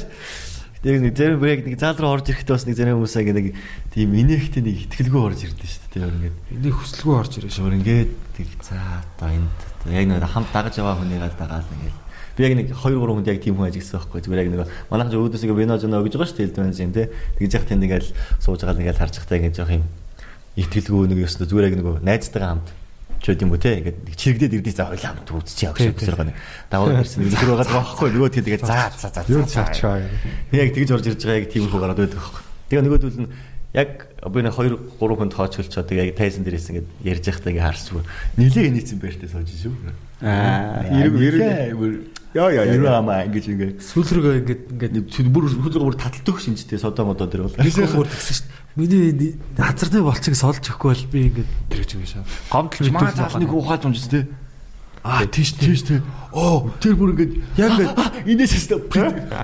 [0.82, 3.28] Тэгээ нэг зарим бүр яг нэг заал руу орж ирэхдээ бас нэг зарим хүмүүс яг
[3.34, 3.46] нэг
[3.94, 6.02] тийм инээхтэй нэг ихтгэлгүй орж ирдэ шүү дээ.
[6.06, 7.58] Өөр ингээд Энийг хүсэлгүй орж ирээ шүү.
[7.58, 9.58] шуур ингээд тэг за одоо энд
[9.90, 11.96] яг нэг хамт дагаж яваа хүнийгээ дагаал ингээд
[12.36, 14.20] би яг нэг 2 3 хүнд яг тийм хүн ажигсан байхгүй.
[14.20, 14.60] Зүгээр яг нэг
[14.92, 17.04] манайхан ч өөдөөс ингээ вино жоо гэж байгаа шүү дээ элдвэн юм те
[17.40, 18.10] тэгж яхад тэнд ингээл
[18.44, 19.84] сууж байгаа ингээл харж захтай ингээд жоох юм.
[20.60, 22.68] Ихтгэлгүй нэг ёстой зүгээр яг нэг найзтайгаа хамт
[23.24, 26.36] ч юм уу те ингээд чирэгдээд ирдээ за хойлоо хамт үзчих явах шиг байгаа нэг
[26.68, 28.08] даваа ирсэн нэг нөхөр байгаа байхгүй.
[28.12, 29.42] Нөгөө тэгээд за за за Юу.
[30.52, 32.42] Би яг тэгж орж ирж байгаа яг тийм хөө гараад байдаг байхгүй.
[32.68, 33.30] Тэгээ нөгөөдөл нь
[33.76, 33.90] яг
[34.30, 38.02] би нэг 2 3 хүнд хоочлцоо тэгээ яг тайзан дээрээс ингээд ярьж байхдаа ингээ харсгүй.
[38.40, 39.74] Нилээ нийцэн байртай сууж шүү.
[40.24, 42.15] Аа, эрг эрг.
[42.36, 43.00] Яа яа Юу яа.
[43.00, 47.48] амаа ингэж ингээ Сүүл рүүгээ ингээд ингээд бүр хүлэг бүр таталдаг шинжтэй содоо модоо дээр
[47.48, 47.56] бол.
[47.56, 48.64] Нилээ хурд гэсэн шүү дээ.
[48.76, 52.28] Миний назарны болчиг солж өгөхгүй бол би ингээд тэр гэж юм шиг.
[52.52, 54.24] Гомдол Маа мэдүүлэх цаас нэг ухаад юмжс тээ.
[55.00, 56.00] Аа тийш тийш тий.
[56.36, 58.84] Оо Тэр бүр ингээ яг ингээд инээс өстө.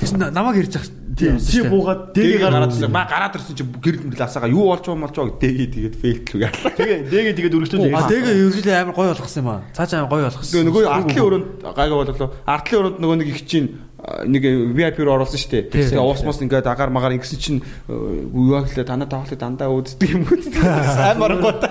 [0.02, 0.86] тийш намайг ярьж ах.
[1.16, 2.72] Тийм чи буугаад дээг гараад.
[2.88, 6.40] Маа гараад ирсэн чи гэрэл мэрэл асаага юу болж байгаа молж байгаа дэгээ тэгээд фейлтлүү
[6.40, 6.72] яалаа.
[6.72, 7.92] тэгээ дэгээ тэгээд өргөжлөө.
[7.92, 9.60] А тэгээ ерөөсөө амар гоё болгосон юм аа.
[9.76, 10.64] Цааш амар гоё болгосон.
[10.72, 12.30] Нөгөө артлын өрөөнд гайгаа боллоо.
[12.48, 13.68] Артлын өрөөнд нөгөө нэг их чинь
[14.02, 14.42] нэг
[14.74, 15.94] VIP руу оруулсан шүү дээ.
[15.94, 20.42] Тэгээ уусмаас ингээд агаар магаар ингэсэн чинь юу яаглаа танаа тавхлаа дандаа үүддэг юм уу.
[21.06, 21.70] Амар гота.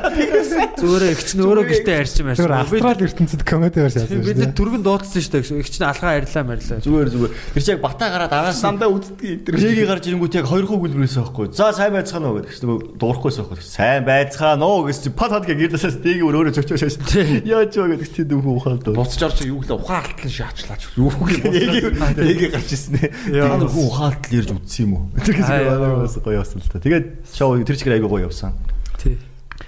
[0.80, 2.40] Зүгээр их чинь өөрөө гэртээ Тэр маяг.
[2.40, 4.56] астрал ертөнцид комеди барьж яасан бид дээ.
[4.56, 5.60] түргэн дуудсан шүү дээ.
[5.60, 6.80] Их чинь алгаа ярьлаа марилаа.
[6.80, 7.32] Зүгээр зүгээр.
[7.52, 9.52] Тэр чи яг бата гараад араас Дандаа үүддэг энэ.
[9.52, 11.52] Дэгийг гарч ирэнгүүт яг хоёр хуу гүлбэрээсэн байхгүй.
[11.52, 13.66] За сайн байцгаана уу гэдэг чинь нөгөө дуурахгүйсэн байхгүй.
[13.68, 16.96] Сайн байцгаана уу гэж чи пад хад гэрдээс дэгийг өөрөө чөчөө шээс.
[17.44, 18.88] Яаж вэ гэдэг чинь дүү ухаалд.
[18.96, 20.82] Буцаж орж юу гэлээ ухаан алтлан шаачлаач.
[20.96, 22.21] Юу гэлээ.
[22.22, 23.10] Дэгийг гарч ирсэн ээ.
[23.42, 25.04] Та нар хүн ухаалт ярьж үтсэн юм уу?
[25.26, 26.78] Тэр гэж бас гоё явсан л та.
[26.78, 28.54] Тэгээд шоу тэр чигээр айгүй гоё явсан.
[29.02, 29.18] Тий.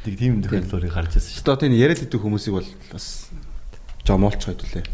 [0.06, 3.34] Тэг тийм тохиолдлыг байсан шүү Одоо тийм яриад идэх хүмүүсийг бол бас
[4.06, 4.86] жомоолч хэдүүлээ.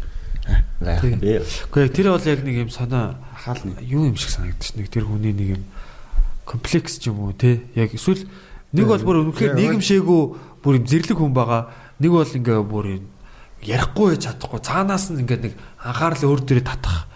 [0.80, 1.16] дээ.
[1.20, 3.84] Би Гэхдээ тэр бол яг нэг юм санаа Ахаал нэг.
[3.84, 4.76] юу юм шиг санагдчих.
[4.80, 5.62] Нэг тэр хүний нэг юм
[6.48, 7.60] комплекс ч юм уу те.
[7.76, 8.24] Яг эсвэл
[8.72, 10.22] нэг бол бүр үнэхээр нийгэмшээгүү
[10.64, 11.68] бүр юм зэрлэг хүн байгаа.
[12.00, 13.04] Нэг бол ингээ бүр юм
[13.60, 14.60] ярихгүй байж чадахгүй.
[14.64, 15.54] Цаанаас нь ингээ нэг
[15.84, 17.09] анхаарал өөр дөрөө татах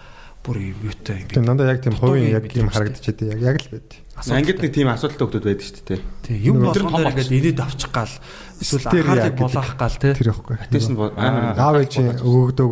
[0.45, 2.69] бүр юутай Тийм ингээд дандаа яг тийм хувийн яг мэдрэмжтэй.
[2.69, 3.91] харагдчихэд яг яг л байд.
[4.29, 6.01] Ангид нэг тийм асуудалтай хүмүүс байдаг шүү дээ.
[6.21, 8.13] тийм юм болгоно том ингээд инээд авчих гал
[8.61, 8.87] эсвэл
[9.25, 10.13] яг булаах гал тий.
[10.13, 10.57] Тэр ихгүй.
[10.61, 12.71] Attention бол амар Аав ээжийн өгөгдөг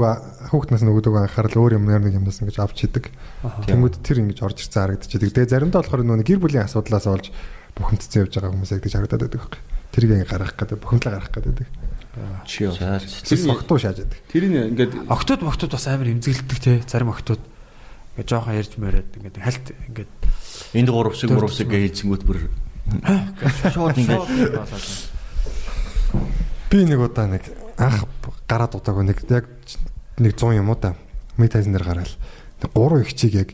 [0.52, 3.08] хүүхднээс нь өгөгдөг анхаарал өөр юм нэг юмнаас ингэж авч идэг.
[3.40, 5.32] Тэнгүүд тэр ингэж орж ирсэн харагдчихэдэг.
[5.32, 7.32] Тэгээ заримдаа болохоор нөгөө гэр бүлийн асуудлаас олж
[7.72, 9.60] бухимдцсан явж байгаа хүмүүс яг гэж харагдаад байдаг байхгүй.
[9.92, 11.68] Тэрийг ингэ гаргах гэдэг, бухимдлаа гаргах гэдэг.
[12.44, 13.00] чи яа.
[13.00, 14.20] Тэр согтуу шааж байдаг.
[14.28, 16.76] Тэрийг ингээд Октод моктод бас амар имзэглэдэг тий.
[16.84, 17.40] Зарим октод
[18.12, 20.12] ингээд жоохон ярьж мөрөөд ингээд хальт ингээд
[20.76, 22.52] энд гурав шиг гурав шиг гээжингүүт бүр
[23.72, 25.12] шууд ингээд
[26.72, 27.44] Би нэг удаа нэг
[27.76, 28.09] анх
[28.48, 29.48] гараад удаагүй нэг яг
[30.16, 30.97] нэг 100 юм уу та.
[31.36, 32.14] Метайзен дээр гараал.
[32.60, 33.51] Нэг гурван их чиг яг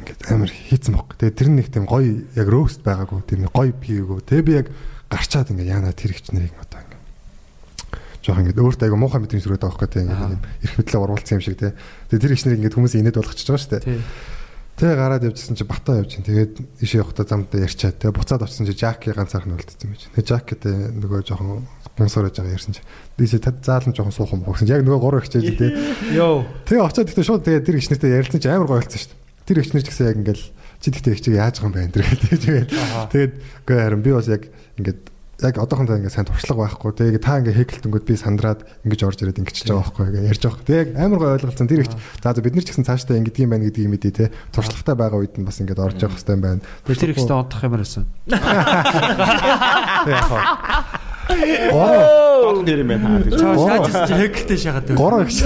[0.00, 1.16] ингээд амар хийцэн баг.
[1.16, 3.24] Тэгээ тэр нэг тийм гоё яг роуст байгаагүй.
[3.40, 4.20] Нэг гоё пигээгүй.
[4.24, 4.68] Тэгээ би яг
[5.08, 6.52] гарчаад ингээд яана тэр ихч нарыг
[8.22, 11.36] жоох ингээд өөртөө айгу муухай мэдрэмж төрөөд байгаа байхгүй тийм ингээд юм эрх мэдлээ урвалцсан
[11.36, 11.72] юм шиг тий.
[12.08, 14.00] Тэгээ тэр их нарыг ингээд хүмүүс инээд болгочихж байгаа шүү дээ.
[14.72, 18.66] Тэгээ гараад явжсэн чи батаа явж чинь тэгээд ишээ явахдаа замдаа ярьчаад тэгээ буцаад очсон
[18.66, 20.14] чи Жаки ганцаарх нь үлдсэн чинь.
[20.16, 22.82] Тэгээ Жакитэй нөгөө жоохон гонсоор яж байгаа ярьсан чи.
[23.20, 24.64] Дийсээ тад заалан жоохон суух юм болсон.
[24.72, 25.70] Яг нөгөө гурав ихчээж тий.
[26.16, 26.48] Йоо.
[26.64, 29.20] Тэгээ очоод ихтэй шууд тэгээ тэр ихчнэртэй ярилцсан чи амар гоё болсон шүү дээ.
[29.44, 30.44] Тэр ихчнэр ч гэсэн яг ингээл
[30.82, 31.94] чи тэгтээ ихчийг яаж байгаа юм бэ энэ
[32.42, 32.68] тэгээд
[33.12, 33.32] тэгээд
[33.62, 34.48] үгүй харин би бас яг
[34.80, 35.11] ингээд
[35.48, 36.92] яг одоохондоо ингээд сайн туршлага байхгүй.
[36.94, 40.42] Тэгээ та ингээд хэкэлтэнгүүд би сандраад ингэж орж ирээд ингэж чиж байгаа байхгүй ингээд ярьж
[40.46, 40.62] байгаа.
[40.62, 41.94] Тэгээ амар гоё ойлголцсон тэр ихч.
[42.22, 44.30] За бид нар ч гэсэн цаашдаа ингэдэг юм байна гэдгийг мэдээ те.
[44.54, 46.60] Туршлагатай байгаа үед нь бас ингээд орж явах хэрэгтэй юм байна.
[46.86, 48.04] Тэр тэр ихтэй унтах юмар байсан.
[48.26, 50.42] Тэгээ яг хаа.
[51.32, 53.22] Гол нэр юм байна.
[53.22, 53.32] гэж.
[53.38, 55.00] Чаа шааж чи хэкэлтэй шахаад байна.
[55.00, 55.38] Гурав ихч.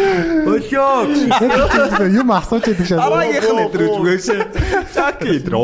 [0.00, 2.08] Өлөө.
[2.14, 2.96] Юм асууж яадаг шээ.
[2.96, 4.28] Дараагийнх нь өдөр үгээс
[4.94, 5.54] Жаки өдөр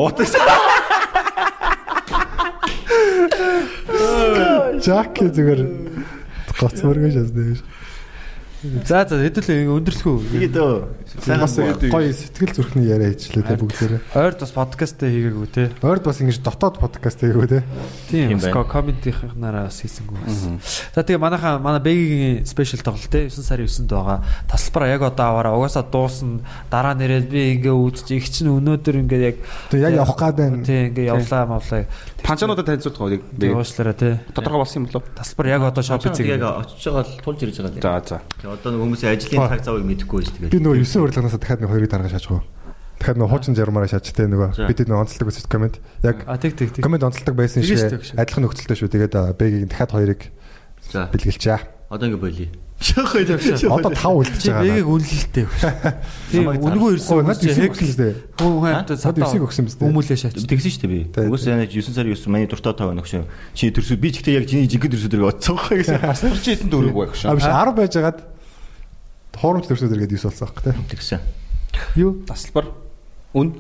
[3.22, 4.84] уутаж.
[4.84, 5.60] Жаки зүгээр
[6.60, 7.56] гоц мөргөж шаасан.
[8.62, 10.20] За за хэдүүлээ өндөрлөх үү.
[10.32, 14.00] тэгээд өө Бас гоё сэтгэл зүрхний яриа хийчлээ те бүгдээрээ.
[14.16, 15.64] Ойрд бас подкастаа хийгээгүй те.
[15.80, 17.60] Ойрд бас ингэж дотоод подкаст хийгүү те.
[18.10, 18.64] Тийм байна.
[18.64, 20.40] комедийнхнаараа бас хийсэнгүү бас.
[20.92, 24.18] За тэгээ манайхаа манай Бэгийн спешиал тоглолт те 9 сарын 9-нд байгаа.
[24.50, 26.42] Тасалбараа яг одоо аваараа угаасаа дуусна.
[26.68, 29.36] Дараа нэрээд би ингээ үүдэж их чинь өнөөдөр ингээ яг
[29.70, 30.64] Тэг яг явах гад байна.
[30.64, 31.86] Тийм ингээ явлаа мавлаа.
[32.26, 33.20] Панчануудад танилцуулах уу?
[33.40, 34.20] Тэгээ уушлаараа те.
[34.34, 35.04] Тодорхой болсон юм болов?
[35.14, 36.42] Тасалбар яг одоо шоп яг хийх.
[36.42, 38.02] очиж байгаа л тулж ирж байгаа.
[38.02, 38.16] За за.
[38.46, 40.62] Одоо нэг хүмүүсийн ажлын цаг завыг мэдэхгүй байж Би тэгээд.
[40.62, 42.42] нөгөө 9 урилганаас дахиад нэг хоёрыг дарга шааж гоо.
[43.00, 45.76] Дахиад нөгөө хуучин жармаараа шааж те нөгөө бид нөгөө онцлог байсан комент.
[46.06, 46.82] Яг А тэг тэг тэг.
[46.84, 47.80] комент онцлог байсан шиг
[48.16, 48.88] адилхан нөхцөлтэй шүү.
[48.92, 50.20] Тэгээд бэгийг дахиад хоёрыг
[50.94, 51.60] бэлгэлчээ.
[51.90, 52.48] одоо ингээ болиё.
[52.76, 53.40] Шахах байлаа.
[53.40, 54.68] Одоо 5 үлдчихэж Чи байгаа.
[54.68, 55.46] Бэгийг үнэлэлтэй.
[56.28, 57.12] Тийм Самайг үнэгүй ирсэн.
[57.16, 58.12] Оо над 9 хэг өгсөн л дээ.
[58.36, 59.86] хамтаа Над садаа 9 өгсөн биз дээ.
[59.88, 60.34] Хүмүүлээ шаач.
[60.44, 61.00] Тэгсэн шүү дээ би.
[61.08, 63.24] Тэ, Угсаа яна 9 сарын 9 миний дуртай тав шин.
[63.56, 66.04] Чи төрсөд би ч гэхдээ яг чиний жинхэнэ төрсөд дөрөв оцсон байх гэсэн.
[66.04, 67.32] Асарч хитэн дөрөв байх шүү.
[67.32, 68.18] биш 10 байжгаад
[69.40, 70.72] хуурамч төрсөд иргээд 9 болсон байх те.
[70.96, 71.20] Тэгсэн.
[71.96, 72.24] Юу?
[72.26, 72.72] Тасалбар.
[73.36, 73.52] Үн.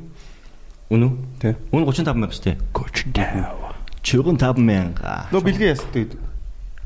[0.90, 1.10] Үнүү?
[1.40, 1.56] Тэ.
[1.72, 2.56] Үн 35 мянга шүү дээ.
[4.06, 5.26] 35 мянга.
[5.32, 6.14] Нөө бэлгээ ястдаг.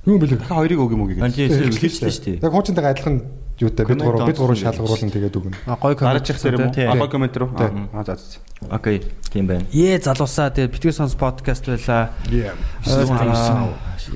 [0.09, 0.41] Юу бэлэг?
[0.41, 1.21] Дахиад хоёрыг өг юм уу гэж.
[1.21, 2.41] Хэлчихсэн шүү дээ.
[2.41, 3.21] Яг хуучинтайгаа адилхан
[3.61, 5.57] юутай бид гурав бид гурав онцлог шалгаруулна тэгээд өгнө.
[5.69, 6.73] А гой комент Гараж ирэх юм уу?
[6.97, 7.53] Агой комент руу.
[7.53, 7.69] Тэ.
[7.93, 8.41] Аа за за.
[8.73, 9.69] Окей, тийм байна.
[9.69, 12.17] Ээ залуусаа тэгээ битгий сонс подкаст байла.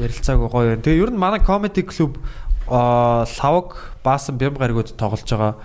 [0.01, 0.81] Ярилцаагүй гоё байна.
[0.81, 2.17] Тэгээ ер нь манай comedy club
[2.65, 5.57] лавг баасан бям гаригууд тоглож байгаа.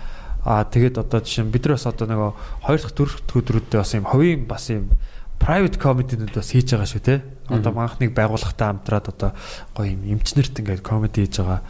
[0.47, 2.31] Аа тэгээд одоо жишээ нь бид нар бас одоо нөгөө
[2.63, 4.95] хоёр дахь дөрөв дэх өдрүүдэд бас юм ховын бас юм
[5.39, 7.15] private comedy-нууд бас хийж байгаа шүү те.
[7.51, 9.31] Одоо манхныг байгууллагатай хамтраад одоо
[9.75, 11.61] гоё юм эмчнэрт ингээд comedy хийж байгаа.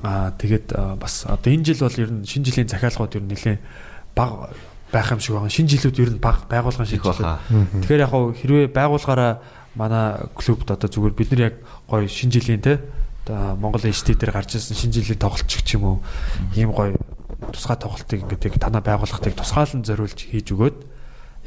[0.00, 3.60] Аа тэгээд бас одоо энэ жил бол ер нь шинэ жилийн захиалгууд ер нь нэлээд
[4.16, 4.52] баг
[4.92, 5.52] байх юм шиг байгаа.
[5.52, 7.40] Шинэ жилүүд ер нь баг байгуулгын баха.
[7.48, 7.84] жилүүд.
[7.84, 9.32] Тэгэхээр яг хэрвээ байгуулгаараа
[9.74, 11.54] манай клубд одоо зүгээр бид нар яг
[11.88, 12.80] гоё шинэ жилийн те
[13.24, 15.96] одоо Монгол HT дээр гарч ирсэн шинэ жилийн тоглолтч ч юм уу
[16.56, 16.96] ийм гоё
[17.52, 20.76] тусгай тоглолтыг ингээд танаа байгууллагатыг тусгаалan зориулж хийж өгөөд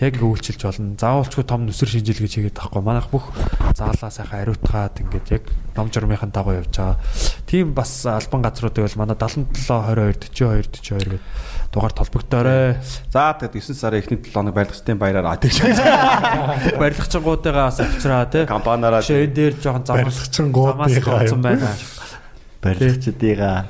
[0.01, 0.95] яг ингээ үйлчилж болно.
[0.97, 2.81] Заавалчгүй том нүсэр шинжил гэж хийгээд тахгүй.
[2.81, 3.29] Манайх бүх
[3.77, 5.43] заалаа сайхан ариутгаад ингээд яг
[5.77, 6.97] ном журмынхаа дагуу явж байгаа.
[7.45, 11.21] Тийм бас албан газруудыг бол манай 77 22 42 42 гэдэг
[11.73, 12.81] дугаар толбогдоорой.
[13.13, 15.61] За тэгээд 9 сарын эхний 7 хоног байлгачтын баяраар а тэгж.
[16.81, 18.45] Барилгачингуудыгаа бас авчраа тий.
[18.45, 21.69] Компаниараа Шээ энэ дээр жоохон замаас гоцсон байна.
[22.61, 23.65] Барилгачдыгаа.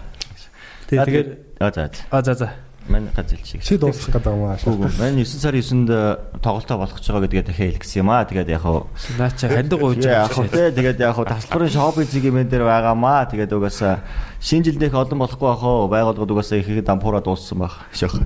[0.88, 1.88] Тэгээд А за.
[1.88, 1.91] за.
[2.12, 2.50] а за за.
[2.88, 3.64] Мань газэл шиг.
[3.64, 4.60] Чи дуусгах гэдэг юм аа.
[4.60, 8.27] Үгүй мань 9 сарын 9-нд тоглолтоо болгож байгаа гэдгээ дахиад хэлгэсэн юм аа.
[8.27, 8.84] Тэгээд яг хаа
[9.15, 10.35] Наача хандаг ууж яг байгаа.
[10.35, 13.31] хөө тэ тэгээд яг хөө таслбарын шопинг зэгийн дээр байгаамаа.
[13.31, 14.03] Тэгээд угаасаа
[14.43, 15.88] шинэ жилдээ олон болохгүй бах уу.
[15.88, 17.88] Байгууллагууд угаасаа их их дампуураа дууссан байх.
[17.95, 18.19] Шах.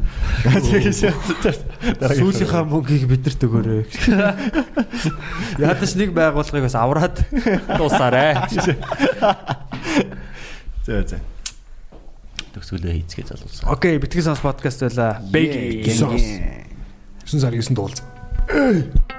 [2.17, 3.85] Сүүлийнхаа мөнгийг бидэрт өгөөрэй.
[5.61, 7.21] Ядаж нэг байгууллагыг бас авраад
[7.77, 8.41] дуусаарэ.
[10.81, 11.21] За за.
[12.57, 13.69] Төгсгөлөө хийцгээ залуулсан.
[13.69, 15.21] Окей, битгий сонс подкаст байла.
[15.31, 15.53] Бэг.
[15.85, 19.16] 9 сарын 9-нд уулзсан.